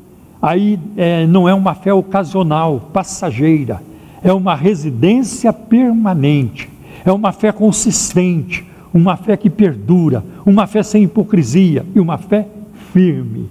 aí 0.44 0.78
é, 0.94 1.26
não 1.26 1.48
é 1.48 1.54
uma 1.54 1.74
fé 1.74 1.94
ocasional, 1.94 2.90
passageira, 2.92 3.80
é 4.22 4.30
uma 4.30 4.54
residência 4.54 5.50
permanente, 5.54 6.68
é 7.02 7.10
uma 7.10 7.32
fé 7.32 7.50
consistente, 7.50 8.62
uma 8.92 9.16
fé 9.16 9.38
que 9.38 9.48
perdura, 9.48 10.22
uma 10.44 10.66
fé 10.66 10.82
sem 10.82 11.04
hipocrisia 11.04 11.86
e 11.94 11.98
uma 11.98 12.18
fé 12.18 12.46
firme. 12.92 13.48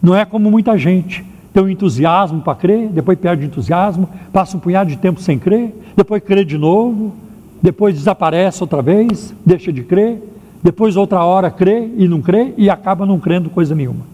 Não 0.00 0.14
é 0.14 0.24
como 0.24 0.52
muita 0.52 0.78
gente 0.78 1.24
tem 1.52 1.64
um 1.64 1.68
entusiasmo 1.68 2.40
para 2.42 2.54
crer, 2.54 2.88
depois 2.90 3.18
perde 3.18 3.44
o 3.44 3.46
entusiasmo, 3.46 4.08
passa 4.32 4.56
um 4.56 4.60
punhado 4.60 4.90
de 4.90 4.96
tempo 4.96 5.20
sem 5.20 5.36
crer, 5.36 5.74
depois 5.96 6.22
crê 6.22 6.44
de 6.44 6.56
novo, 6.56 7.12
depois 7.60 7.92
desaparece 7.92 8.62
outra 8.62 8.80
vez, 8.80 9.34
deixa 9.44 9.72
de 9.72 9.82
crer, 9.82 10.22
depois 10.62 10.96
outra 10.96 11.24
hora 11.24 11.50
crê 11.50 11.88
e 11.96 12.06
não 12.06 12.22
crê 12.22 12.54
e 12.56 12.70
acaba 12.70 13.04
não 13.04 13.18
crendo 13.18 13.50
coisa 13.50 13.74
nenhuma. 13.74 14.13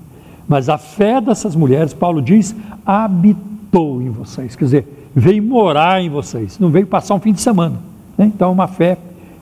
Mas 0.50 0.68
a 0.68 0.76
fé 0.76 1.20
dessas 1.20 1.54
mulheres, 1.54 1.94
Paulo 1.94 2.20
diz, 2.20 2.56
habitou 2.84 4.02
em 4.02 4.10
vocês, 4.10 4.56
quer 4.56 4.64
dizer, 4.64 5.08
veio 5.14 5.40
morar 5.40 6.02
em 6.02 6.10
vocês, 6.10 6.58
não 6.58 6.70
veio 6.70 6.88
passar 6.88 7.14
um 7.14 7.20
fim 7.20 7.32
de 7.32 7.40
semana. 7.40 7.76
Né? 8.18 8.32
Então, 8.34 8.50
uma 8.50 8.66
fé 8.66 8.98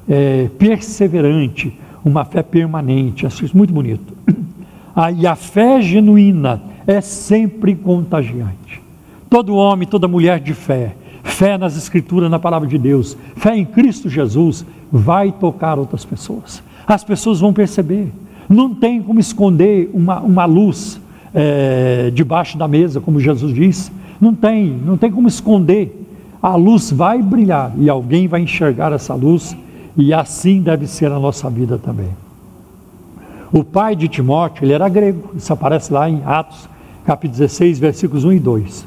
é, 0.06 0.50
perseverante, 0.58 1.72
uma 2.04 2.26
fé 2.26 2.42
permanente, 2.42 3.24
acho 3.24 3.42
isso 3.42 3.56
muito 3.56 3.72
bonito. 3.72 4.12
Ah, 5.00 5.12
e 5.12 5.28
a 5.28 5.36
fé 5.36 5.80
genuína 5.80 6.60
é 6.84 7.00
sempre 7.00 7.76
contagiante. 7.76 8.82
Todo 9.30 9.54
homem, 9.54 9.86
toda 9.86 10.08
mulher 10.08 10.40
de 10.40 10.52
fé, 10.52 10.96
fé 11.22 11.56
nas 11.56 11.76
Escrituras, 11.76 12.28
na 12.28 12.40
palavra 12.40 12.66
de 12.66 12.76
Deus, 12.76 13.16
fé 13.36 13.56
em 13.56 13.64
Cristo 13.64 14.08
Jesus, 14.08 14.66
vai 14.90 15.30
tocar 15.30 15.78
outras 15.78 16.04
pessoas. 16.04 16.64
As 16.84 17.04
pessoas 17.04 17.38
vão 17.38 17.52
perceber. 17.52 18.10
Não 18.48 18.74
tem 18.74 19.02
como 19.02 19.20
esconder 19.20 19.90
uma, 19.92 20.20
uma 20.20 20.44
luz 20.44 21.00
é, 21.34 22.10
debaixo 22.14 22.56
da 22.56 22.66
mesa, 22.66 23.00
como 23.00 23.20
Jesus 23.20 23.54
disse. 23.54 23.92
Não 24.20 24.34
tem, 24.34 24.66
não 24.66 24.96
tem 24.96 25.10
como 25.10 25.28
esconder. 25.28 26.06
A 26.42 26.54
luz 26.56 26.90
vai 26.90 27.20
brilhar 27.20 27.72
e 27.76 27.88
alguém 27.88 28.26
vai 28.28 28.40
enxergar 28.40 28.92
essa 28.92 29.14
luz, 29.14 29.56
e 29.96 30.14
assim 30.14 30.62
deve 30.62 30.86
ser 30.86 31.10
a 31.10 31.18
nossa 31.18 31.50
vida 31.50 31.78
também. 31.78 32.10
O 33.52 33.64
pai 33.64 33.96
de 33.96 34.08
Timóteo, 34.08 34.64
ele 34.64 34.72
era 34.72 34.88
grego, 34.88 35.30
isso 35.36 35.52
aparece 35.52 35.92
lá 35.92 36.08
em 36.08 36.22
Atos, 36.24 36.68
capítulo 37.04 37.38
16, 37.38 37.78
versículos 37.78 38.24
1 38.24 38.32
e 38.34 38.38
2. 38.38 38.86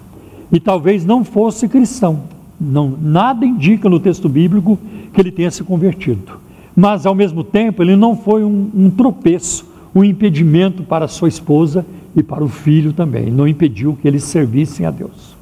E 0.54 0.60
talvez 0.60 1.06
não 1.06 1.24
fosse 1.24 1.68
cristão, 1.68 2.22
não, 2.60 2.94
nada 3.02 3.46
indica 3.46 3.90
no 3.90 4.00
texto 4.00 4.30
bíblico 4.30 4.78
que 5.12 5.20
ele 5.20 5.32
tenha 5.32 5.50
se 5.50 5.64
convertido. 5.64 6.40
Mas, 6.82 7.06
ao 7.06 7.14
mesmo 7.14 7.44
tempo, 7.44 7.84
ele 7.84 7.96
não 7.96 8.18
foi 8.18 8.44
um, 8.44 8.72
um 8.74 8.90
tropeço, 8.90 9.72
um 9.94 10.04
impedimento 10.04 10.82
para 10.82 11.08
sua 11.08 11.28
esposa 11.28 11.86
e 12.16 12.24
para 12.24 12.44
o 12.44 12.48
filho 12.48 12.92
também. 12.92 13.30
Não 13.30 13.48
impediu 13.48 13.96
que 14.02 14.08
eles 14.08 14.24
servissem 14.24 14.84
a 14.88 14.90
Deus. 14.90 15.36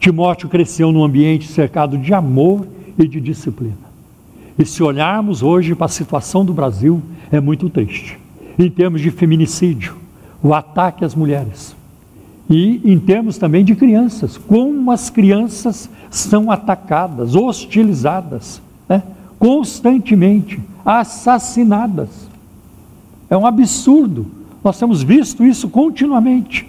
Timóteo 0.00 0.48
cresceu 0.48 0.90
num 0.90 1.04
ambiente 1.04 1.46
cercado 1.46 1.98
de 1.98 2.14
amor 2.14 2.66
e 2.98 3.06
de 3.06 3.20
disciplina. 3.20 3.76
E 4.58 4.64
se 4.64 4.82
olharmos 4.82 5.42
hoje 5.42 5.74
para 5.74 5.84
a 5.84 5.90
situação 5.90 6.42
do 6.42 6.54
Brasil, 6.54 7.02
é 7.30 7.38
muito 7.38 7.68
triste 7.68 8.18
em 8.58 8.70
termos 8.70 9.02
de 9.02 9.10
feminicídio, 9.10 9.94
o 10.42 10.54
ataque 10.54 11.04
às 11.04 11.14
mulheres. 11.14 11.76
E 12.48 12.80
em 12.82 12.98
termos 12.98 13.36
também 13.36 13.62
de 13.62 13.76
crianças, 13.76 14.38
como 14.38 14.90
as 14.90 15.10
crianças 15.10 15.90
são 16.08 16.50
atacadas, 16.50 17.34
hostilizadas, 17.34 18.62
né? 18.88 19.02
Constantemente, 19.46 20.60
assassinadas. 20.84 22.08
É 23.30 23.36
um 23.36 23.46
absurdo. 23.46 24.26
Nós 24.64 24.76
temos 24.76 25.04
visto 25.04 25.44
isso 25.44 25.68
continuamente. 25.68 26.66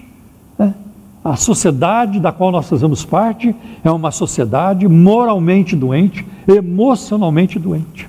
Né? 0.60 0.76
A 1.24 1.36
sociedade 1.36 2.20
da 2.20 2.32
qual 2.32 2.52
nós 2.52 2.70
fazemos 2.70 3.04
parte 3.04 3.56
é 3.84 3.90
uma 3.90 4.12
sociedade 4.12 4.88
moralmente 4.88 5.76
doente, 5.76 6.24
emocionalmente 6.48 7.58
doente. 7.58 8.08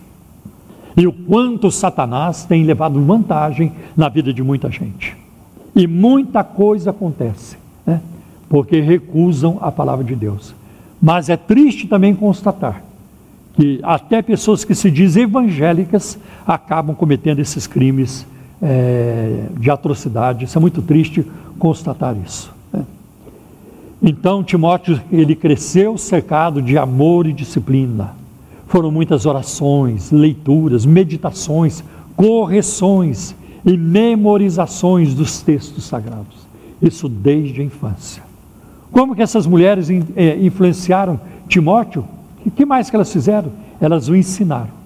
E 0.94 1.06
o 1.06 1.14
quanto 1.14 1.70
Satanás 1.70 2.44
tem 2.44 2.62
levado 2.62 3.02
vantagem 3.02 3.72
na 3.96 4.10
vida 4.10 4.34
de 4.34 4.42
muita 4.42 4.70
gente. 4.70 5.16
E 5.74 5.86
muita 5.86 6.44
coisa 6.44 6.90
acontece, 6.90 7.56
né? 7.86 8.02
porque 8.50 8.82
recusam 8.82 9.56
a 9.62 9.72
palavra 9.72 10.04
de 10.04 10.14
Deus. 10.14 10.54
Mas 11.00 11.30
é 11.30 11.38
triste 11.38 11.88
também 11.88 12.14
constatar 12.14 12.86
que 13.59 13.80
até 13.82 14.22
pessoas 14.22 14.64
que 14.64 14.72
se 14.72 14.88
dizem 14.88 15.24
evangélicas 15.24 16.16
acabam 16.46 16.94
cometendo 16.94 17.40
esses 17.40 17.66
crimes 17.66 18.24
é, 18.62 19.46
de 19.59 19.68
atrocidade. 19.68 20.44
Isso 20.44 20.56
é 20.56 20.61
muito 20.61 20.80
triste 20.80 21.26
constatar 21.59 22.16
isso. 22.24 22.54
Né? 22.72 22.84
Então 24.00 24.44
Timóteo 24.44 25.00
ele 25.11 25.34
cresceu 25.34 25.98
cercado 25.98 26.62
de 26.62 26.78
amor 26.78 27.26
e 27.26 27.32
disciplina. 27.32 28.14
Foram 28.68 28.92
muitas 28.92 29.26
orações, 29.26 30.12
leituras, 30.12 30.86
meditações, 30.86 31.82
correções 32.14 33.34
e 33.66 33.76
memorizações 33.76 35.14
dos 35.14 35.42
textos 35.42 35.82
sagrados. 35.82 36.46
Isso 36.80 37.09
desde 37.09 37.61
a 37.61 37.64
infância. 37.64 38.22
Como 38.92 39.16
que 39.16 39.22
essas 39.22 39.48
mulheres 39.48 39.90
é, 40.14 40.36
influenciaram 40.36 41.20
Timóteo? 41.48 42.04
O 42.45 42.51
que 42.51 42.64
mais 42.64 42.89
que 42.89 42.97
elas 42.97 43.12
fizeram? 43.12 43.53
Elas 43.80 44.09
o 44.09 44.16
ensinaram. 44.16 44.78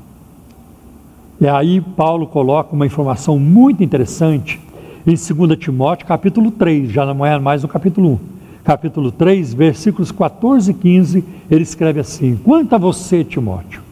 E 1.40 1.48
aí 1.48 1.80
Paulo 1.80 2.26
coloca 2.26 2.74
uma 2.74 2.86
informação 2.86 3.38
muito 3.38 3.82
interessante 3.82 4.60
em 5.04 5.14
2 5.14 5.58
Timóteo, 5.58 6.06
capítulo 6.06 6.52
3, 6.52 6.92
já 6.92 7.04
não 7.04 7.26
é 7.26 7.36
mais 7.38 7.62
no 7.62 7.68
capítulo 7.68 8.12
1. 8.12 8.18
Capítulo 8.62 9.10
3, 9.10 9.52
versículos 9.52 10.12
14 10.12 10.70
e 10.70 10.74
15, 10.74 11.24
ele 11.50 11.62
escreve 11.62 11.98
assim: 11.98 12.36
Quanto 12.36 12.74
a 12.74 12.78
você, 12.78 13.24
Timóteo, 13.24 13.82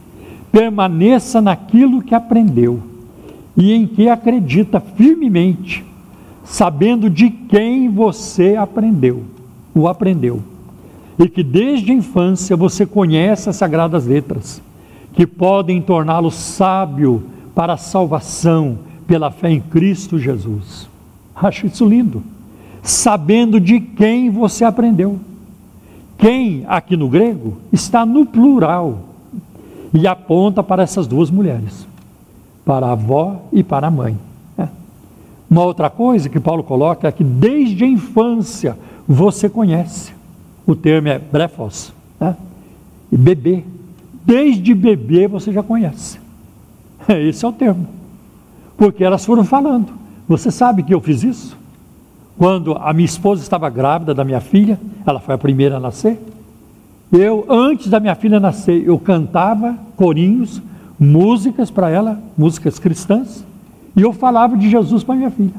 permaneça 0.53 1.41
naquilo 1.41 2.01
que 2.01 2.15
aprendeu 2.15 2.81
e 3.57 3.73
em 3.73 3.89
que 3.89 4.09
acredita 4.09 4.79
firmemente, 4.79 5.85
sabendo 6.45 7.11
de 7.11 7.29
quem 7.29 7.89
você 7.89 8.55
aprendeu, 8.55 9.25
o 9.75 9.89
aprendeu, 9.89 10.41
e 11.23 11.29
que 11.29 11.43
desde 11.43 11.93
a 11.93 11.95
infância 11.95 12.57
você 12.57 12.87
conhece 12.87 13.51
as 13.51 13.57
sagradas 13.57 14.07
letras, 14.07 14.63
que 15.13 15.27
podem 15.27 15.83
torná-lo 15.83 16.31
sábio 16.31 17.23
para 17.55 17.75
a 17.75 17.77
salvação 17.77 18.79
pela 19.07 19.31
fé 19.31 19.51
em 19.51 19.61
Cristo 19.61 20.19
Jesus. 20.19 20.89
Acho 21.37 21.67
isso 21.67 21.85
lindo. 21.85 22.23
Sabendo 22.83 23.61
de 23.61 23.81
quem 23.81 24.31
você 24.31 24.65
aprendeu. 24.65 25.21
Quem, 26.17 26.65
aqui 26.67 26.97
no 26.97 27.09
grego, 27.09 27.59
está 27.71 28.07
no 28.07 28.25
plural 28.25 29.01
e 29.93 30.07
aponta 30.07 30.63
para 30.63 30.83
essas 30.83 31.07
duas 31.07 31.31
mulheres, 31.31 31.87
para 32.65 32.87
a 32.87 32.93
avó 32.93 33.43
e 33.53 33.63
para 33.63 33.89
a 33.89 33.91
mãe. 33.91 34.17
É. 34.57 34.69
Uma 35.51 35.65
outra 35.65 35.91
coisa 35.91 36.31
que 36.31 36.41
Paulo 36.41 36.63
coloca 36.63 37.09
é 37.09 37.13
que 37.13 37.25
desde 37.25 37.85
a 37.85 37.87
infância 37.87 38.79
você 39.07 39.51
conhece. 39.51 40.20
O 40.71 40.77
termo 40.77 41.09
é 41.09 41.19
brefos, 41.19 41.93
né? 42.21 42.37
e 43.11 43.17
bebê. 43.17 43.65
Desde 44.25 44.73
bebê 44.73 45.27
você 45.27 45.53
já 45.53 45.65
conhece. 45.65 46.21
Esse 47.09 47.45
é 47.45 47.49
o 47.49 47.53
termo. 47.53 47.89
Porque 48.77 49.03
elas 49.03 49.25
foram 49.27 49.43
falando. 49.43 49.89
Você 50.29 50.49
sabe 50.49 50.85
que 50.85 50.95
eu 50.95 51.01
fiz 51.01 51.25
isso? 51.25 51.57
Quando 52.39 52.77
a 52.77 52.93
minha 52.93 53.05
esposa 53.05 53.43
estava 53.43 53.69
grávida 53.69 54.15
da 54.15 54.25
minha 54.25 54.41
filha, 54.41 54.79
ela 55.05 55.19
foi 55.19 55.35
a 55.35 55.39
primeira 55.39 55.79
a 55.79 55.81
nascer. 55.81 56.23
Eu, 57.11 57.45
antes 57.49 57.89
da 57.89 57.99
minha 57.99 58.15
filha 58.15 58.39
nascer, 58.39 58.87
eu 58.87 58.97
cantava 58.97 59.77
corinhos, 59.97 60.63
músicas 60.97 61.69
para 61.69 61.91
ela, 61.91 62.23
músicas 62.39 62.79
cristãs, 62.79 63.45
e 63.97 64.03
eu 64.03 64.13
falava 64.13 64.57
de 64.57 64.71
Jesus 64.71 65.03
para 65.03 65.17
minha 65.17 65.33
filha. 65.33 65.51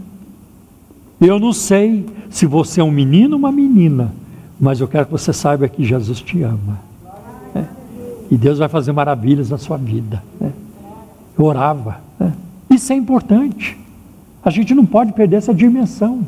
Eu 1.20 1.38
não 1.38 1.51
sei 1.51 2.05
se 2.30 2.45
você 2.45 2.80
é 2.80 2.84
um 2.84 2.89
menino 2.89 3.34
ou 3.34 3.39
uma 3.39 3.51
menina, 3.51 4.20
mas 4.62 4.80
eu 4.80 4.88
quero 4.88 5.07
que 5.07 5.12
você 5.12 5.34
saiba 5.34 5.68
que 5.68 5.84
Jesus 5.84 6.22
te 6.22 6.43
ama. 6.43 6.80
É. 7.55 7.66
E 8.30 8.38
Deus 8.38 8.59
vai 8.59 8.70
fazer 8.70 8.91
maravilhas 8.91 9.49
na 9.49 9.57
sua 9.57 9.76
vida. 9.76 10.24
É 10.39 10.51
orava. 11.43 11.99
Né? 12.20 12.34
Isso 12.70 12.93
é 12.93 12.95
importante. 12.95 13.78
A 14.43 14.49
gente 14.49 14.74
não 14.74 14.86
pode 14.86 15.14
perder 15.14 15.38
essa 15.38 15.53
dimensão. 15.53 16.22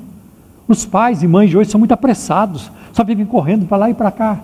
Os 0.68 0.86
pais 0.86 1.24
e 1.24 1.28
mães 1.28 1.50
de 1.50 1.58
hoje 1.58 1.70
são 1.70 1.80
muito 1.80 1.92
apressados, 1.92 2.72
só 2.92 3.04
vivem 3.04 3.26
correndo 3.26 3.66
para 3.66 3.78
lá 3.78 3.90
e 3.90 3.94
para 3.94 4.12
cá. 4.12 4.40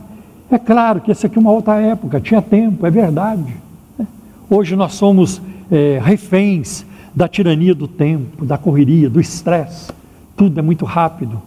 É 0.52 0.58
claro 0.58 1.02
que 1.02 1.12
essa 1.12 1.28
aqui 1.28 1.38
é 1.38 1.42
uma 1.42 1.52
outra 1.52 1.80
época, 1.80 2.20
tinha 2.20 2.42
tempo, 2.42 2.86
é 2.86 2.92
verdade. 2.92 3.54
Né? 3.98 4.08
Hoje 4.50 4.76
nós 4.76 4.94
somos 4.94 5.42
é, 5.72 6.00
reféns 6.04 6.86
da 7.16 7.28
tirania 7.28 7.74
do 7.74 7.88
tempo, 7.88 8.46
da 8.46 8.58
correria, 8.58 9.10
do 9.10 9.20
estresse. 9.20 9.92
Tudo 10.36 10.60
é 10.60 10.62
muito 10.62 10.86
rápido. 10.86 11.42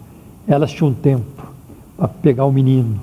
Elas 0.46 0.70
tinham 0.72 0.92
tempo 0.92 1.41
para 2.02 2.08
pegar 2.08 2.46
o 2.46 2.50
menino 2.50 2.96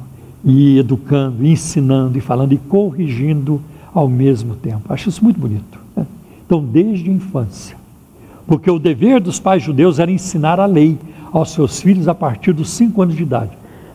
e 0.43 0.75
ir 0.75 0.79
educando, 0.79 1.45
ensinando 1.45 2.17
e 2.17 2.21
falando 2.21 2.51
e 2.51 2.57
corrigindo 2.57 3.61
ao 3.93 4.09
mesmo 4.09 4.55
tempo. 4.55 4.91
Acho 4.91 5.07
isso 5.07 5.23
muito 5.23 5.39
bonito. 5.39 5.79
Então, 6.45 6.61
desde 6.61 7.09
a 7.09 7.13
infância. 7.13 7.77
Porque 8.45 8.69
o 8.69 8.77
dever 8.77 9.21
dos 9.21 9.39
pais 9.39 9.63
judeus 9.63 9.99
era 9.99 10.11
ensinar 10.11 10.59
a 10.59 10.65
lei 10.65 10.97
aos 11.31 11.51
seus 11.51 11.79
filhos 11.79 12.09
a 12.09 12.15
partir 12.15 12.51
dos 12.51 12.71
cinco 12.71 13.01
anos 13.01 13.15
de 13.15 13.23
idade. 13.23 13.51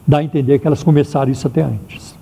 Dá 0.07 0.19
a 0.19 0.25
entender 0.25 0.59
que 0.59 0.67
elas 0.67 0.83
começaram 0.83 1.31
isso 1.31 1.47
até 1.47 1.61
antes. 1.61 2.15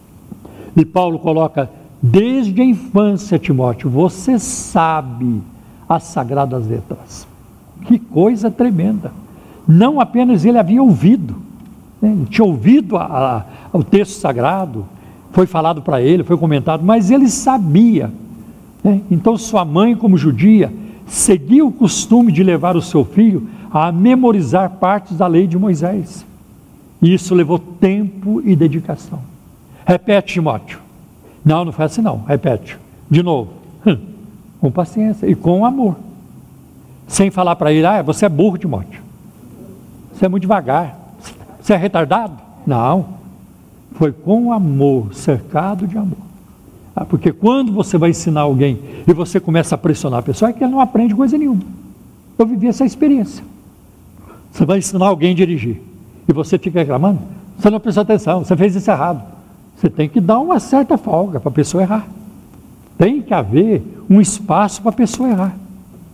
E 0.77 0.85
Paulo 0.85 1.21
coloca, 1.21 1.71
desde 2.03 2.61
a 2.63 2.65
infância, 2.65 3.39
Timóteo, 3.39 3.89
você 3.89 4.41
sabe 4.41 5.41
as 5.89 6.03
sagradas 6.05 6.67
letras. 6.67 7.29
Que 7.87 7.97
coisa 7.97 8.51
tremenda. 8.51 9.13
Não 9.69 10.01
apenas 10.01 10.45
ele 10.45 10.59
havia 10.59 10.83
ouvido, 10.83 11.37
né? 12.03 12.27
tinha 12.29 12.45
ouvido 12.45 12.97
a, 12.97 13.47
a, 13.73 13.79
o 13.79 13.85
texto 13.85 14.19
sagrado, 14.19 14.85
foi 15.31 15.47
falado 15.47 15.81
para 15.81 16.03
ele, 16.03 16.25
foi 16.25 16.37
comentado, 16.37 16.85
mas 16.85 17.11
ele 17.11 17.29
sabia 17.29 18.11
né? 18.83 19.01
Então, 19.11 19.37
sua 19.37 19.65
mãe, 19.65 19.95
como 19.95 20.17
judia, 20.17 20.73
seguia 21.07 21.65
o 21.65 21.73
costume 21.73 22.33
de 22.33 22.43
levar 22.43 22.77
o 22.77 22.83
seu 22.83 23.05
filho 23.05 23.49
a 23.71 23.93
memorizar 23.93 24.71
partes 24.71 25.17
da 25.17 25.27
lei 25.27 25.47
de 25.47 25.59
Moisés. 25.59 26.25
E 27.01 27.15
isso 27.15 27.35
levou 27.35 27.59
tempo 27.59 28.43
e 28.45 28.57
dedicação. 28.57 29.21
Repete, 29.85 30.35
Timóteo. 30.35 30.79
Não, 31.45 31.65
não 31.65 31.73
foi 31.73 31.85
assim 31.85 32.03
não. 32.03 32.23
Repete. 32.25 32.79
De 33.11 33.23
novo. 33.23 33.51
Hum. 33.87 33.99
Com 34.61 34.71
paciência 34.71 35.27
e 35.27 35.35
com 35.35 35.65
amor. 35.65 35.97
Sem 37.07 37.31
falar 37.31 37.57
para 37.57 37.73
ele, 37.73 37.87
ah, 37.87 38.03
você 38.03 38.27
é 38.27 38.29
burro, 38.29 38.59
Timóteo. 38.59 39.03
Você 40.15 40.27
é 40.27 40.29
muito 40.29 40.43
devagar. 40.43 40.99
Você 41.63 41.75
é 41.75 41.77
retardado? 41.77 42.35
Não. 42.67 43.07
Foi 43.93 44.11
com 44.11 44.53
amor, 44.53 45.15
cercado 45.15 45.87
de 45.87 45.97
amor. 45.97 46.19
Ah, 46.95 47.05
porque 47.05 47.33
quando 47.33 47.73
você 47.73 47.97
vai 47.97 48.11
ensinar 48.11 48.43
alguém 48.43 48.79
e 49.07 49.13
você 49.13 49.39
começa 49.41 49.75
a 49.75 49.79
pressionar 49.79 50.21
a 50.21 50.23
pessoa, 50.23 50.51
é 50.51 50.53
que 50.53 50.63
ela 50.63 50.73
não 50.73 50.81
aprende 50.81 51.15
coisa 51.15 51.39
nenhuma. 51.39 51.63
Eu 52.39 52.47
vivi 52.47 52.67
essa 52.67 52.85
experiência. 52.85 53.45
Você 54.51 54.65
vai 54.65 54.79
ensinar 54.79 55.07
alguém 55.07 55.33
a 55.33 55.35
dirigir 55.35 55.81
e 56.29 56.33
você 56.33 56.59
fica 56.59 56.81
reclamando, 56.81 57.21
você 57.59 57.71
não 57.71 57.81
prestou 57.81 58.03
atenção, 58.03 58.45
você 58.45 58.57
fez 58.57 58.75
isso 58.75 58.91
errado. 58.91 59.23
Você 59.77 59.89
tem 59.89 60.09
que 60.09 60.21
dar 60.21 60.39
uma 60.39 60.61
certa 60.61 60.99
folga 60.99 61.41
para 61.41 61.49
a 61.49 61.53
pessoa 61.53 61.83
errar. 61.83 62.07
Tem 62.99 63.23
que 63.23 63.33
haver 63.33 63.83
um 64.09 64.21
espaço 64.21 64.83
para 64.83 64.91
a 64.91 64.95
pessoa 64.95 65.29
errar. 65.29 65.57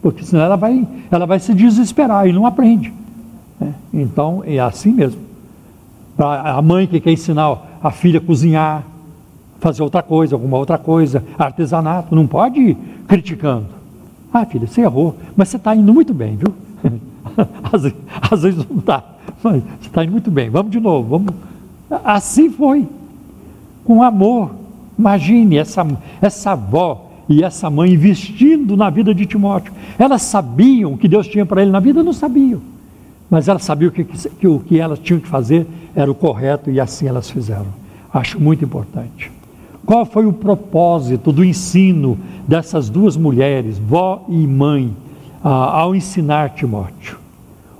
Porque 0.01 0.25
senão 0.25 0.43
ela 0.45 0.57
vai, 0.57 0.87
ela 1.11 1.27
vai 1.27 1.41
se 1.41 1.53
desesperar 1.53 2.27
e 2.29 2.33
não 2.33 2.47
aprende. 2.47 2.93
Né? 3.61 3.75
Então 3.93 4.43
é 4.47 4.59
assim 4.59 4.93
mesmo. 4.93 5.28
A 6.19 6.61
mãe 6.61 6.87
que 6.87 7.01
quer 7.01 7.13
ensinar 7.13 7.79
a 7.83 7.91
filha 7.91 8.19
a 8.19 8.21
cozinhar, 8.21 8.85
fazer 9.61 9.83
outra 9.83 10.03
coisa, 10.03 10.35
alguma 10.35 10.57
outra 10.57 10.77
coisa, 10.77 11.23
artesanato, 11.39 12.15
não 12.15 12.27
pode 12.27 12.61
ir 12.61 12.77
criticando. 13.07 13.67
Ah, 14.33 14.45
filha, 14.45 14.67
você 14.67 14.83
errou, 14.83 15.17
mas 15.37 15.49
você 15.49 15.57
está 15.57 15.75
indo 15.75 15.93
muito 15.95 16.13
bem, 16.13 16.37
viu? 16.37 16.55
às, 17.73 18.43
vezes, 18.43 18.67
não 18.69 18.79
está, 18.79 19.03
mas 19.43 19.63
você 19.63 19.89
está 19.89 20.05
indo 20.05 20.13
muito 20.13 20.31
bem, 20.31 20.51
vamos 20.51 20.71
de 20.71 20.81
novo, 20.81 21.09
vamos. 21.09 21.35
Assim 22.05 22.51
foi, 22.51 22.87
com 23.85 24.03
amor. 24.03 24.51
Imagine 24.99 25.57
essa, 25.57 25.87
essa 26.21 26.53
avó 26.53 27.09
e 27.29 27.45
essa 27.45 27.71
mãe 27.71 27.93
investindo 27.93 28.77
na 28.77 28.91
vida 28.91 29.15
de 29.15 29.25
Timóteo. 29.25 29.73
Elas 29.99 30.23
sabiam 30.23 30.95
o 30.95 30.99
que 30.99 31.07
Deus 31.07 31.29
tinha 31.29 31.47
para 31.47 31.63
ele 31.63 31.71
na 31.71 31.79
vida? 31.81 32.03
Não 32.03 32.13
sabiam. 32.13 32.61
Mas 33.31 33.49
elas 33.49 33.63
sabiam 33.65 33.91
que, 33.91 34.05
que 34.05 34.47
o 34.47 34.59
que 34.61 34.81
elas 34.81 34.99
tinham 34.99 35.21
que 35.21 35.29
fazer 35.29 35.67
era 35.95 36.11
o 36.11 36.15
correto 36.15 36.71
e 36.71 36.81
assim 36.81 37.07
elas 37.07 37.31
fizeram. 37.31 37.67
Acho 38.13 38.41
muito 38.41 38.65
importante. 38.65 39.31
Qual 39.85 40.05
foi 40.07 40.27
o 40.27 40.33
propósito 40.33 41.33
do 41.33 41.45
ensino 41.45 42.19
dessas 42.47 42.89
duas 42.89 43.17
mulheres, 43.17 43.79
vó 43.79 44.25
e 44.29 44.47
mãe, 44.47 44.95
ao 45.43 45.95
ensinar 45.95 46.51
Timóteo? 46.51 47.19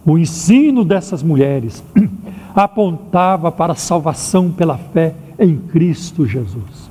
O 0.05 0.19
ensino 0.19 0.85
dessas 0.85 1.23
mulheres 1.23 1.83
apontava 2.55 3.51
para 3.51 3.73
a 3.73 3.77
salvação 3.77 4.51
pela 4.51 4.77
fé 4.77 5.15
em 5.39 5.57
Cristo 5.57 6.27
Jesus. 6.27 6.91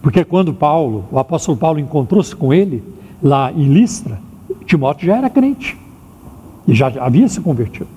Porque 0.00 0.24
quando 0.24 0.54
Paulo, 0.54 1.04
o 1.10 1.18
apóstolo 1.18 1.56
Paulo 1.56 1.78
encontrou-se 1.78 2.34
com 2.34 2.52
ele 2.54 2.82
lá 3.22 3.52
em 3.52 3.68
Listra, 3.68 4.18
Timóteo 4.64 5.06
já 5.06 5.16
era 5.16 5.30
crente 5.30 5.76
e 6.68 6.74
já 6.74 6.92
havia 7.00 7.26
se 7.28 7.40
convertido. 7.40 7.88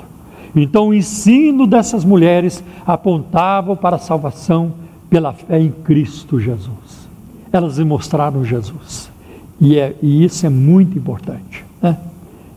Então 0.56 0.88
o 0.88 0.94
ensino 0.94 1.68
dessas 1.68 2.06
mulheres 2.06 2.64
apontava 2.88 3.76
para 3.76 3.98
a 3.98 4.00
salvação 4.00 4.72
pela 5.10 5.34
fé 5.34 5.60
em 5.60 5.70
Cristo 5.70 6.40
Jesus. 6.40 7.10
Elas 7.52 7.78
mostraram 7.80 8.46
Jesus. 8.46 9.12
E, 9.60 9.78
é, 9.78 9.94
e 10.02 10.24
isso 10.24 10.46
é 10.46 10.50
muito 10.50 10.98
importante. 10.98 11.66
Né? 11.82 11.98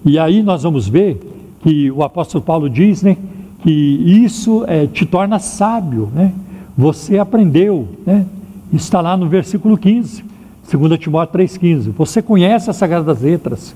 E 0.05 0.19
aí 0.19 0.43
nós 0.43 0.63
vamos 0.63 0.89
ver 0.89 1.21
que 1.63 1.91
o 1.91 2.05
apóstolo 2.05 2.43
Paulo 2.43 2.71
diz 2.71 3.03
né, 3.03 3.17
que 3.63 3.71
isso 3.71 4.65
é, 4.69 4.87
te 4.87 5.05
torna 5.05 5.41
sábio. 5.41 6.11
Né? 6.15 6.33
Você 6.79 7.19
aprendeu, 7.19 7.89
né? 8.07 8.25
está 8.73 9.01
lá 9.01 9.17
no 9.17 9.29
versículo 9.29 9.77
15, 9.77 10.25
2 10.73 10.99
Timóteo 10.99 11.41
3,15. 11.41 11.93
Você 11.97 12.23
conhece 12.23 12.71
as 12.71 12.77
Sagradas 12.77 13.21
Letras, 13.21 13.75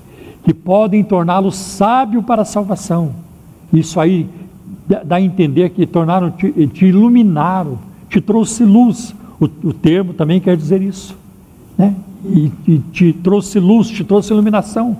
que 0.49 0.55
podem 0.55 1.05
torná-lo 1.05 1.53
sábio 1.53 2.23
para 2.23 2.41
a 2.41 2.45
salvação. 2.47 3.11
Isso 3.71 4.01
aí 4.01 4.27
dá 5.05 5.17
a 5.17 5.21
entender 5.21 5.69
que 5.69 5.87
tornaram, 5.87 6.31
te, 6.31 6.51
te 6.69 6.87
iluminaram, 6.87 7.79
te 8.09 8.19
trouxe 8.19 8.65
luz. 8.65 9.15
O, 9.39 9.45
o, 9.45 9.75
termo 9.75 10.15
também 10.15 10.41
quer 10.41 10.57
dizer 10.57 10.81
isso. 10.81 11.15
Né? 11.77 11.95
E, 12.25 12.51
e 12.67 12.79
te 12.79 13.13
trouxe 13.13 13.61
luz, 13.61 13.89
te 13.89 14.03
trouxe 14.03 14.33
iluminação. 14.33 14.97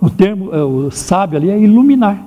O 0.00 0.10
termo, 0.10 0.52
é, 0.52 0.64
o 0.64 0.90
sábio 0.90 1.38
ali 1.38 1.48
é 1.48 1.60
iluminar. 1.60 2.20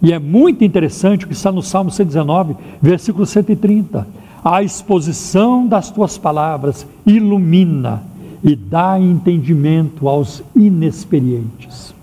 E 0.00 0.12
é 0.12 0.18
muito 0.20 0.62
interessante 0.62 1.24
o 1.24 1.26
que 1.26 1.34
está 1.34 1.50
no 1.50 1.60
Salmo 1.60 1.90
119, 1.90 2.54
versículo 2.80 3.26
130. 3.26 4.06
A 4.44 4.62
exposição 4.62 5.66
das 5.66 5.90
tuas 5.90 6.16
palavras 6.16 6.86
ilumina 7.04 8.04
e 8.42 8.54
dá 8.54 8.98
entendimento 8.98 10.08
aos 10.08 10.42
inexperientes. 10.54 11.94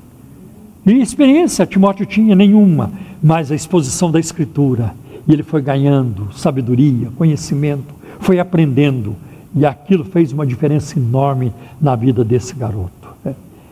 Nem 0.85 1.01
experiência 1.01 1.65
Timóteo 1.65 2.05
tinha 2.05 2.35
nenhuma, 2.35 2.91
mas 3.21 3.51
a 3.51 3.55
exposição 3.55 4.11
da 4.11 4.19
Escritura. 4.19 4.93
E 5.27 5.33
ele 5.33 5.41
foi 5.41 5.61
ganhando 5.61 6.29
sabedoria, 6.33 7.09
conhecimento, 7.17 7.93
foi 8.19 8.39
aprendendo. 8.39 9.15
E 9.55 9.65
aquilo 9.65 10.03
fez 10.03 10.31
uma 10.31 10.45
diferença 10.45 10.99
enorme 10.99 11.51
na 11.81 11.95
vida 11.95 12.23
desse 12.23 12.53
garoto. 12.53 13.05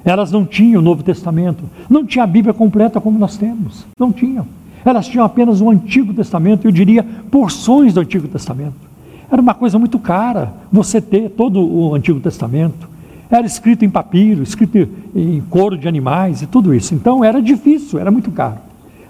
Elas 0.05 0.31
não 0.31 0.45
tinham 0.45 0.81
o 0.81 0.83
Novo 0.83 1.01
Testamento, 1.01 1.63
não 1.89 2.05
tinha 2.05 2.23
a 2.23 2.27
Bíblia 2.27 2.53
completa 2.53 2.99
como 2.99 3.17
nós 3.17 3.37
temos, 3.37 3.85
não 3.97 4.11
tinham. 4.11 4.45
Elas 4.83 5.07
tinham 5.07 5.25
apenas 5.25 5.61
o 5.61 5.69
Antigo 5.69 6.13
Testamento, 6.13 6.65
eu 6.65 6.71
diria 6.71 7.05
porções 7.31 7.93
do 7.93 8.01
Antigo 8.01 8.27
Testamento. 8.27 8.92
Era 9.33 9.41
uma 9.41 9.55
coisa 9.55 9.79
muito 9.79 9.97
cara 9.97 10.53
você 10.71 11.01
ter 11.01 11.27
todo 11.31 11.59
o 11.59 11.95
Antigo 11.95 12.19
Testamento. 12.19 12.87
Era 13.31 13.47
escrito 13.47 13.83
em 13.83 13.89
papiro, 13.89 14.43
escrito 14.43 14.87
em 15.15 15.41
couro 15.49 15.75
de 15.75 15.87
animais 15.87 16.43
e 16.43 16.45
tudo 16.45 16.71
isso. 16.71 16.93
Então 16.93 17.23
era 17.23 17.41
difícil, 17.41 17.97
era 17.97 18.11
muito 18.11 18.29
caro. 18.29 18.57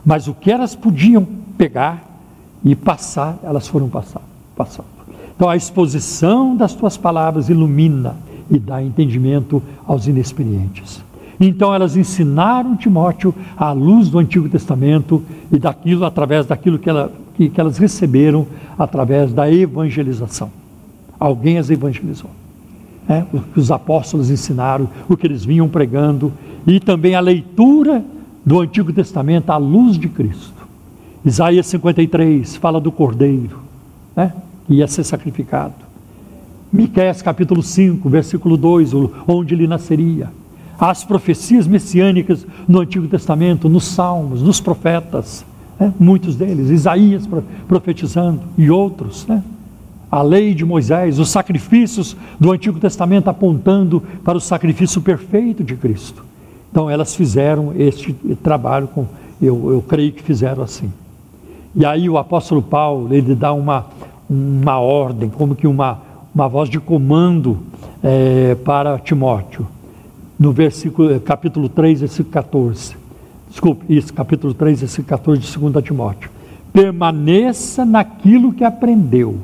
Mas 0.05 0.29
o 0.29 0.33
que 0.33 0.49
elas 0.49 0.75
podiam 0.75 1.27
pegar 1.57 2.01
e 2.63 2.73
passar, 2.73 3.37
elas 3.43 3.67
foram 3.67 3.89
passar, 3.89 4.21
passando. 4.55 4.87
Então 5.35 5.49
a 5.49 5.57
exposição 5.57 6.55
das 6.55 6.73
tuas 6.73 6.95
palavras 6.95 7.49
ilumina 7.49 8.15
e 8.49 8.57
dá 8.57 8.81
entendimento 8.81 9.61
aos 9.85 10.07
inexperientes. 10.07 11.03
Então 11.37 11.75
elas 11.75 11.97
ensinaram 11.97 12.77
Timóteo 12.77 13.35
à 13.57 13.73
luz 13.73 14.07
do 14.07 14.19
Antigo 14.19 14.47
Testamento 14.47 15.21
e 15.51 15.59
daquilo 15.59 16.05
através 16.05 16.45
daquilo 16.45 16.79
que, 16.79 16.89
ela, 16.89 17.11
que, 17.33 17.49
que 17.49 17.59
elas 17.59 17.77
receberam 17.77 18.47
através 18.77 19.33
da 19.33 19.51
evangelização. 19.51 20.51
Alguém 21.19 21.57
as 21.57 21.69
evangelizou. 21.69 22.29
É, 23.07 23.25
o 23.33 23.41
que 23.41 23.59
os 23.59 23.69
apóstolos 23.69 24.29
ensinaram, 24.29 24.89
o 25.09 25.17
que 25.17 25.27
eles 25.27 25.43
vinham 25.43 25.67
pregando, 25.67 26.31
e 26.65 26.79
também 26.79 27.15
a 27.15 27.19
leitura 27.19 28.03
do 28.45 28.59
Antigo 28.61 28.93
Testamento 28.93 29.49
à 29.49 29.57
luz 29.57 29.97
de 29.97 30.07
Cristo. 30.07 30.67
Isaías 31.25 31.65
53 31.67 32.55
fala 32.55 32.79
do 32.79 32.91
cordeiro, 32.91 33.59
né, 34.15 34.33
que 34.65 34.75
ia 34.75 34.87
ser 34.87 35.03
sacrificado. 35.03 35.75
Miqueias 36.71 37.21
capítulo 37.21 37.61
5, 37.61 38.09
versículo 38.09 38.57
2, 38.57 38.91
onde 39.27 39.53
ele 39.53 39.67
nasceria. 39.67 40.29
As 40.79 41.03
profecias 41.03 41.67
messiânicas 41.67 42.45
no 42.67 42.79
Antigo 42.79 43.07
Testamento, 43.07 43.69
nos 43.69 43.85
Salmos, 43.85 44.41
nos 44.41 44.59
profetas, 44.59 45.45
né? 45.79 45.93
muitos 45.99 46.35
deles, 46.35 46.69
Isaías 46.69 47.27
profetizando 47.67 48.41
e 48.57 48.69
outros, 48.69 49.25
né? 49.27 49.43
a 50.13 50.21
lei 50.21 50.53
de 50.53 50.63
Moisés, 50.63 51.17
os 51.17 51.29
sacrifícios 51.29 52.15
do 52.39 52.51
Antigo 52.51 52.79
Testamento 52.79 53.29
apontando 53.29 54.01
para 54.23 54.37
o 54.37 54.41
sacrifício 54.41 55.01
perfeito 55.01 55.63
de 55.63 55.75
Cristo. 55.75 56.23
Então 56.69 56.87
elas 56.87 57.15
fizeram 57.15 57.73
este 57.75 58.13
trabalho 58.43 58.87
com, 58.87 59.07
eu, 59.41 59.71
eu 59.71 59.81
creio 59.81 60.11
que 60.11 60.21
fizeram 60.21 60.61
assim. 60.61 60.91
E 61.75 61.83
aí 61.83 62.07
o 62.07 62.19
apóstolo 62.19 62.61
Paulo, 62.61 63.11
ele 63.11 63.33
dá 63.33 63.53
uma, 63.53 63.87
uma 64.29 64.79
ordem, 64.79 65.29
como 65.31 65.55
que 65.55 65.65
uma, 65.65 65.99
uma 66.33 66.47
voz 66.47 66.69
de 66.69 66.79
comando 66.79 67.57
é, 68.03 68.55
para 68.63 68.99
Timóteo, 68.99 69.65
no 70.39 70.51
versículo, 70.51 71.19
capítulo 71.21 71.67
3, 71.67 72.01
versículo 72.01 72.31
14. 72.31 73.02
Desculpe, 73.53 73.85
isso, 73.87 74.11
capítulo 74.11 74.51
3, 74.51 74.79
versículo 74.79 75.07
14 75.09 75.39
de 75.39 75.59
2 75.59 75.85
Timóteo. 75.85 76.31
Permaneça 76.73 77.85
naquilo 77.85 78.51
que 78.51 78.63
aprendeu 78.63 79.37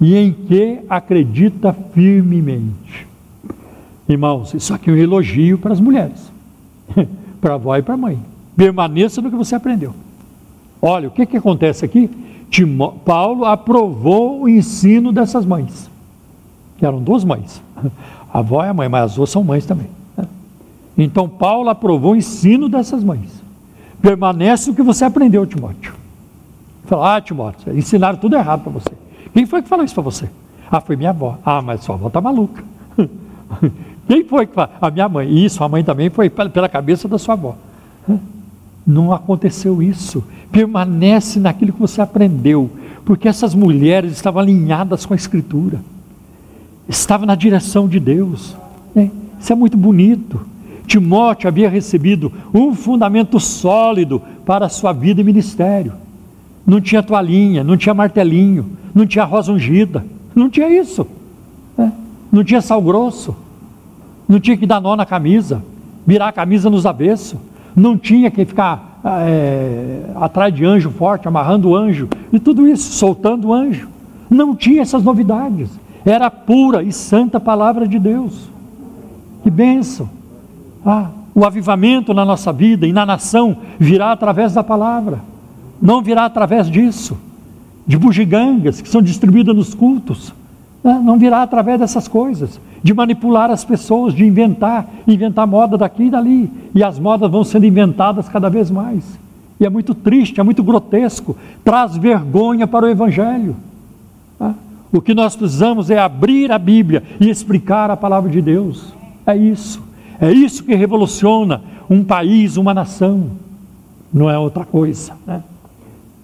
e 0.00 0.16
em 0.16 0.32
que 0.32 0.78
acredita 0.88 1.72
firmemente. 1.92 3.04
Irmãos, 4.08 4.54
isso 4.54 4.72
aqui 4.72 4.90
é 4.90 4.92
um 4.92 4.96
elogio 4.96 5.58
para 5.58 5.72
as 5.72 5.80
mulheres, 5.80 6.30
para 7.40 7.54
a 7.54 7.56
avó 7.56 7.76
e 7.76 7.82
para 7.82 7.94
a 7.94 7.96
mãe. 7.96 8.16
Permaneça 8.56 9.20
no 9.20 9.28
que 9.28 9.36
você 9.36 9.56
aprendeu. 9.56 9.92
Olha, 10.80 11.08
o 11.08 11.10
que, 11.10 11.26
que 11.26 11.36
acontece 11.36 11.84
aqui? 11.84 12.08
Timó 12.48 12.92
Paulo 13.04 13.44
aprovou 13.44 14.42
o 14.42 14.48
ensino 14.48 15.10
dessas 15.10 15.44
mães 15.44 15.90
que 16.78 16.86
eram 16.86 17.02
duas 17.02 17.24
mães. 17.24 17.60
A 18.32 18.38
avó 18.38 18.64
é 18.64 18.68
a 18.68 18.74
mãe, 18.74 18.88
mas 18.88 19.04
as 19.04 19.14
duas 19.16 19.28
são 19.28 19.44
mães 19.44 19.66
também. 19.66 19.88
Então 20.96 21.28
Paulo 21.28 21.70
aprovou 21.70 22.12
o 22.12 22.16
ensino 22.16 22.68
dessas 22.68 23.02
mães. 23.02 23.42
Permanece 24.00 24.70
o 24.70 24.74
que 24.74 24.82
você 24.82 25.04
aprendeu, 25.04 25.46
Timóteo. 25.46 25.94
Falou, 26.84 27.04
ah, 27.04 27.20
Timóteo, 27.20 27.76
ensinaram 27.76 28.18
tudo 28.18 28.36
errado 28.36 28.62
para 28.62 28.72
você. 28.72 28.90
Quem 29.32 29.46
foi 29.46 29.62
que 29.62 29.68
falou 29.68 29.84
isso 29.84 29.94
para 29.94 30.02
você? 30.02 30.28
Ah, 30.70 30.80
foi 30.80 30.96
minha 30.96 31.10
avó. 31.10 31.38
Ah, 31.44 31.62
mas 31.62 31.82
sua 31.82 31.94
avó 31.94 32.08
está 32.08 32.20
maluca. 32.20 32.62
Quem 34.06 34.24
foi 34.24 34.46
que 34.46 34.54
falou? 34.54 34.74
A 34.80 34.90
minha 34.90 35.08
mãe. 35.08 35.44
Isso, 35.44 35.62
a 35.62 35.68
mãe 35.68 35.84
também 35.84 36.10
foi 36.10 36.28
pela 36.28 36.68
cabeça 36.68 37.08
da 37.08 37.18
sua 37.18 37.34
avó. 37.34 37.56
Não 38.86 39.12
aconteceu 39.12 39.82
isso. 39.82 40.24
Permanece 40.50 41.38
naquilo 41.38 41.72
que 41.72 41.80
você 41.80 42.02
aprendeu. 42.02 42.70
Porque 43.04 43.28
essas 43.28 43.54
mulheres 43.54 44.12
estavam 44.12 44.42
alinhadas 44.42 45.06
com 45.06 45.14
a 45.14 45.16
Escritura 45.16 45.80
estava 46.88 47.26
na 47.26 47.34
direção 47.34 47.88
de 47.88 47.98
Deus. 48.00 48.56
Né? 48.94 49.10
Isso 49.38 49.52
é 49.52 49.56
muito 49.56 49.76
bonito. 49.76 50.46
Timóteo 50.92 51.48
havia 51.48 51.70
recebido 51.70 52.30
um 52.52 52.74
fundamento 52.74 53.40
sólido 53.40 54.20
para 54.44 54.66
a 54.66 54.68
sua 54.68 54.92
vida 54.92 55.20
e 55.20 55.24
ministério. 55.24 55.94
Não 56.66 56.80
tinha 56.80 57.02
toalhinha, 57.02 57.64
não 57.64 57.76
tinha 57.76 57.94
martelinho, 57.94 58.76
não 58.94 59.06
tinha 59.06 59.24
rosa 59.24 59.52
ungida, 59.52 60.04
não 60.34 60.50
tinha 60.50 60.68
isso. 60.68 61.06
Né? 61.78 61.90
Não 62.30 62.44
tinha 62.44 62.60
sal 62.60 62.82
grosso, 62.82 63.34
não 64.28 64.38
tinha 64.38 64.56
que 64.56 64.66
dar 64.66 64.80
nó 64.80 64.94
na 64.94 65.06
camisa, 65.06 65.64
virar 66.06 66.28
a 66.28 66.32
camisa 66.32 66.68
nos 66.68 66.84
avessos, 66.84 67.38
não 67.74 67.96
tinha 67.96 68.30
que 68.30 68.44
ficar 68.44 69.00
é, 69.04 70.10
atrás 70.16 70.54
de 70.54 70.64
anjo 70.64 70.90
forte, 70.90 71.26
amarrando 71.26 71.70
o 71.70 71.76
anjo, 71.76 72.06
e 72.30 72.38
tudo 72.38 72.68
isso, 72.68 72.92
soltando 72.92 73.48
o 73.48 73.54
anjo. 73.54 73.88
Não 74.28 74.54
tinha 74.54 74.82
essas 74.82 75.02
novidades 75.02 75.70
era 76.04 76.26
a 76.26 76.30
pura 76.30 76.82
e 76.82 76.92
santa 76.92 77.38
palavra 77.38 77.86
de 77.86 77.98
Deus. 77.98 78.50
Que 79.42 79.50
benção! 79.50 80.08
Ah, 80.84 81.10
o 81.34 81.44
avivamento 81.44 82.12
na 82.12 82.24
nossa 82.24 82.52
vida 82.52 82.86
e 82.86 82.92
na 82.92 83.06
nação 83.06 83.56
virá 83.78 84.12
através 84.12 84.52
da 84.52 84.62
palavra, 84.62 85.20
não 85.80 86.02
virá 86.02 86.24
através 86.24 86.70
disso, 86.70 87.16
de 87.86 87.96
bugigangas 87.96 88.80
que 88.80 88.88
são 88.88 89.02
distribuídas 89.02 89.54
nos 89.54 89.74
cultos. 89.74 90.32
Né? 90.82 91.00
Não 91.02 91.18
virá 91.18 91.42
através 91.42 91.78
dessas 91.78 92.08
coisas, 92.08 92.60
de 92.82 92.92
manipular 92.92 93.50
as 93.50 93.64
pessoas, 93.64 94.14
de 94.14 94.24
inventar, 94.24 94.88
inventar 95.06 95.46
moda 95.46 95.78
daqui 95.78 96.04
e 96.04 96.10
dali. 96.10 96.50
E 96.74 96.82
as 96.82 96.98
modas 96.98 97.30
vão 97.30 97.44
sendo 97.44 97.66
inventadas 97.66 98.28
cada 98.28 98.48
vez 98.48 98.70
mais. 98.70 99.04
E 99.60 99.66
é 99.66 99.70
muito 99.70 99.94
triste, 99.94 100.40
é 100.40 100.42
muito 100.42 100.62
grotesco, 100.62 101.36
traz 101.64 101.96
vergonha 101.96 102.66
para 102.66 102.86
o 102.86 102.88
Evangelho. 102.88 103.56
Né? 104.38 104.54
O 104.92 105.00
que 105.00 105.14
nós 105.14 105.36
precisamos 105.36 105.90
é 105.90 105.98
abrir 105.98 106.50
a 106.50 106.58
Bíblia 106.58 107.02
e 107.20 107.30
explicar 107.30 107.90
a 107.90 107.96
palavra 107.96 108.28
de 108.28 108.42
Deus. 108.42 108.92
É 109.24 109.36
isso. 109.36 109.91
É 110.20 110.30
isso 110.30 110.64
que 110.64 110.74
revoluciona 110.74 111.62
um 111.88 112.02
país, 112.02 112.56
uma 112.56 112.72
nação. 112.72 113.30
Não 114.12 114.28
é 114.28 114.38
outra 114.38 114.64
coisa. 114.64 115.14
Né? 115.26 115.42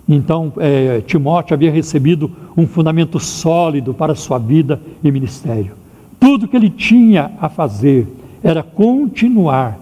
Então, 0.08 0.52
é, 0.56 1.02
Timóteo 1.02 1.54
havia 1.54 1.70
recebido 1.70 2.30
um 2.56 2.66
fundamento 2.66 3.20
sólido 3.20 3.92
para 3.92 4.14
sua 4.14 4.38
vida 4.38 4.80
e 5.04 5.10
ministério. 5.10 5.72
Tudo 6.18 6.48
que 6.48 6.56
ele 6.56 6.70
tinha 6.70 7.32
a 7.40 7.48
fazer 7.48 8.06
era 8.42 8.62
continuar 8.62 9.78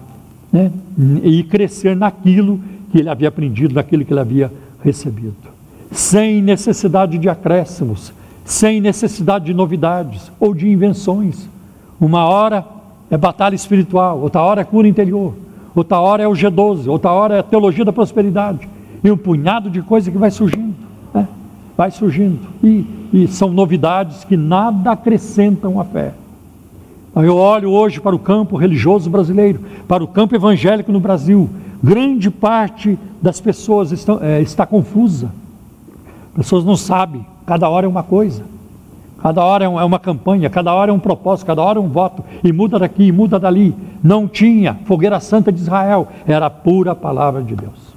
né, 0.51 0.71
e 1.23 1.43
crescer 1.43 1.95
naquilo 1.95 2.59
que 2.91 2.99
ele 2.99 3.09
havia 3.09 3.29
aprendido, 3.29 3.73
naquilo 3.73 4.03
que 4.03 4.13
ele 4.13 4.19
havia 4.19 4.51
recebido. 4.83 5.35
Sem 5.91 6.41
necessidade 6.41 7.17
de 7.17 7.29
acréscimos, 7.29 8.11
sem 8.43 8.81
necessidade 8.81 9.45
de 9.45 9.53
novidades 9.53 10.31
ou 10.39 10.53
de 10.53 10.67
invenções. 10.67 11.47
Uma 11.99 12.25
hora 12.25 12.65
é 13.09 13.17
batalha 13.17 13.55
espiritual, 13.55 14.19
outra 14.19 14.41
hora 14.41 14.61
é 14.61 14.63
cura 14.63 14.87
interior, 14.87 15.33
outra 15.75 15.99
hora 15.99 16.23
é 16.23 16.27
o 16.27 16.33
G12, 16.33 16.87
outra 16.87 17.11
hora 17.11 17.35
é 17.35 17.39
a 17.39 17.43
teologia 17.43 17.85
da 17.85 17.93
prosperidade 17.93 18.67
e 19.03 19.11
um 19.11 19.17
punhado 19.17 19.69
de 19.69 19.81
coisa 19.81 20.11
que 20.11 20.17
vai 20.17 20.31
surgindo, 20.31 20.75
né? 21.13 21.27
vai 21.77 21.91
surgindo. 21.91 22.39
E, 22.63 22.85
e 23.13 23.27
são 23.27 23.49
novidades 23.49 24.23
que 24.23 24.35
nada 24.35 24.91
acrescentam 24.91 25.79
à 25.79 25.85
fé. 25.85 26.13
Eu 27.15 27.35
olho 27.35 27.71
hoje 27.71 27.99
para 27.99 28.15
o 28.15 28.19
campo 28.19 28.57
religioso 28.57 29.09
brasileiro, 29.09 29.59
para 29.87 30.03
o 30.03 30.07
campo 30.07 30.35
evangélico 30.35 30.91
no 30.91 30.99
Brasil. 30.99 31.49
Grande 31.81 32.29
parte 32.29 32.97
das 33.21 33.39
pessoas 33.39 33.91
estão, 33.91 34.19
é, 34.21 34.41
está 34.41 34.65
confusa. 34.65 35.31
Pessoas 36.35 36.63
não 36.63 36.75
sabem, 36.75 37.25
cada 37.45 37.67
hora 37.69 37.85
é 37.85 37.89
uma 37.89 38.03
coisa. 38.03 38.43
Cada 39.27 39.43
hora 39.43 39.65
é, 39.65 39.67
é 39.67 39.83
uma 39.83 39.99
campanha, 39.99 40.49
cada 40.49 40.73
hora 40.73 40.89
é 40.89 40.93
um 40.93 40.99
propósito, 40.99 41.47
cada 41.47 41.61
hora 41.61 41.77
é 41.77 41.81
um 41.81 41.89
voto, 41.89 42.23
e 42.41 42.53
muda 42.53 42.79
daqui, 42.79 43.11
muda 43.11 43.37
dali. 43.37 43.75
Não 44.01 44.25
tinha 44.25 44.79
fogueira 44.85 45.19
santa 45.19 45.51
de 45.51 45.59
Israel, 45.59 46.07
era 46.25 46.45
a 46.45 46.49
pura 46.49 46.95
palavra 46.95 47.43
de 47.43 47.53
Deus. 47.53 47.93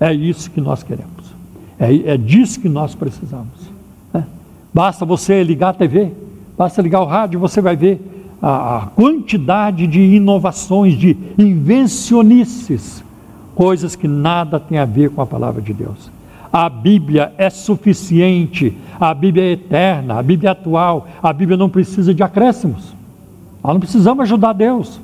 É 0.00 0.10
isso 0.14 0.50
que 0.50 0.58
nós 0.58 0.82
queremos. 0.82 1.34
É, 1.78 2.14
é 2.14 2.16
disso 2.16 2.58
que 2.58 2.68
nós 2.70 2.94
precisamos. 2.94 3.70
Né? 4.10 4.24
Basta 4.72 5.04
você 5.04 5.44
ligar 5.44 5.68
a 5.68 5.74
TV, 5.74 6.10
basta 6.56 6.80
ligar 6.80 7.02
o 7.02 7.06
rádio, 7.06 7.38
você 7.38 7.60
vai 7.60 7.76
ver 7.76 8.00
a, 8.40 8.78
a 8.78 8.86
quantidade 8.86 9.86
de 9.86 10.00
inovações, 10.00 10.94
de 10.94 11.14
invencionices, 11.36 13.04
coisas 13.54 13.94
que 13.94 14.08
nada 14.08 14.58
tem 14.58 14.78
a 14.78 14.86
ver 14.86 15.10
com 15.10 15.20
a 15.20 15.26
palavra 15.26 15.60
de 15.60 15.74
Deus. 15.74 16.10
A 16.52 16.68
Bíblia 16.68 17.32
é 17.38 17.48
suficiente, 17.48 18.76
a 19.00 19.14
Bíblia 19.14 19.44
é 19.44 19.52
eterna, 19.52 20.18
a 20.18 20.22
Bíblia 20.22 20.50
é 20.50 20.52
atual, 20.52 21.08
a 21.22 21.32
Bíblia 21.32 21.56
não 21.56 21.70
precisa 21.70 22.12
de 22.12 22.22
acréscimos. 22.22 22.94
Nós 23.64 23.72
não 23.72 23.80
precisamos 23.80 24.22
ajudar 24.24 24.52
Deus. 24.52 25.00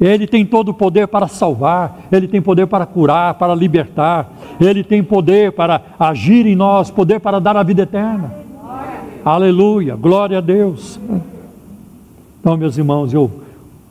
Ele 0.00 0.26
tem 0.26 0.44
todo 0.44 0.70
o 0.70 0.74
poder 0.74 1.06
para 1.06 1.28
salvar, 1.28 2.00
Ele 2.10 2.26
tem 2.26 2.42
poder 2.42 2.66
para 2.66 2.84
curar, 2.84 3.34
para 3.34 3.54
libertar, 3.54 4.32
Ele 4.60 4.82
tem 4.82 5.04
poder 5.04 5.52
para 5.52 5.80
agir 6.00 6.46
em 6.46 6.56
nós, 6.56 6.90
poder 6.90 7.20
para 7.20 7.38
dar 7.38 7.56
a 7.56 7.62
vida 7.62 7.82
eterna. 7.82 8.34
Aleluia, 9.24 9.94
glória 9.94 10.38
a 10.38 10.40
Deus. 10.40 10.98
Então, 12.40 12.56
meus 12.56 12.76
irmãos, 12.76 13.14
eu 13.14 13.30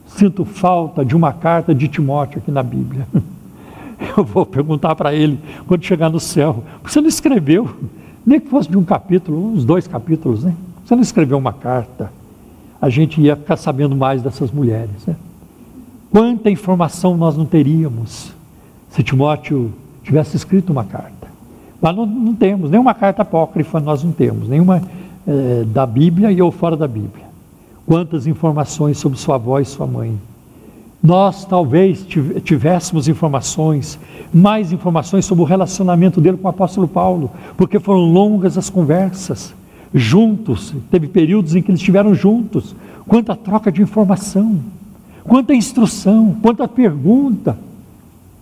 sinto 0.06 0.44
falta 0.44 1.06
de 1.06 1.16
uma 1.16 1.32
carta 1.32 1.74
de 1.74 1.88
Timóteo 1.88 2.40
aqui 2.40 2.52
na 2.52 2.62
Bíblia. 2.62 3.08
Eu 4.18 4.24
vou 4.24 4.46
perguntar 4.46 4.96
para 4.96 5.14
ele 5.14 5.40
quando 5.68 5.84
chegar 5.84 6.10
no 6.10 6.20
céu: 6.20 6.64
você 6.84 7.00
não 7.00 7.08
escreveu, 7.08 7.70
nem 8.26 8.40
que 8.40 8.50
fosse 8.50 8.70
de 8.70 8.78
um 8.78 8.84
capítulo, 8.84 9.54
uns 9.54 9.64
dois 9.64 9.88
capítulos, 9.88 10.44
né? 10.44 10.56
Você 10.86 10.96
não 10.96 11.02
escreveu 11.02 11.38
uma 11.38 11.54
carta. 11.54 12.12
A 12.82 12.90
gente 12.90 13.22
ia 13.22 13.36
ficar 13.36 13.58
sabendo 13.58 13.96
mais 13.96 14.24
dessas 14.24 14.52
mulheres, 14.52 15.06
né? 15.06 15.16
Quanta 16.10 16.50
informação 16.50 17.16
nós 17.16 17.38
não 17.38 17.46
teríamos 17.46 18.34
se 18.90 19.02
Timóteo 19.04 19.72
tivesse 20.04 20.36
escrito 20.36 20.72
uma 20.72 20.84
carta. 20.84 21.28
Mas 21.80 21.96
não, 21.96 22.06
não 22.06 22.36
temos, 22.36 22.70
nenhuma 22.70 22.94
carta 22.94 23.22
apócrifa 23.22 23.80
nós 23.80 24.04
não 24.04 24.12
temos, 24.12 24.50
nenhuma 24.50 24.82
é, 25.26 25.64
da 25.66 25.86
Bíblia 25.86 26.32
e 26.32 26.42
ou 26.42 26.52
fora 26.52 26.76
da 26.76 26.88
Bíblia. 26.88 27.26
Quantas 27.86 28.28
informações 28.28 28.98
sobre 28.98 29.18
sua 29.18 29.36
avó 29.36 29.60
e 29.60 29.66
sua 29.66 29.88
mãe. 29.88 30.18
Nós 31.02 31.46
talvez 31.46 32.06
tivéssemos 32.44 33.08
informações, 33.08 33.98
mais 34.32 34.72
informações 34.72 35.26
sobre 35.26 35.44
o 35.44 35.48
relacionamento 35.48 36.22
dele 36.22 36.38
com 36.38 36.48
o 36.48 36.52
apóstolo 36.52 36.88
Paulo, 36.88 37.32
porque 37.58 37.80
foram 37.80 38.02
longas 38.02 38.56
as 38.56 38.70
conversas, 38.70 39.54
juntos, 39.94 40.74
teve 40.92 41.08
períodos 41.08 41.56
em 41.56 41.62
que 41.62 41.72
eles 41.72 41.80
estiveram 41.80 42.14
juntos. 42.14 42.76
Quanta 43.08 43.36
troca 43.36 43.72
de 43.72 43.82
informação. 43.82 44.60
Quanta 45.24 45.54
instrução, 45.54 46.36
quanta 46.42 46.68
pergunta. 46.68 47.58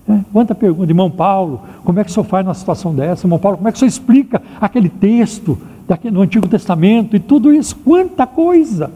É, 0.08 0.20
quanta 0.34 0.56
pergunta, 0.56 0.92
irmão 0.92 1.10
Paulo, 1.10 1.62
como 1.84 2.00
é 2.00 2.04
que 2.04 2.10
o 2.10 2.14
senhor 2.14 2.26
faz 2.26 2.44
numa 2.44 2.56
situação 2.56 2.96
dessa? 2.96 3.26
Irmão 3.26 3.38
Paulo, 3.38 3.58
como 3.58 3.70
é 3.70 3.72
que 3.72 3.78
o 3.78 3.80
senhor 3.80 3.90
explica 3.90 4.42
aquele 4.60 4.90
texto 4.90 5.58
daquele, 5.88 6.16
no 6.16 6.22
Antigo 6.22 6.48
Testamento 6.48 7.16
e 7.16 7.20
tudo 7.20 7.54
isso? 7.54 7.76
Quanta 7.76 8.26
coisa! 8.26 8.92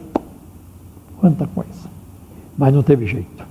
Quanta 1.19 1.47
coisa. 1.47 1.89
Mas 2.57 2.73
não 2.73 2.83
teve 2.83 3.05
jeito. 3.05 3.42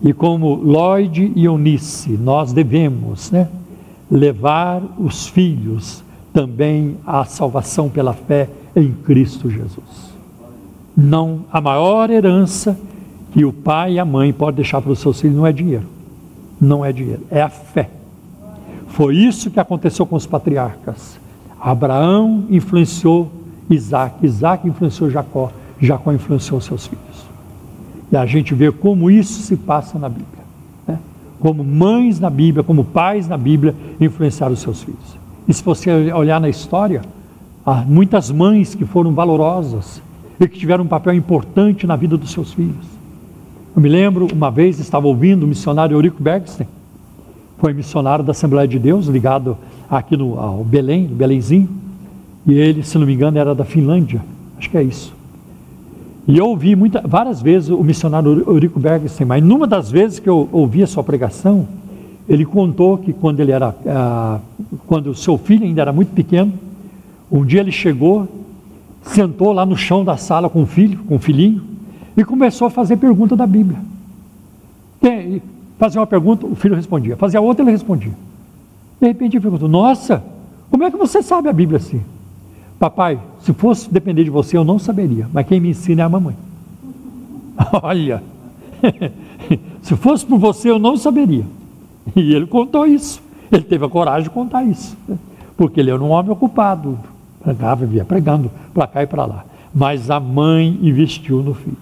E 0.00 0.12
como 0.12 0.54
Lloyd 0.54 1.32
e 1.34 1.44
Eunice, 1.44 2.10
nós 2.10 2.52
devemos 2.52 3.30
né, 3.30 3.48
levar 4.10 4.82
os 4.98 5.26
filhos 5.26 6.02
também 6.32 6.96
à 7.06 7.24
salvação 7.24 7.88
pela 7.88 8.12
fé 8.12 8.48
em 8.76 8.92
Cristo 8.92 9.50
Jesus. 9.50 10.12
Não 10.96 11.40
a 11.52 11.60
maior 11.60 12.10
herança 12.10 12.78
que 13.32 13.44
o 13.44 13.52
pai 13.52 13.94
e 13.94 13.98
a 13.98 14.04
mãe 14.04 14.32
podem 14.32 14.56
deixar 14.56 14.80
para 14.80 14.92
os 14.92 14.98
seus 15.00 15.20
filhos 15.20 15.36
não 15.36 15.46
é 15.46 15.52
dinheiro. 15.52 15.86
Não 16.60 16.84
é 16.84 16.92
dinheiro, 16.92 17.22
é 17.30 17.42
a 17.42 17.48
fé. 17.48 17.90
Foi 18.88 19.14
isso 19.14 19.50
que 19.50 19.60
aconteceu 19.60 20.06
com 20.06 20.16
os 20.16 20.26
patriarcas. 20.26 21.18
Abraão 21.60 22.44
influenciou 22.50 23.30
Isaac, 23.70 24.24
Isaac 24.24 24.66
influenciou 24.66 25.10
Jacó, 25.10 25.52
Jacó 25.80 26.12
influenciou 26.12 26.60
seus 26.60 26.86
filhos. 26.86 27.27
E 28.10 28.16
a 28.16 28.24
gente 28.26 28.54
vê 28.54 28.72
como 28.72 29.10
isso 29.10 29.42
se 29.42 29.56
passa 29.56 29.98
na 29.98 30.08
Bíblia. 30.08 30.44
Né? 30.86 30.98
Como 31.40 31.62
mães 31.62 32.18
na 32.18 32.30
Bíblia, 32.30 32.64
como 32.64 32.84
pais 32.84 33.28
na 33.28 33.36
Bíblia 33.36 33.74
influenciaram 34.00 34.54
os 34.54 34.60
seus 34.60 34.82
filhos. 34.82 35.18
E 35.46 35.54
se 35.54 35.62
você 35.62 36.12
olhar 36.12 36.40
na 36.40 36.48
história, 36.48 37.02
há 37.64 37.74
muitas 37.82 38.30
mães 38.30 38.74
que 38.74 38.84
foram 38.84 39.12
valorosas 39.14 40.00
e 40.40 40.46
que 40.46 40.58
tiveram 40.58 40.84
um 40.84 40.88
papel 40.88 41.14
importante 41.14 41.86
na 41.86 41.96
vida 41.96 42.16
dos 42.16 42.30
seus 42.30 42.52
filhos. 42.52 42.86
Eu 43.74 43.82
me 43.82 43.88
lembro, 43.88 44.26
uma 44.32 44.50
vez 44.50 44.78
estava 44.78 45.06
ouvindo 45.06 45.44
o 45.44 45.46
missionário 45.46 45.94
Eurico 45.94 46.22
Bergstein, 46.22 46.66
foi 47.58 47.72
missionário 47.72 48.24
da 48.24 48.30
Assembleia 48.32 48.66
de 48.68 48.78
Deus, 48.78 49.06
ligado 49.06 49.56
aqui 49.90 50.16
no, 50.16 50.38
ao 50.38 50.64
Belém, 50.64 51.04
no 51.08 51.14
Belenzinho, 51.14 51.68
e 52.46 52.54
ele, 52.54 52.82
se 52.82 52.96
não 52.98 53.06
me 53.06 53.14
engano, 53.14 53.38
era 53.38 53.54
da 53.54 53.64
Finlândia, 53.64 54.22
acho 54.58 54.70
que 54.70 54.76
é 54.76 54.82
isso. 54.82 55.14
E 56.28 56.36
eu 56.36 56.46
ouvi 56.46 56.76
muita, 56.76 57.00
várias 57.00 57.40
vezes 57.40 57.70
o 57.70 57.82
missionário 57.82 58.44
Eurico 58.46 58.78
Bergstein, 58.78 59.26
mas 59.26 59.42
numa 59.42 59.66
das 59.66 59.90
vezes 59.90 60.18
que 60.18 60.28
eu 60.28 60.46
ouvi 60.52 60.82
a 60.82 60.86
sua 60.86 61.02
pregação, 61.02 61.66
ele 62.28 62.44
contou 62.44 62.98
que 62.98 63.14
quando 63.14 63.40
ele 63.40 63.50
era, 63.50 63.74
ah, 63.86 64.38
quando 64.86 65.06
o 65.08 65.14
seu 65.14 65.38
filho 65.38 65.64
ainda 65.64 65.80
era 65.80 65.92
muito 65.92 66.12
pequeno, 66.12 66.52
um 67.32 67.46
dia 67.46 67.60
ele 67.60 67.72
chegou, 67.72 68.28
sentou 69.02 69.52
lá 69.52 69.64
no 69.64 69.74
chão 69.74 70.04
da 70.04 70.18
sala 70.18 70.50
com 70.50 70.62
o 70.62 70.66
filho, 70.66 70.98
com 71.08 71.16
o 71.16 71.18
filhinho, 71.18 71.62
e 72.14 72.22
começou 72.22 72.66
a 72.66 72.70
fazer 72.70 72.98
pergunta 72.98 73.34
da 73.34 73.46
Bíblia. 73.46 73.78
Fazia 75.78 76.00
uma 76.00 76.06
pergunta, 76.06 76.44
o 76.44 76.54
filho 76.54 76.74
respondia. 76.74 77.16
Fazia 77.16 77.40
outra, 77.40 77.64
ele 77.64 77.70
respondia. 77.70 78.12
De 79.00 79.06
repente 79.06 79.36
ele 79.36 79.42
perguntou: 79.42 79.68
Nossa, 79.68 80.22
como 80.70 80.84
é 80.84 80.90
que 80.90 80.96
você 80.96 81.22
sabe 81.22 81.48
a 81.48 81.52
Bíblia 81.52 81.78
assim? 81.78 82.02
Papai, 82.78 83.18
se 83.40 83.52
fosse 83.52 83.92
depender 83.92 84.24
de 84.24 84.30
você, 84.30 84.56
eu 84.56 84.64
não 84.64 84.78
saberia, 84.78 85.28
mas 85.32 85.46
quem 85.46 85.60
me 85.60 85.70
ensina 85.70 86.02
é 86.02 86.04
a 86.04 86.08
mamãe. 86.08 86.36
Olha, 87.82 88.22
se 89.82 89.96
fosse 89.96 90.24
por 90.24 90.38
você, 90.38 90.70
eu 90.70 90.78
não 90.78 90.96
saberia. 90.96 91.44
E 92.14 92.34
ele 92.34 92.46
contou 92.46 92.86
isso. 92.86 93.20
Ele 93.50 93.62
teve 93.62 93.84
a 93.84 93.88
coragem 93.88 94.24
de 94.24 94.30
contar 94.30 94.62
isso, 94.62 94.96
porque 95.56 95.80
ele 95.80 95.90
era 95.90 96.02
um 96.02 96.10
homem 96.10 96.30
ocupado, 96.30 96.98
pregava, 97.42 97.86
vivia 97.86 98.04
pregando 98.04 98.50
para 98.74 98.86
cá 98.86 99.02
e 99.02 99.06
para 99.06 99.24
lá. 99.24 99.44
Mas 99.74 100.10
a 100.10 100.20
mãe 100.20 100.78
investiu 100.82 101.42
no 101.42 101.54
filho. 101.54 101.76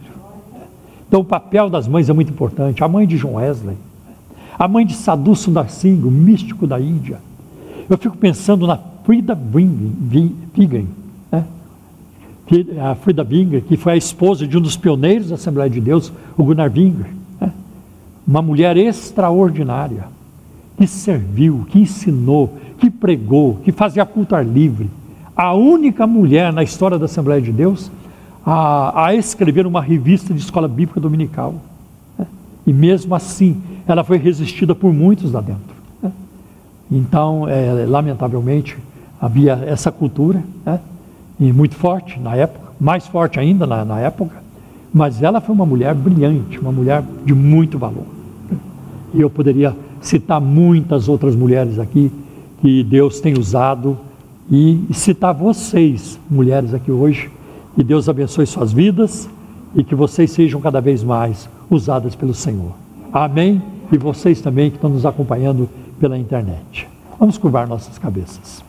Então 1.09 1.21
o 1.21 1.25
papel 1.25 1.69
das 1.69 1.87
mães 1.87 2.09
é 2.09 2.13
muito 2.13 2.31
importante. 2.31 2.83
A 2.83 2.89
mãe 2.89 3.07
de 3.07 3.19
John 3.19 3.35
Wesley, 3.35 3.77
a 4.59 4.67
mãe 4.67 4.87
de 4.87 4.95
Sadhu 4.95 5.35
Sundar 5.35 5.69
Singh, 5.69 6.07
o 6.07 6.11
místico 6.11 6.67
da 6.67 6.81
Índia. 6.81 7.19
Eu 7.89 7.99
fico 7.99 8.17
pensando 8.17 8.67
na 8.67 8.77
Frida 9.07 9.39
Wiggin, 9.55 10.89
né? 11.31 11.45
que, 12.45 12.67
a 12.77 12.97
Frida 12.97 13.23
Binger, 13.23 13.63
que 13.63 13.77
foi 13.77 13.93
a 13.93 13.97
esposa 13.97 14.49
de 14.49 14.59
um 14.59 14.61
dos 14.61 14.77
pioneiros 14.77 15.29
da 15.29 15.37
Assembleia 15.37 15.71
de 15.71 15.81
Deus, 15.81 16.13
o 16.37 16.43
Gunnar 16.43 16.69
Binger. 16.69 17.07
Né? 17.41 17.53
Uma 18.27 18.43
mulher 18.43 18.77
extraordinária, 18.77 20.09
que 20.77 20.89
serviu, 20.89 21.65
que 21.71 21.79
ensinou, 21.79 22.59
que 22.81 22.91
pregou, 22.91 23.61
que 23.63 23.71
fazia 23.71 24.05
culto 24.05 24.35
ar 24.35 24.45
livre. 24.45 24.91
A 25.37 25.55
única 25.55 26.05
mulher 26.05 26.53
na 26.53 26.65
história 26.65 26.99
da 26.99 27.05
Assembleia 27.05 27.41
de 27.41 27.53
Deus 27.53 27.93
a, 28.45 29.07
a 29.07 29.15
escrever 29.15 29.69
uma 29.69 29.81
revista 29.81 30.35
de 30.35 30.41
escola 30.41 30.67
bíblica 30.67 30.99
dominical. 30.99 31.55
Né? 32.19 32.27
E 32.67 32.73
mesmo 32.73 33.15
assim, 33.15 33.63
ela 33.87 34.03
foi 34.03 34.19
resistida 34.19 34.75
por 34.75 34.93
muitos 34.93 35.31
lá 35.31 35.41
dentro. 35.41 35.77
Né? 36.03 36.11
Então, 36.91 37.49
é, 37.49 37.87
lamentavelmente, 37.87 38.77
havia 39.21 39.53
essa 39.67 39.91
cultura. 39.91 40.43
Né? 40.65 40.81
e 41.39 41.53
muito 41.53 41.75
forte 41.75 42.19
na 42.19 42.35
época, 42.35 42.73
mais 42.81 43.07
forte 43.07 43.39
ainda 43.39 43.67
na, 43.67 43.85
na 43.85 44.01
época, 44.01 44.37
mas 44.93 45.23
ela 45.23 45.41
foi 45.41 45.55
uma 45.55 45.67
mulher 45.67 45.95
brilhante, 45.95 46.59
uma 46.59 46.73
mulher 46.73 47.05
de 47.25 47.35
muito 47.35 47.79
valor. 47.79 48.07
E 49.13 49.21
eu 49.21 49.29
poderia 49.29 49.77
citar 50.01 50.41
muitas 50.41 51.09
outras 51.09 51.37
mulheres 51.37 51.79
aqui 51.79 52.11
que 52.61 52.83
Deus 52.83 53.21
tem 53.21 53.39
usado 53.39 53.99
e 54.51 54.87
citar 54.93 55.35
vocês, 55.35 56.19
mulheres 56.31 56.73
aqui 56.73 56.91
hoje, 56.91 57.31
que 57.75 57.85
Deus 57.85 58.09
abençoe 58.09 58.47
suas 58.47 58.73
vidas 58.73 59.29
e 59.75 59.85
que 59.85 59.95
vocês 59.95 60.31
sejam 60.31 60.61
cada 60.61 60.81
vez 60.81 61.05
mais 61.05 61.49
usadas 61.71 62.15
pelo 62.15 62.33
Senhor. 62.33 62.73
Amém? 63.13 63.61
E 63.93 63.99
vocês 63.99 64.41
também 64.41 64.71
que 64.71 64.77
estão 64.77 64.91
nos 64.91 65.05
acompanhando 65.05 65.69
pela 66.01 66.17
internet. 66.17 66.89
Vamos 67.19 67.37
curvar 67.37 67.69
nossas 67.69 67.99
cabeças. 67.99 68.66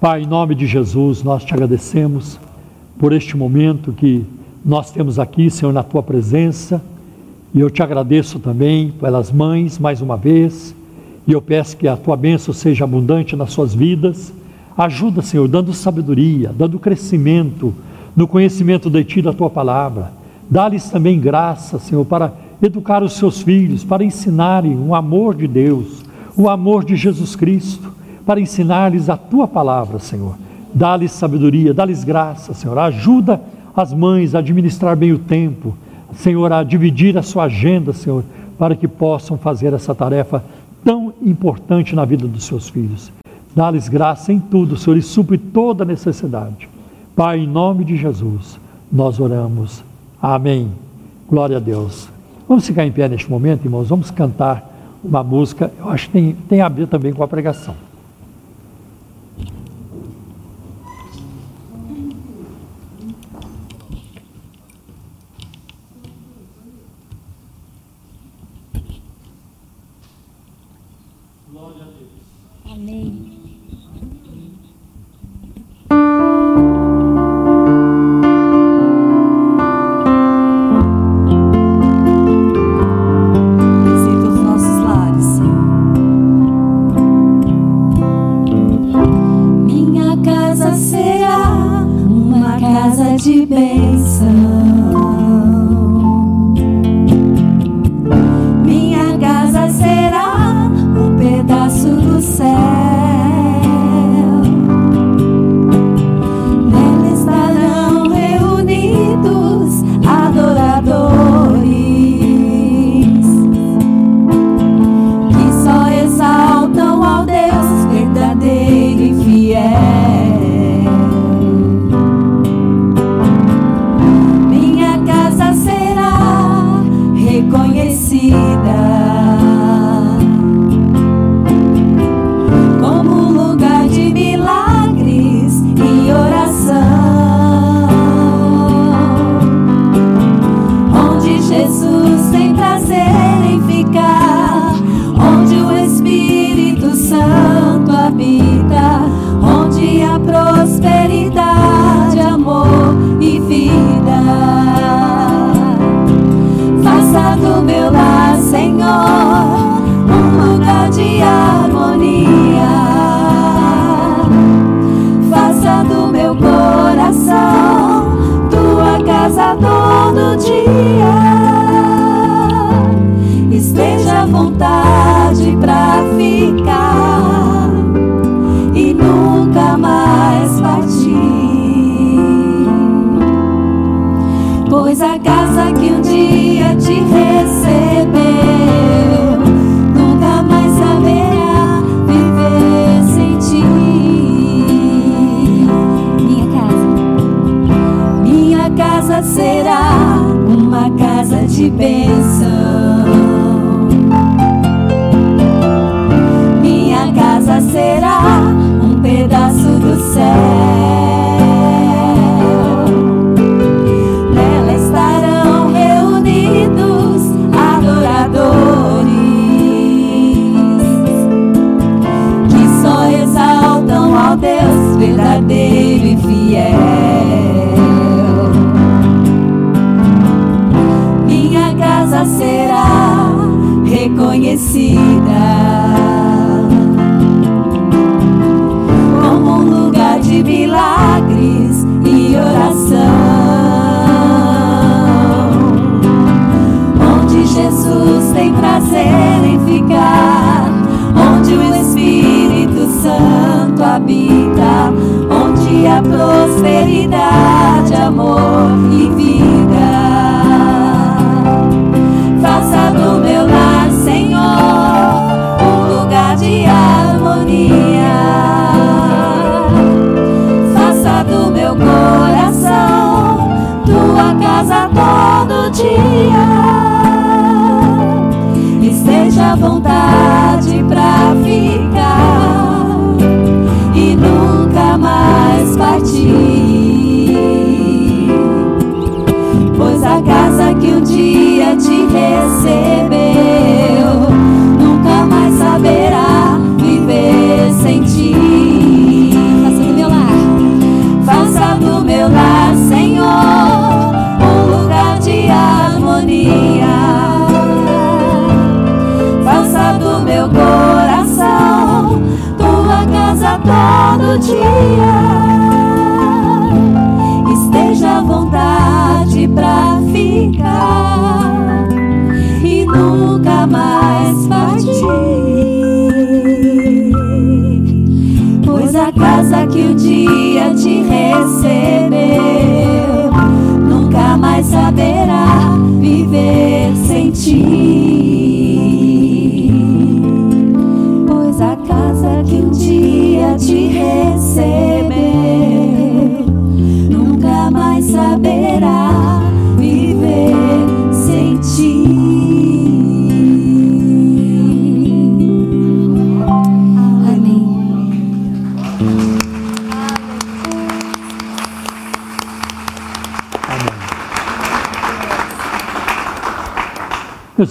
Pai, 0.00 0.22
em 0.22 0.26
nome 0.26 0.54
de 0.54 0.64
Jesus, 0.64 1.24
nós 1.24 1.42
te 1.42 1.52
agradecemos 1.52 2.38
por 3.00 3.12
este 3.12 3.36
momento 3.36 3.92
que 3.92 4.24
nós 4.64 4.92
temos 4.92 5.18
aqui, 5.18 5.50
Senhor, 5.50 5.72
na 5.72 5.82
tua 5.82 6.04
presença. 6.04 6.80
E 7.52 7.58
eu 7.58 7.68
te 7.68 7.82
agradeço 7.82 8.38
também 8.38 8.92
pelas 8.92 9.32
mães, 9.32 9.76
mais 9.76 10.00
uma 10.00 10.16
vez. 10.16 10.72
E 11.26 11.32
eu 11.32 11.42
peço 11.42 11.76
que 11.76 11.88
a 11.88 11.96
tua 11.96 12.16
bênção 12.16 12.54
seja 12.54 12.84
abundante 12.84 13.34
nas 13.34 13.52
suas 13.52 13.74
vidas. 13.74 14.32
Ajuda, 14.76 15.20
Senhor, 15.20 15.48
dando 15.48 15.74
sabedoria, 15.74 16.54
dando 16.56 16.78
crescimento 16.78 17.74
no 18.14 18.28
conhecimento 18.28 18.88
de 18.88 19.02
ti, 19.02 19.20
da 19.20 19.32
tua 19.32 19.50
palavra. 19.50 20.12
Dá-lhes 20.48 20.88
também 20.88 21.18
graça, 21.18 21.80
Senhor, 21.80 22.04
para 22.04 22.32
educar 22.62 23.02
os 23.02 23.14
seus 23.14 23.42
filhos, 23.42 23.82
para 23.82 24.04
ensinarem 24.04 24.78
o 24.78 24.94
amor 24.94 25.34
de 25.34 25.48
Deus, 25.48 26.04
o 26.36 26.48
amor 26.48 26.84
de 26.84 26.94
Jesus 26.94 27.34
Cristo 27.34 27.97
para 28.28 28.42
ensinar-lhes 28.42 29.08
a 29.08 29.16
tua 29.16 29.48
palavra, 29.48 29.98
Senhor. 29.98 30.34
Dá-lhes 30.74 31.12
sabedoria, 31.12 31.72
dá-lhes 31.72 32.04
graça, 32.04 32.52
Senhor. 32.52 32.78
Ajuda 32.78 33.40
as 33.74 33.90
mães 33.90 34.34
a 34.34 34.40
administrar 34.40 34.94
bem 34.94 35.12
o 35.12 35.18
tempo, 35.18 35.74
Senhor, 36.12 36.52
a 36.52 36.62
dividir 36.62 37.16
a 37.16 37.22
sua 37.22 37.44
agenda, 37.44 37.94
Senhor, 37.94 38.22
para 38.58 38.76
que 38.76 38.86
possam 38.86 39.38
fazer 39.38 39.72
essa 39.72 39.94
tarefa 39.94 40.44
tão 40.84 41.10
importante 41.24 41.96
na 41.96 42.04
vida 42.04 42.28
dos 42.28 42.44
seus 42.44 42.68
filhos. 42.68 43.10
Dá-lhes 43.56 43.88
graça 43.88 44.30
em 44.30 44.38
tudo, 44.38 44.76
Senhor, 44.76 44.98
e 44.98 45.02
supre 45.02 45.38
toda 45.38 45.82
necessidade. 45.82 46.68
Pai, 47.16 47.38
em 47.38 47.46
nome 47.46 47.82
de 47.82 47.96
Jesus, 47.96 48.60
nós 48.92 49.18
oramos. 49.18 49.82
Amém. 50.20 50.70
Glória 51.26 51.56
a 51.56 51.60
Deus. 51.60 52.10
Vamos 52.46 52.66
ficar 52.66 52.84
em 52.84 52.92
pé 52.92 53.08
neste 53.08 53.30
momento, 53.30 53.64
irmãos. 53.64 53.88
Vamos 53.88 54.10
cantar 54.10 54.70
uma 55.02 55.24
música. 55.24 55.72
Eu 55.78 55.88
acho 55.88 56.08
que 56.08 56.12
tem, 56.12 56.36
tem 56.46 56.60
a 56.60 56.68
ver 56.68 56.88
também 56.88 57.14
com 57.14 57.22
a 57.22 57.28
pregação. 57.28 57.87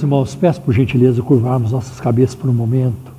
Irmãos, 0.07 0.33
peço 0.33 0.61
por 0.61 0.73
gentileza 0.73 1.21
curvarmos 1.21 1.73
nossas 1.73 1.99
cabeças 1.99 2.33
por 2.33 2.49
um 2.49 2.53
momento. 2.53 3.11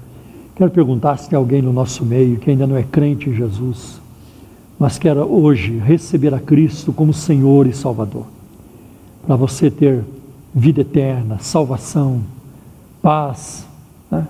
Quero 0.56 0.70
perguntar 0.70 1.18
se 1.18 1.28
tem 1.28 1.36
alguém 1.36 1.60
no 1.60 1.70
nosso 1.70 2.02
meio 2.02 2.38
que 2.38 2.50
ainda 2.50 2.66
não 2.66 2.78
é 2.78 2.82
crente 2.82 3.28
em 3.28 3.34
Jesus, 3.34 4.00
mas 4.78 4.98
quer 4.98 5.14
hoje 5.18 5.76
receber 5.76 6.32
a 6.32 6.40
Cristo 6.40 6.90
como 6.90 7.12
Senhor 7.12 7.66
e 7.66 7.74
Salvador. 7.74 8.24
Para 9.26 9.36
você 9.36 9.70
ter 9.70 10.02
vida 10.54 10.80
eterna, 10.80 11.38
salvação, 11.40 12.22
paz. 13.02 13.66
Né? 14.10 14.26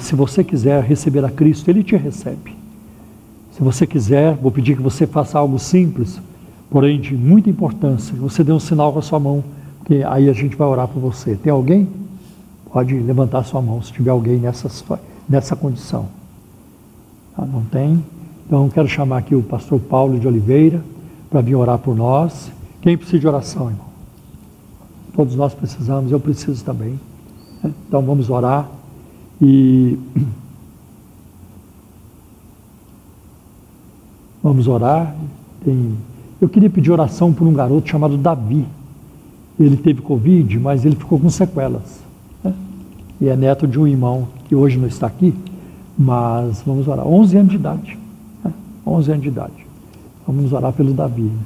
Se 0.00 0.16
você 0.16 0.42
quiser 0.42 0.82
receber 0.82 1.24
a 1.24 1.30
Cristo, 1.30 1.68
Ele 1.70 1.84
te 1.84 1.94
recebe. 1.94 2.56
Se 3.52 3.62
você 3.62 3.86
quiser, 3.86 4.34
vou 4.34 4.50
pedir 4.50 4.76
que 4.76 4.82
você 4.82 5.06
faça 5.06 5.38
algo 5.38 5.60
simples, 5.60 6.20
porém 6.68 7.00
de 7.00 7.14
muita 7.14 7.48
importância, 7.48 8.12
que 8.12 8.20
você 8.20 8.42
dê 8.42 8.50
um 8.50 8.58
sinal 8.58 8.92
com 8.92 8.98
a 8.98 9.02
sua 9.02 9.20
mão 9.20 9.44
que 9.86 10.02
aí 10.02 10.28
a 10.28 10.32
gente 10.32 10.56
vai 10.56 10.66
orar 10.66 10.88
por 10.88 10.98
você. 10.98 11.36
Tem 11.36 11.50
alguém? 11.52 11.88
Pode 12.72 12.94
levantar 12.94 13.44
sua 13.44 13.62
mão 13.62 13.80
se 13.80 13.92
tiver 13.92 14.10
alguém 14.10 14.36
nessa, 14.38 14.68
nessa 15.28 15.54
condição. 15.54 16.08
Ah, 17.38 17.46
não 17.46 17.62
tem? 17.62 18.04
Então 18.44 18.68
quero 18.68 18.88
chamar 18.88 19.18
aqui 19.18 19.34
o 19.34 19.42
pastor 19.42 19.78
Paulo 19.78 20.18
de 20.18 20.26
Oliveira 20.26 20.82
para 21.30 21.40
vir 21.40 21.54
orar 21.54 21.78
por 21.78 21.94
nós. 21.94 22.50
Quem 22.82 22.96
precisa 22.96 23.20
de 23.20 23.28
oração, 23.28 23.70
irmão? 23.70 23.86
Todos 25.14 25.36
nós 25.36 25.54
precisamos, 25.54 26.10
eu 26.10 26.18
preciso 26.18 26.64
também. 26.64 26.98
né? 27.62 27.72
Então 27.88 28.02
vamos 28.02 28.28
orar 28.28 28.68
e 29.40 29.96
vamos 34.42 34.66
orar. 34.66 35.14
Tem... 35.64 35.96
Eu 36.40 36.48
queria 36.48 36.68
pedir 36.68 36.90
oração 36.90 37.32
por 37.32 37.46
um 37.46 37.54
garoto 37.54 37.88
chamado 37.88 38.16
Davi. 38.16 38.66
Ele 39.58 39.76
teve 39.76 40.02
Covid, 40.02 40.58
mas 40.58 40.84
ele 40.84 40.96
ficou 40.96 41.18
com 41.18 41.30
sequelas. 41.30 42.00
né? 42.44 42.52
E 43.20 43.28
é 43.28 43.36
neto 43.36 43.66
de 43.66 43.78
um 43.78 43.86
irmão 43.86 44.28
que 44.48 44.54
hoje 44.54 44.78
não 44.78 44.86
está 44.86 45.06
aqui, 45.06 45.34
mas 45.98 46.62
vamos 46.66 46.86
orar. 46.88 47.06
11 47.06 47.36
anos 47.38 47.50
de 47.50 47.56
idade. 47.56 47.98
né? 48.44 48.52
11 48.86 49.10
anos 49.10 49.22
de 49.22 49.28
idade. 49.28 49.66
Vamos 50.26 50.52
orar 50.52 50.72
pelo 50.72 50.92
Davi. 50.92 51.22
né? 51.22 51.38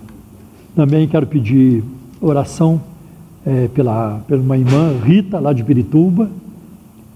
Também 0.75 1.07
quero 1.07 1.27
pedir 1.27 1.85
oração 2.21 2.81
eh, 3.47 3.69
pela, 3.75 4.21
pela 4.27 4.41
uma 4.43 4.57
irmã, 4.57 4.93
Rita, 5.05 5.39
lá 5.39 5.53
de 5.53 5.63
Pirituba. 5.63 6.29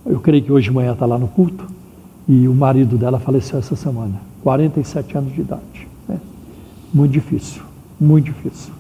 Eu 0.06 0.20
creio 0.20 0.42
que 0.44 0.52
hoje 0.52 0.68
de 0.68 0.74
manhã 0.74 0.92
está 0.92 1.06
lá 1.06 1.18
no 1.18 1.26
culto. 1.28 1.66
E 2.28 2.46
o 2.48 2.54
marido 2.54 2.96
dela 2.96 3.18
faleceu 3.18 3.58
essa 3.58 3.76
semana. 3.76 4.20
47 4.42 5.18
anos 5.18 5.32
de 5.34 5.40
idade. 5.40 5.88
né? 6.08 6.18
Muito 6.92 7.12
difícil. 7.12 7.62
Muito 8.00 8.26
difícil. 8.26 8.72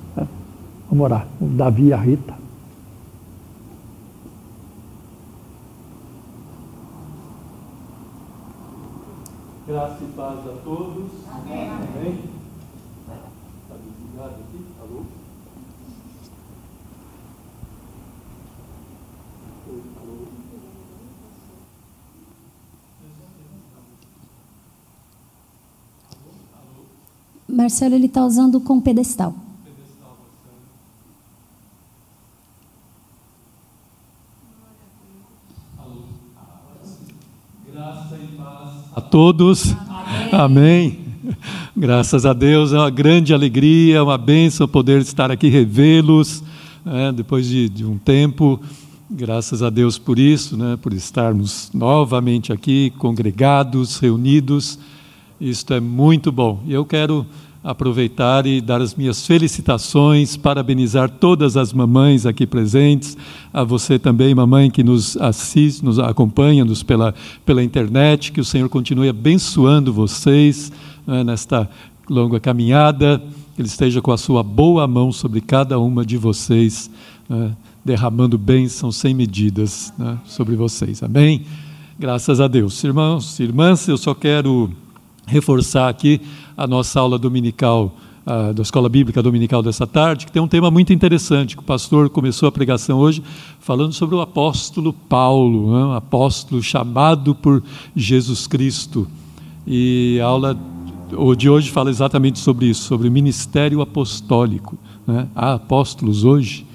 Vamos 0.90 1.04
orar. 1.04 1.26
O 1.40 1.46
Davi 1.46 1.86
e 1.86 1.92
a 1.92 1.96
Rita. 1.96 2.34
Graça 9.66 10.04
e 10.04 10.06
paz 10.12 10.38
a 10.40 10.52
todos. 10.62 11.10
Amém. 11.26 11.70
Amém. 11.70 12.22
Tá 13.06 13.74
desligado 13.76 14.34
aqui? 14.34 14.64
Alô? 14.80 15.02
Alô? 20.02 20.26
Marcelo, 27.48 27.94
ele 27.94 28.06
está 28.06 28.24
usando 28.24 28.60
com 28.60 28.80
pedestal. 28.80 29.34
Graça 37.72 38.16
e 38.16 38.36
paz 38.36 38.70
a 38.94 39.00
todos. 39.14 39.72
Amém. 40.32 40.98
Graças 41.76 42.26
a 42.26 42.32
Deus, 42.32 42.72
é 42.72 42.76
uma 42.76 42.90
grande 42.90 43.32
alegria, 43.32 44.02
uma 44.02 44.18
bênção 44.18 44.66
poder 44.66 45.00
estar 45.02 45.30
aqui 45.30 45.48
revê-los 45.48 46.42
né, 46.84 47.12
depois 47.12 47.46
de, 47.46 47.68
de 47.68 47.84
um 47.84 47.96
tempo. 47.96 48.60
Graças 49.08 49.62
a 49.62 49.70
Deus 49.70 49.98
por 49.98 50.18
isso, 50.18 50.56
né, 50.56 50.76
por 50.82 50.92
estarmos 50.92 51.70
novamente 51.72 52.52
aqui, 52.52 52.92
congregados, 52.98 54.00
reunidos. 54.00 54.80
Isto 55.40 55.74
é 55.74 55.78
muito 55.78 56.32
bom. 56.32 56.60
E 56.66 56.72
eu 56.72 56.84
quero 56.84 57.24
aproveitar 57.64 58.46
e 58.46 58.60
dar 58.60 58.82
as 58.82 58.94
minhas 58.94 59.26
felicitações, 59.26 60.36
parabenizar 60.36 61.08
todas 61.08 61.56
as 61.56 61.72
mamães 61.72 62.26
aqui 62.26 62.46
presentes, 62.46 63.16
a 63.50 63.64
você 63.64 63.98
também, 63.98 64.34
mamãe, 64.34 64.70
que 64.70 64.84
nos 64.84 65.16
assiste, 65.16 65.82
nos 65.82 65.98
acompanha 65.98 66.62
nos 66.62 66.82
pela, 66.82 67.14
pela 67.46 67.64
internet, 67.64 68.32
que 68.32 68.40
o 68.40 68.44
Senhor 68.44 68.68
continue 68.68 69.08
abençoando 69.08 69.94
vocês 69.94 70.70
né, 71.06 71.24
nesta 71.24 71.68
longa 72.08 72.38
caminhada, 72.38 73.22
que 73.56 73.62
Ele 73.62 73.68
esteja 73.68 74.02
com 74.02 74.12
a 74.12 74.18
sua 74.18 74.42
boa 74.42 74.86
mão 74.86 75.10
sobre 75.10 75.40
cada 75.40 75.78
uma 75.78 76.04
de 76.04 76.18
vocês, 76.18 76.90
né, 77.26 77.52
derramando 77.82 78.36
bênçãos 78.36 78.96
sem 78.96 79.14
medidas 79.14 79.90
né, 79.96 80.18
sobre 80.26 80.54
vocês. 80.54 81.02
Amém? 81.02 81.46
Graças 81.98 82.42
a 82.42 82.48
Deus. 82.48 82.84
Irmãos, 82.84 83.40
irmãs, 83.40 83.88
eu 83.88 83.96
só 83.96 84.14
quero 84.14 84.70
reforçar 85.26 85.88
aqui 85.88 86.20
a 86.56 86.66
nossa 86.66 87.00
aula 87.00 87.18
dominical 87.18 87.94
ah, 88.26 88.52
da 88.52 88.62
Escola 88.62 88.88
Bíblica 88.88 89.22
Dominical 89.22 89.62
dessa 89.62 89.86
tarde, 89.86 90.24
que 90.24 90.32
tem 90.32 90.40
um 90.40 90.48
tema 90.48 90.70
muito 90.70 90.92
interessante, 90.92 91.56
que 91.56 91.62
o 91.62 91.64
pastor 91.64 92.08
começou 92.08 92.48
a 92.48 92.52
pregação 92.52 92.98
hoje 92.98 93.22
falando 93.60 93.92
sobre 93.92 94.14
o 94.14 94.20
apóstolo 94.20 94.92
Paulo, 94.92 95.72
né, 95.72 95.84
um 95.84 95.92
apóstolo 95.92 96.62
chamado 96.62 97.34
por 97.34 97.62
Jesus 97.94 98.46
Cristo. 98.46 99.06
E 99.66 100.18
a 100.22 100.26
aula 100.26 100.58
de 101.36 101.50
hoje 101.50 101.70
fala 101.70 101.90
exatamente 101.90 102.38
sobre 102.38 102.66
isso, 102.66 102.84
sobre 102.84 103.08
o 103.08 103.12
ministério 103.12 103.82
apostólico. 103.82 104.78
Né? 105.06 105.28
Há 105.34 105.54
apóstolos 105.54 106.24
hoje? 106.24 106.66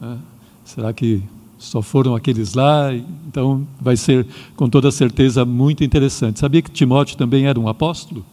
né? 0.00 0.18
Será 0.64 0.92
que 0.92 1.22
só 1.58 1.82
foram 1.82 2.14
aqueles 2.14 2.54
lá? 2.54 2.92
Então 3.28 3.66
vai 3.80 3.96
ser 3.96 4.26
com 4.56 4.68
toda 4.68 4.90
certeza 4.90 5.44
muito 5.44 5.84
interessante. 5.84 6.40
Sabia 6.40 6.62
que 6.62 6.70
Timóteo 6.70 7.16
também 7.16 7.46
era 7.46 7.60
um 7.60 7.68
apóstolo? 7.68 8.24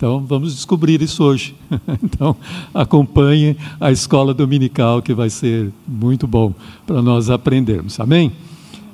Então, 0.00 0.24
vamos 0.24 0.54
descobrir 0.54 1.02
isso 1.02 1.22
hoje. 1.22 1.54
Então, 2.02 2.34
acompanhe 2.72 3.54
a 3.78 3.92
escola 3.92 4.32
dominical, 4.32 5.02
que 5.02 5.12
vai 5.12 5.28
ser 5.28 5.70
muito 5.86 6.26
bom 6.26 6.54
para 6.86 7.02
nós 7.02 7.28
aprendermos. 7.28 8.00
Amém? 8.00 8.32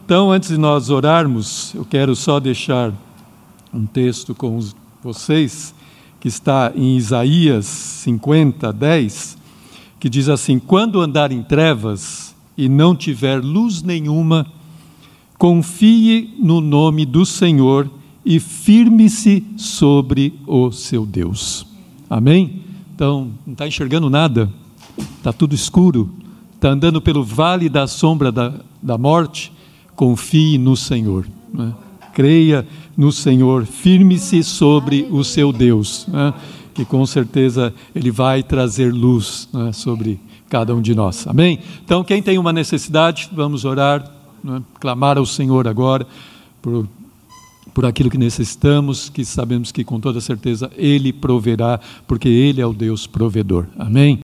Então, 0.05 0.33
antes 0.33 0.49
de 0.49 0.59
nós 0.59 0.91
orarmos, 0.91 1.73
eu 1.77 1.85
quero 1.85 2.17
só 2.17 2.41
deixar 2.41 2.93
um 3.73 3.87
texto 3.87 4.35
com 4.35 4.59
vocês, 5.01 5.73
que 6.19 6.27
está 6.27 6.73
em 6.75 6.97
Isaías 6.97 7.67
50, 7.67 8.73
10, 8.73 9.39
que 10.01 10.11
diz 10.11 10.29
assim: 10.29 10.59
Quando 10.59 11.01
andar 11.01 11.31
em 11.31 11.41
trevas 11.41 12.35
e 12.59 12.69
não 12.69 12.97
tiver 12.97 13.41
luz 13.41 13.81
nenhuma, 13.81 14.45
confie 15.39 16.35
no 16.37 16.61
nome 16.61 17.07
do 17.07 17.25
Senhor 17.25 17.89
e 18.27 18.41
firme-se 18.41 19.47
sobre 19.57 20.35
o 20.49 20.73
seu 20.73 21.07
Deus. 21.07 21.65
Amém? 22.11 22.65
Então, 22.93 23.31
não 23.47 23.53
está 23.53 23.69
enxergando 23.69 24.11
nada, 24.11 24.51
está 25.17 25.33
tudo 25.33 25.55
escuro, 25.55 26.11
está 26.53 26.71
andando 26.71 27.01
pelo 27.01 27.23
vale 27.23 27.69
da 27.69 27.87
sombra 27.87 28.33
da, 28.33 28.53
da 28.83 28.99
morte, 28.99 29.53
confie 29.95 30.59
no 30.59 30.77
Senhor. 30.77 31.25
Né? 31.55 31.73
Creia 32.13 32.67
no 32.97 33.13
Senhor, 33.13 33.65
firme-se 33.65 34.43
sobre 34.43 35.07
o 35.09 35.23
seu 35.23 35.53
Deus, 35.53 36.07
né? 36.09 36.35
que 36.75 36.85
com 36.85 37.07
certeza 37.07 37.73
Ele 37.95 38.11
vai 38.11 38.43
trazer 38.43 38.93
luz 38.93 39.49
né? 39.53 39.71
sobre 39.71 40.19
cada 40.49 40.75
um 40.75 40.83
de 40.83 40.97
nós. 40.97 41.29
Amém? 41.29 41.61
Então, 41.85 42.03
quem 42.03 42.21
tem 42.21 42.39
uma 42.39 42.53
necessidade, 42.53 43.31
vamos 43.33 43.65
orar, 43.65 44.11
né? 44.43 44.61
clamar 44.81 45.17
ao 45.17 45.27
Senhor 45.27 45.69
agora 45.69 46.05
por 46.61 46.89
por 47.77 47.85
aquilo 47.85 48.09
que 48.09 48.17
necessitamos, 48.17 49.11
que 49.11 49.23
sabemos 49.23 49.71
que 49.71 49.85
com 49.85 50.01
toda 50.01 50.19
certeza 50.19 50.71
Ele 50.79 51.13
proverá, 51.13 51.79
porque 52.07 52.27
Ele 52.27 52.59
é 52.59 52.67
o 52.67 52.73
Deus 52.73 53.07
provedor. 53.07 53.67
Amém? 53.79 54.19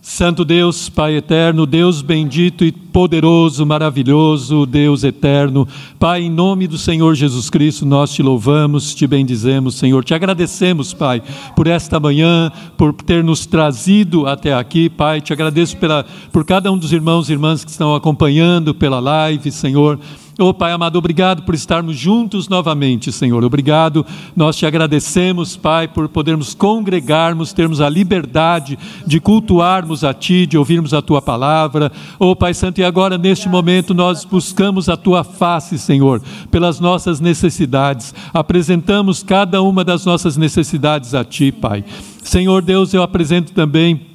Santo 0.00 0.44
Deus, 0.44 0.88
Pai 0.88 1.16
eterno, 1.16 1.66
Deus 1.66 2.02
bendito 2.02 2.64
e 2.64 2.70
poderoso, 2.70 3.66
maravilhoso, 3.66 4.64
Deus 4.64 5.02
eterno, 5.02 5.66
Pai, 5.98 6.22
em 6.22 6.30
nome 6.30 6.68
do 6.68 6.78
Senhor 6.78 7.16
Jesus 7.16 7.50
Cristo, 7.50 7.84
nós 7.84 8.14
te 8.14 8.22
louvamos, 8.22 8.94
te 8.94 9.08
bendizemos, 9.08 9.74
Senhor, 9.74 10.04
te 10.04 10.14
agradecemos, 10.14 10.94
Pai, 10.94 11.20
por 11.56 11.66
esta 11.66 11.98
manhã, 11.98 12.52
por 12.76 12.92
ter 12.92 13.24
nos 13.24 13.44
trazido 13.44 14.24
até 14.24 14.54
aqui, 14.54 14.88
Pai, 14.88 15.20
te 15.20 15.32
agradeço 15.32 15.76
pela, 15.78 16.06
por 16.30 16.44
cada 16.44 16.70
um 16.70 16.78
dos 16.78 16.92
irmãos 16.92 17.28
e 17.28 17.32
irmãs 17.32 17.64
que 17.64 17.72
estão 17.72 17.92
acompanhando 17.92 18.72
pela 18.72 19.00
live, 19.00 19.50
Senhor. 19.50 19.98
Oh, 20.40 20.54
Pai 20.54 20.70
amado, 20.70 20.94
obrigado 20.96 21.42
por 21.42 21.52
estarmos 21.52 21.96
juntos 21.96 22.48
novamente, 22.48 23.10
Senhor. 23.10 23.42
Obrigado. 23.42 24.06
Nós 24.36 24.54
te 24.54 24.64
agradecemos, 24.64 25.56
Pai, 25.56 25.88
por 25.88 26.08
podermos 26.08 26.54
congregarmos, 26.54 27.52
termos 27.52 27.80
a 27.80 27.88
liberdade 27.88 28.78
de 29.04 29.18
cultuarmos 29.18 30.04
a 30.04 30.14
Ti, 30.14 30.46
de 30.46 30.56
ouvirmos 30.56 30.94
a 30.94 31.02
Tua 31.02 31.20
palavra. 31.20 31.90
Oh, 32.20 32.36
Pai 32.36 32.54
Santo, 32.54 32.80
e 32.80 32.84
agora 32.84 33.18
neste 33.18 33.48
momento 33.48 33.92
nós 33.92 34.24
buscamos 34.24 34.88
a 34.88 34.96
Tua 34.96 35.24
face, 35.24 35.76
Senhor, 35.76 36.22
pelas 36.52 36.78
nossas 36.78 37.18
necessidades. 37.18 38.14
Apresentamos 38.32 39.24
cada 39.24 39.60
uma 39.60 39.82
das 39.82 40.04
nossas 40.04 40.36
necessidades 40.36 41.14
a 41.14 41.24
Ti, 41.24 41.50
Pai. 41.50 41.84
Senhor 42.22 42.62
Deus, 42.62 42.94
eu 42.94 43.02
apresento 43.02 43.52
também 43.52 44.07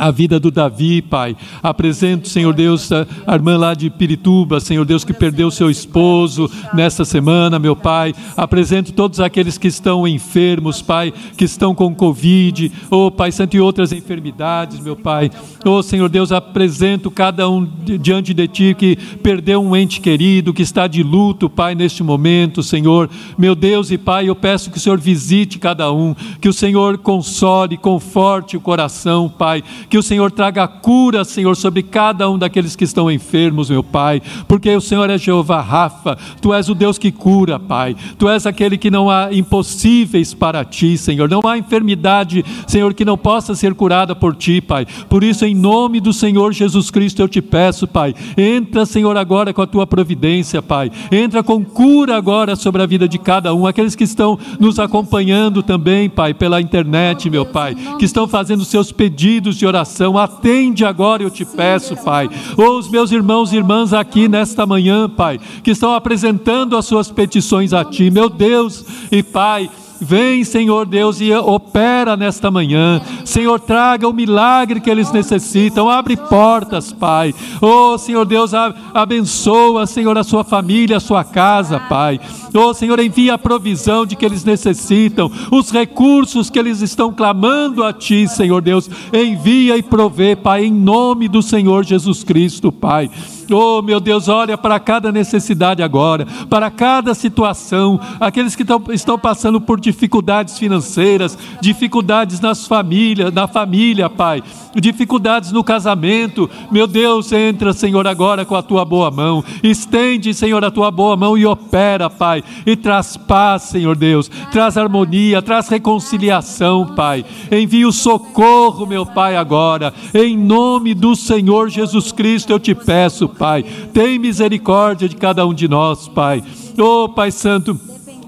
a 0.00 0.10
vida 0.10 0.40
do 0.40 0.50
Davi, 0.50 1.02
Pai. 1.02 1.36
Apresento, 1.62 2.26
Senhor 2.26 2.54
Deus, 2.54 2.90
a 2.90 3.34
irmã 3.34 3.58
lá 3.58 3.74
de 3.74 3.90
Pirituba, 3.90 4.58
Senhor 4.58 4.86
Deus, 4.86 5.04
que 5.04 5.12
perdeu 5.12 5.50
seu 5.50 5.70
esposo 5.70 6.50
nessa 6.72 7.04
semana, 7.04 7.58
meu 7.58 7.76
Pai. 7.76 8.14
Apresento 8.34 8.94
todos 8.94 9.20
aqueles 9.20 9.58
que 9.58 9.68
estão 9.68 10.08
enfermos, 10.08 10.80
Pai, 10.80 11.12
que 11.36 11.44
estão 11.44 11.74
com 11.74 11.94
Covid, 11.94 12.72
oh 12.90 13.10
Pai 13.10 13.30
Santo, 13.30 13.56
e 13.56 13.60
outras 13.60 13.92
enfermidades, 13.92 14.80
meu 14.80 14.96
Pai. 14.96 15.30
Oh 15.66 15.82
Senhor 15.82 16.08
Deus, 16.08 16.32
apresento 16.32 17.10
cada 17.10 17.48
um 17.50 17.68
diante 18.00 18.32
de 18.32 18.48
Ti 18.48 18.74
que 18.76 18.96
perdeu 19.22 19.62
um 19.62 19.76
ente 19.76 20.00
querido, 20.00 20.54
que 20.54 20.62
está 20.62 20.86
de 20.86 21.02
luto, 21.02 21.50
Pai, 21.50 21.74
neste 21.74 22.02
momento, 22.02 22.62
Senhor. 22.62 23.10
Meu 23.36 23.54
Deus 23.54 23.90
e 23.90 23.98
Pai, 23.98 24.30
eu 24.30 24.34
peço 24.34 24.70
que 24.70 24.78
o 24.78 24.80
Senhor 24.80 24.98
visite 24.98 25.58
cada 25.58 25.92
um, 25.92 26.14
que 26.40 26.48
o 26.48 26.54
Senhor 26.54 26.96
console, 26.96 27.76
conforte 27.76 28.56
o 28.56 28.60
coração, 28.60 29.28
Pai 29.28 29.62
que 29.90 29.98
o 29.98 30.02
Senhor 30.02 30.30
traga 30.30 30.68
cura, 30.68 31.24
Senhor, 31.24 31.56
sobre 31.56 31.82
cada 31.82 32.30
um 32.30 32.38
daqueles 32.38 32.76
que 32.76 32.84
estão 32.84 33.10
enfermos, 33.10 33.68
meu 33.68 33.82
Pai, 33.82 34.22
porque 34.46 34.74
o 34.74 34.80
Senhor 34.80 35.10
é 35.10 35.18
Jeová 35.18 35.60
Rafa, 35.60 36.16
Tu 36.40 36.54
és 36.54 36.68
o 36.68 36.76
Deus 36.76 36.96
que 36.96 37.10
cura, 37.10 37.58
Pai, 37.58 37.96
Tu 38.16 38.28
és 38.28 38.46
aquele 38.46 38.78
que 38.78 38.88
não 38.88 39.10
há 39.10 39.34
impossíveis 39.34 40.32
para 40.32 40.64
Ti, 40.64 40.96
Senhor, 40.96 41.28
não 41.28 41.40
há 41.44 41.58
enfermidade, 41.58 42.44
Senhor, 42.68 42.94
que 42.94 43.04
não 43.04 43.18
possa 43.18 43.56
ser 43.56 43.74
curada 43.74 44.14
por 44.14 44.36
Ti, 44.36 44.60
Pai, 44.60 44.86
por 45.08 45.24
isso, 45.24 45.44
em 45.44 45.56
nome 45.56 46.00
do 46.00 46.12
Senhor 46.12 46.52
Jesus 46.52 46.88
Cristo, 46.88 47.20
eu 47.20 47.28
te 47.28 47.42
peço, 47.42 47.88
Pai, 47.88 48.14
entra, 48.38 48.86
Senhor, 48.86 49.16
agora 49.16 49.52
com 49.52 49.60
a 49.60 49.66
Tua 49.66 49.88
providência, 49.88 50.62
Pai, 50.62 50.92
entra 51.10 51.42
com 51.42 51.64
cura 51.64 52.16
agora 52.16 52.54
sobre 52.54 52.80
a 52.80 52.86
vida 52.86 53.08
de 53.08 53.18
cada 53.18 53.52
um, 53.52 53.66
aqueles 53.66 53.96
que 53.96 54.04
estão 54.04 54.38
nos 54.60 54.78
acompanhando 54.78 55.64
também, 55.64 56.08
Pai, 56.08 56.32
pela 56.32 56.60
internet, 56.60 57.28
meu 57.28 57.44
Pai, 57.44 57.74
que 57.98 58.04
estão 58.04 58.28
fazendo 58.28 58.64
seus 58.64 58.92
pedidos 58.92 59.56
de 59.56 59.66
oração 59.66 59.79
oração. 59.80 60.18
Atende 60.18 60.84
agora, 60.84 61.22
eu 61.22 61.30
te 61.30 61.44
peço, 61.44 61.96
Pai. 61.96 62.28
Ou 62.56 62.78
os 62.78 62.88
meus 62.88 63.10
irmãos 63.10 63.52
e 63.52 63.56
irmãs 63.56 63.92
aqui 63.92 64.28
nesta 64.28 64.66
manhã, 64.66 65.08
Pai, 65.08 65.40
que 65.62 65.70
estão 65.70 65.94
apresentando 65.94 66.76
as 66.76 66.86
suas 66.86 67.10
petições 67.10 67.72
a 67.72 67.84
Ti, 67.84 68.10
meu 68.10 68.28
Deus 68.28 68.84
e 69.10 69.22
Pai. 69.22 69.70
Vem, 70.00 70.44
Senhor 70.44 70.86
Deus, 70.86 71.20
e 71.20 71.32
opera 71.32 72.16
nesta 72.16 72.50
manhã. 72.50 73.02
Senhor, 73.24 73.60
traga 73.60 74.08
o 74.08 74.12
milagre 74.12 74.80
que 74.80 74.90
eles 74.90 75.12
necessitam. 75.12 75.90
Abre 75.90 76.16
portas, 76.16 76.92
Pai. 76.92 77.34
Oh, 77.60 77.98
Senhor 77.98 78.24
Deus, 78.24 78.52
abençoa, 78.94 79.86
Senhor, 79.86 80.16
a 80.16 80.24
sua 80.24 80.42
família, 80.42 80.96
a 80.96 81.00
sua 81.00 81.22
casa, 81.22 81.78
Pai. 81.80 82.18
Oh, 82.54 82.72
Senhor, 82.72 82.98
envia 82.98 83.34
a 83.34 83.38
provisão 83.38 84.06
de 84.06 84.16
que 84.16 84.24
eles 84.24 84.44
necessitam, 84.44 85.30
os 85.50 85.70
recursos 85.70 86.50
que 86.50 86.58
eles 86.58 86.80
estão 86.80 87.12
clamando 87.12 87.84
a 87.84 87.92
Ti, 87.92 88.26
Senhor 88.26 88.62
Deus. 88.62 88.88
Envia 89.12 89.76
e 89.76 89.82
provê, 89.82 90.34
Pai, 90.34 90.64
em 90.64 90.72
nome 90.72 91.28
do 91.28 91.42
Senhor 91.42 91.84
Jesus 91.84 92.24
Cristo, 92.24 92.72
Pai. 92.72 93.10
Oh, 93.52 93.82
meu 93.82 94.00
Deus, 94.00 94.28
olha 94.28 94.56
para 94.56 94.78
cada 94.78 95.10
necessidade 95.10 95.82
agora, 95.82 96.26
para 96.48 96.70
cada 96.70 97.14
situação, 97.14 98.00
aqueles 98.20 98.54
que 98.54 98.62
estão, 98.62 98.82
estão 98.90 99.18
passando 99.18 99.60
por 99.60 99.80
dificuldades 99.80 100.58
financeiras, 100.58 101.36
dificuldades 101.60 102.40
nas 102.40 102.66
famílias, 102.66 103.32
na 103.32 103.48
família, 103.48 104.08
Pai, 104.08 104.42
dificuldades 104.74 105.52
no 105.52 105.64
casamento. 105.64 106.48
Meu 106.70 106.86
Deus, 106.86 107.32
entra, 107.32 107.72
Senhor, 107.72 108.06
agora 108.06 108.44
com 108.44 108.54
a 108.54 108.62
tua 108.62 108.84
boa 108.84 109.10
mão. 109.10 109.44
Estende, 109.62 110.32
Senhor, 110.34 110.64
a 110.64 110.70
tua 110.70 110.90
boa 110.90 111.16
mão 111.16 111.36
e 111.36 111.46
opera, 111.46 112.08
Pai, 112.08 112.42
e 112.64 112.76
traz 112.76 113.16
paz, 113.16 113.62
Senhor 113.62 113.96
Deus, 113.96 114.30
traz 114.52 114.76
harmonia, 114.76 115.42
traz 115.42 115.68
reconciliação, 115.68 116.94
Pai. 116.94 117.24
Envia 117.50 117.88
o 117.88 117.92
socorro, 117.92 118.86
meu 118.86 119.04
Pai, 119.04 119.36
agora. 119.36 119.92
Em 120.14 120.36
nome 120.36 120.94
do 120.94 121.16
Senhor 121.16 121.68
Jesus 121.68 122.12
Cristo, 122.12 122.50
eu 122.50 122.58
te 122.58 122.74
peço, 122.74 123.28
Pai. 123.40 123.64
Tem 123.94 124.18
misericórdia 124.18 125.08
de 125.08 125.16
cada 125.16 125.46
um 125.46 125.54
de 125.54 125.66
nós, 125.66 126.06
Pai. 126.06 126.44
Oh, 126.78 127.08
Pai 127.08 127.30
Santo. 127.30 127.74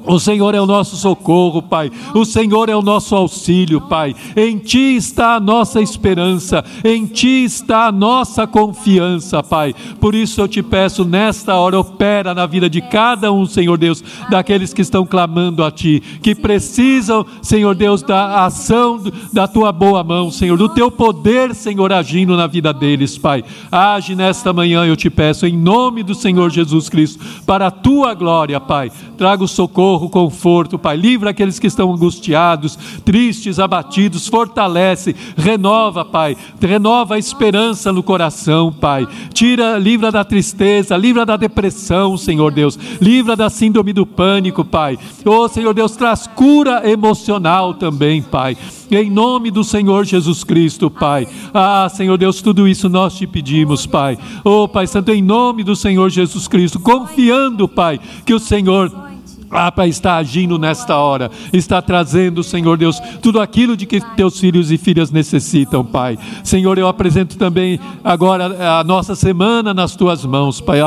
O 0.04 0.18
Senhor 0.18 0.54
é 0.54 0.60
o 0.60 0.66
nosso 0.66 0.96
socorro, 0.96 1.62
Pai. 1.62 1.90
O 2.14 2.24
Senhor 2.24 2.68
é 2.68 2.74
o 2.74 2.82
nosso 2.82 3.14
auxílio, 3.14 3.80
Pai. 3.80 4.14
Em 4.36 4.58
Ti 4.58 4.96
está 4.96 5.36
a 5.36 5.40
nossa 5.40 5.80
esperança, 5.80 6.64
em 6.84 7.06
Ti 7.06 7.44
está 7.44 7.86
a 7.86 7.92
nossa 7.92 8.46
confiança, 8.46 9.42
Pai. 9.42 9.74
Por 10.00 10.14
isso 10.14 10.40
eu 10.40 10.48
te 10.48 10.62
peço, 10.62 11.04
nesta 11.04 11.54
hora, 11.54 11.78
opera 11.78 12.34
na 12.34 12.46
vida 12.46 12.68
de 12.68 12.80
cada 12.80 13.30
um, 13.30 13.46
Senhor 13.46 13.78
Deus, 13.78 14.02
daqueles 14.28 14.74
que 14.74 14.82
estão 14.82 15.06
clamando 15.06 15.62
a 15.62 15.70
Ti, 15.70 16.02
que 16.20 16.34
precisam, 16.34 17.24
Senhor 17.40 17.74
Deus, 17.74 18.02
da 18.02 18.44
ação 18.44 19.00
da 19.32 19.46
Tua 19.46 19.70
boa 19.70 20.02
mão, 20.02 20.30
Senhor, 20.30 20.58
do 20.58 20.68
Teu 20.68 20.90
poder, 20.90 21.54
Senhor, 21.54 21.92
agindo 21.92 22.36
na 22.36 22.46
vida 22.46 22.72
deles, 22.72 23.16
Pai. 23.16 23.44
Age 23.70 24.16
nesta 24.16 24.52
manhã, 24.52 24.84
eu 24.84 24.96
te 24.96 25.08
peço, 25.08 25.46
em 25.46 25.56
nome 25.56 26.02
do 26.02 26.14
Senhor 26.14 26.50
Jesus 26.50 26.88
Cristo, 26.88 27.24
para 27.46 27.68
a 27.68 27.70
Tua 27.70 28.14
glória, 28.14 28.58
Pai. 28.58 28.90
Traga 29.16 29.44
o 29.44 29.48
socorro 29.48 29.91
socorro, 29.92 30.08
conforto, 30.08 30.78
Pai. 30.78 30.96
Livra 30.96 31.30
aqueles 31.30 31.58
que 31.58 31.66
estão 31.66 31.92
angustiados, 31.92 32.78
tristes, 33.04 33.58
abatidos, 33.58 34.26
fortalece, 34.26 35.14
renova, 35.36 36.04
Pai. 36.04 36.36
Renova 36.60 37.16
a 37.16 37.18
esperança 37.18 37.92
no 37.92 38.02
coração, 38.02 38.72
Pai. 38.72 39.06
Tira, 39.34 39.78
livra 39.78 40.10
da 40.10 40.24
tristeza, 40.24 40.96
livra 40.96 41.26
da 41.26 41.36
depressão, 41.36 42.16
Senhor 42.16 42.52
Deus. 42.52 42.78
Livra 43.00 43.36
da 43.36 43.50
síndrome 43.50 43.92
do 43.92 44.06
pânico, 44.06 44.64
Pai. 44.64 44.98
Oh, 45.24 45.48
Senhor 45.48 45.74
Deus, 45.74 45.96
traz 45.96 46.26
cura 46.26 46.88
emocional 46.88 47.74
também, 47.74 48.22
Pai. 48.22 48.56
Em 48.90 49.10
nome 49.10 49.50
do 49.50 49.64
Senhor 49.64 50.04
Jesus 50.04 50.44
Cristo, 50.44 50.90
Pai. 50.90 51.26
Ah, 51.52 51.88
Senhor 51.88 52.16
Deus, 52.18 52.42
tudo 52.42 52.68
isso 52.68 52.88
nós 52.88 53.14
te 53.14 53.26
pedimos, 53.26 53.86
Pai. 53.86 54.18
Oh, 54.44 54.68
Pai 54.68 54.86
Santo, 54.86 55.10
em 55.10 55.22
nome 55.22 55.64
do 55.64 55.74
Senhor 55.74 56.10
Jesus 56.10 56.46
Cristo, 56.46 56.78
confiando, 56.78 57.66
Pai, 57.66 57.98
que 58.24 58.34
o 58.34 58.38
Senhor 58.38 59.11
Ah, 59.52 59.70
Pai, 59.70 59.90
está 59.90 60.16
agindo 60.16 60.58
nesta 60.58 60.96
hora, 60.96 61.30
está 61.52 61.82
trazendo, 61.82 62.42
Senhor 62.42 62.78
Deus, 62.78 62.98
tudo 63.20 63.38
aquilo 63.38 63.76
de 63.76 63.84
que 63.84 64.00
teus 64.16 64.40
filhos 64.40 64.70
e 64.70 64.78
filhas 64.78 65.10
necessitam, 65.10 65.84
Pai. 65.84 66.18
Senhor, 66.42 66.78
eu 66.78 66.88
apresento 66.88 67.36
também 67.36 67.78
agora 68.02 68.78
a 68.80 68.82
nossa 68.82 69.14
semana 69.14 69.74
nas 69.74 69.94
tuas 69.94 70.24
mãos, 70.24 70.60
Pai. 70.60 70.78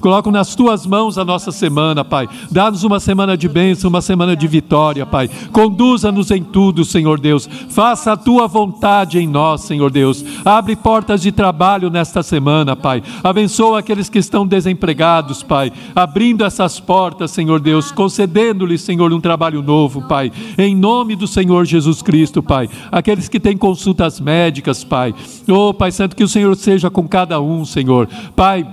Coloco 0.00 0.30
nas 0.30 0.54
tuas 0.54 0.84
mãos 0.84 1.16
a 1.16 1.24
nossa 1.24 1.50
semana, 1.50 2.04
Pai. 2.04 2.28
Dá-nos 2.50 2.84
uma 2.84 3.00
semana 3.00 3.36
de 3.36 3.48
bênção, 3.48 3.88
uma 3.88 4.02
semana 4.02 4.36
de 4.36 4.46
vitória, 4.46 5.06
Pai. 5.06 5.30
Conduza-nos 5.50 6.30
em 6.30 6.42
tudo, 6.42 6.84
Senhor 6.84 7.18
Deus. 7.18 7.48
Faça 7.70 8.12
a 8.12 8.16
tua 8.16 8.46
vontade 8.46 9.18
em 9.18 9.26
nós, 9.26 9.62
Senhor 9.62 9.90
Deus. 9.90 10.22
Abre 10.44 10.76
portas 10.76 11.22
de 11.22 11.32
trabalho 11.32 11.88
nesta 11.88 12.22
semana, 12.22 12.76
Pai. 12.76 13.02
Abençoa 13.24 13.78
aqueles 13.78 14.10
que 14.10 14.18
estão 14.18 14.46
desempregados, 14.46 15.42
Pai. 15.42 15.72
Abrindo 15.94 16.44
essas 16.44 16.78
portas, 16.78 17.30
Senhor 17.30 17.60
Deus 17.60 17.90
concedendo-lhe, 18.10 18.76
Senhor, 18.76 19.12
um 19.12 19.20
trabalho 19.20 19.62
novo, 19.62 20.02
Pai. 20.02 20.32
Em 20.58 20.74
nome 20.74 21.14
do 21.14 21.28
Senhor 21.28 21.64
Jesus 21.64 22.02
Cristo, 22.02 22.42
Pai. 22.42 22.68
Aqueles 22.90 23.28
que 23.28 23.38
têm 23.38 23.56
consultas 23.56 24.18
médicas, 24.18 24.82
Pai. 24.82 25.14
Oh, 25.48 25.72
Pai 25.72 25.92
Santo, 25.92 26.16
que 26.16 26.24
o 26.24 26.28
Senhor 26.28 26.56
seja 26.56 26.90
com 26.90 27.06
cada 27.06 27.40
um, 27.40 27.64
Senhor. 27.64 28.08
Pai, 28.34 28.66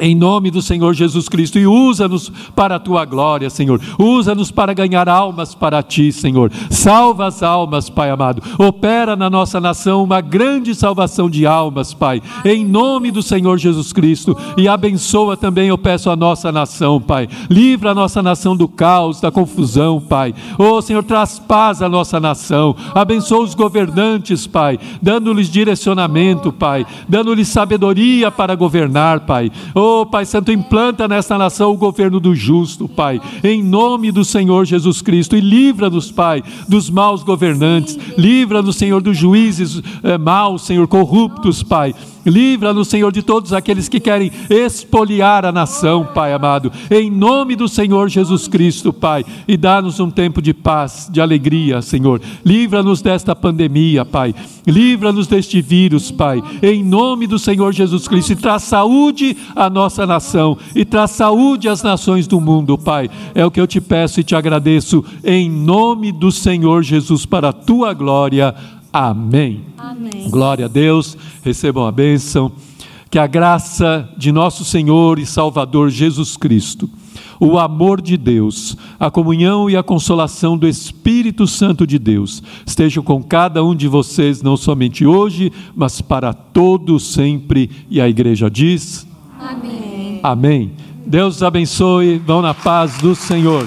em 0.00 0.14
nome 0.14 0.50
do 0.50 0.62
Senhor 0.62 0.94
Jesus 0.94 1.28
Cristo, 1.28 1.58
e 1.58 1.66
usa-nos 1.66 2.30
para 2.54 2.76
a 2.76 2.78
tua 2.78 3.04
glória, 3.04 3.50
Senhor. 3.50 3.80
Usa-nos 3.98 4.50
para 4.50 4.72
ganhar 4.72 5.08
almas 5.08 5.54
para 5.54 5.82
ti, 5.82 6.12
Senhor. 6.12 6.52
Salva 6.70 7.26
as 7.26 7.42
almas, 7.42 7.90
Pai 7.90 8.10
amado. 8.10 8.42
Opera 8.58 9.16
na 9.16 9.28
nossa 9.28 9.60
nação 9.60 10.02
uma 10.04 10.20
grande 10.20 10.74
salvação 10.74 11.28
de 11.28 11.46
almas, 11.46 11.92
Pai. 11.92 12.22
Em 12.44 12.64
nome 12.64 13.10
do 13.10 13.22
Senhor 13.22 13.58
Jesus 13.58 13.92
Cristo. 13.92 14.36
E 14.56 14.68
abençoa 14.68 15.36
também, 15.36 15.68
eu 15.68 15.78
peço, 15.78 16.10
a 16.10 16.16
nossa 16.16 16.52
nação, 16.52 17.00
Pai. 17.00 17.28
Livra 17.50 17.90
a 17.90 17.94
nossa 17.94 18.22
nação 18.22 18.56
do 18.56 18.68
caos, 18.68 19.20
da 19.20 19.30
confusão, 19.30 20.00
Pai. 20.00 20.34
Oh, 20.58 20.80
Senhor, 20.80 21.02
traz 21.02 21.38
paz 21.38 21.82
à 21.82 21.88
nossa 21.88 22.20
nação. 22.20 22.76
Abençoa 22.94 23.44
os 23.44 23.54
governantes, 23.54 24.46
Pai. 24.46 24.78
Dando-lhes 25.02 25.48
direcionamento, 25.48 26.52
Pai. 26.52 26.86
Dando-lhes 27.08 27.48
sabedoria 27.48 28.30
para 28.30 28.54
governar, 28.54 29.20
Pai. 29.20 29.50
Oh, 29.74 29.87
Oh, 29.90 30.04
Pai 30.04 30.26
Santo, 30.26 30.52
implanta 30.52 31.08
nesta 31.08 31.38
nação 31.38 31.72
o 31.72 31.76
governo 31.76 32.20
do 32.20 32.34
justo, 32.34 32.86
Pai, 32.86 33.18
em 33.42 33.62
nome 33.62 34.12
do 34.12 34.22
Senhor 34.22 34.66
Jesus 34.66 35.00
Cristo, 35.00 35.34
e 35.34 35.40
livra-nos, 35.40 36.12
Pai, 36.12 36.44
dos 36.68 36.90
maus 36.90 37.22
governantes, 37.22 37.98
livra-nos, 38.18 38.76
Senhor, 38.76 39.00
dos 39.00 39.16
juízes 39.16 39.80
eh, 40.02 40.18
maus, 40.18 40.66
Senhor, 40.66 40.86
corruptos, 40.86 41.62
Pai. 41.62 41.94
Livra-nos, 42.28 42.88
Senhor, 42.88 43.10
de 43.10 43.22
todos 43.22 43.52
aqueles 43.52 43.88
que 43.88 43.98
querem 43.98 44.30
expoliar 44.50 45.44
a 45.44 45.52
nação, 45.52 46.06
Pai 46.14 46.32
amado. 46.32 46.70
Em 46.90 47.10
nome 47.10 47.56
do 47.56 47.68
Senhor 47.68 48.08
Jesus 48.08 48.46
Cristo, 48.46 48.92
Pai. 48.92 49.24
E 49.46 49.56
dá-nos 49.56 49.98
um 49.98 50.10
tempo 50.10 50.42
de 50.42 50.52
paz, 50.52 51.08
de 51.10 51.20
alegria, 51.20 51.80
Senhor. 51.80 52.20
Livra-nos 52.44 53.00
desta 53.00 53.34
pandemia, 53.34 54.04
Pai. 54.04 54.34
Livra-nos 54.66 55.26
deste 55.26 55.60
vírus, 55.62 56.10
Pai. 56.10 56.42
Em 56.62 56.84
nome 56.84 57.26
do 57.26 57.38
Senhor 57.38 57.72
Jesus 57.72 58.06
Cristo. 58.06 58.32
E 58.32 58.36
traz 58.36 58.64
saúde 58.64 59.36
à 59.56 59.70
nossa 59.70 60.06
nação. 60.06 60.58
E 60.74 60.84
traz 60.84 61.12
saúde 61.12 61.68
às 61.68 61.82
nações 61.82 62.26
do 62.26 62.40
mundo, 62.40 62.76
Pai. 62.76 63.10
É 63.34 63.44
o 63.44 63.50
que 63.50 63.60
eu 63.60 63.66
te 63.66 63.80
peço 63.80 64.20
e 64.20 64.24
te 64.24 64.34
agradeço. 64.34 65.04
Em 65.24 65.50
nome 65.50 66.12
do 66.12 66.30
Senhor 66.30 66.82
Jesus, 66.82 67.24
para 67.24 67.48
a 67.48 67.52
tua 67.52 67.94
glória. 67.94 68.54
Amém. 68.92 69.64
Amém. 69.76 70.30
Glória 70.30 70.64
a 70.64 70.68
Deus. 70.68 71.16
Recebam 71.44 71.86
a 71.86 71.92
bênção. 71.92 72.52
Que 73.10 73.18
a 73.18 73.26
graça 73.26 74.08
de 74.18 74.30
nosso 74.30 74.64
Senhor 74.64 75.18
e 75.18 75.24
Salvador 75.24 75.88
Jesus 75.88 76.36
Cristo, 76.36 76.90
o 77.40 77.58
amor 77.58 78.02
de 78.02 78.18
Deus, 78.18 78.76
a 79.00 79.10
comunhão 79.10 79.70
e 79.70 79.76
a 79.76 79.82
consolação 79.82 80.58
do 80.58 80.68
Espírito 80.68 81.46
Santo 81.46 81.86
de 81.86 81.98
Deus 81.98 82.42
estejam 82.66 83.02
com 83.02 83.22
cada 83.22 83.64
um 83.64 83.74
de 83.74 83.88
vocês, 83.88 84.42
não 84.42 84.58
somente 84.58 85.06
hoje, 85.06 85.50
mas 85.74 86.02
para 86.02 86.34
todos 86.34 87.06
sempre. 87.06 87.70
E 87.88 87.98
a 87.98 88.06
igreja 88.06 88.50
diz: 88.50 89.06
Amém. 89.40 90.20
Amém. 90.22 90.72
Deus 91.06 91.42
abençoe. 91.42 92.18
Vão 92.18 92.42
na 92.42 92.52
paz 92.52 92.98
do 92.98 93.14
Senhor. 93.14 93.66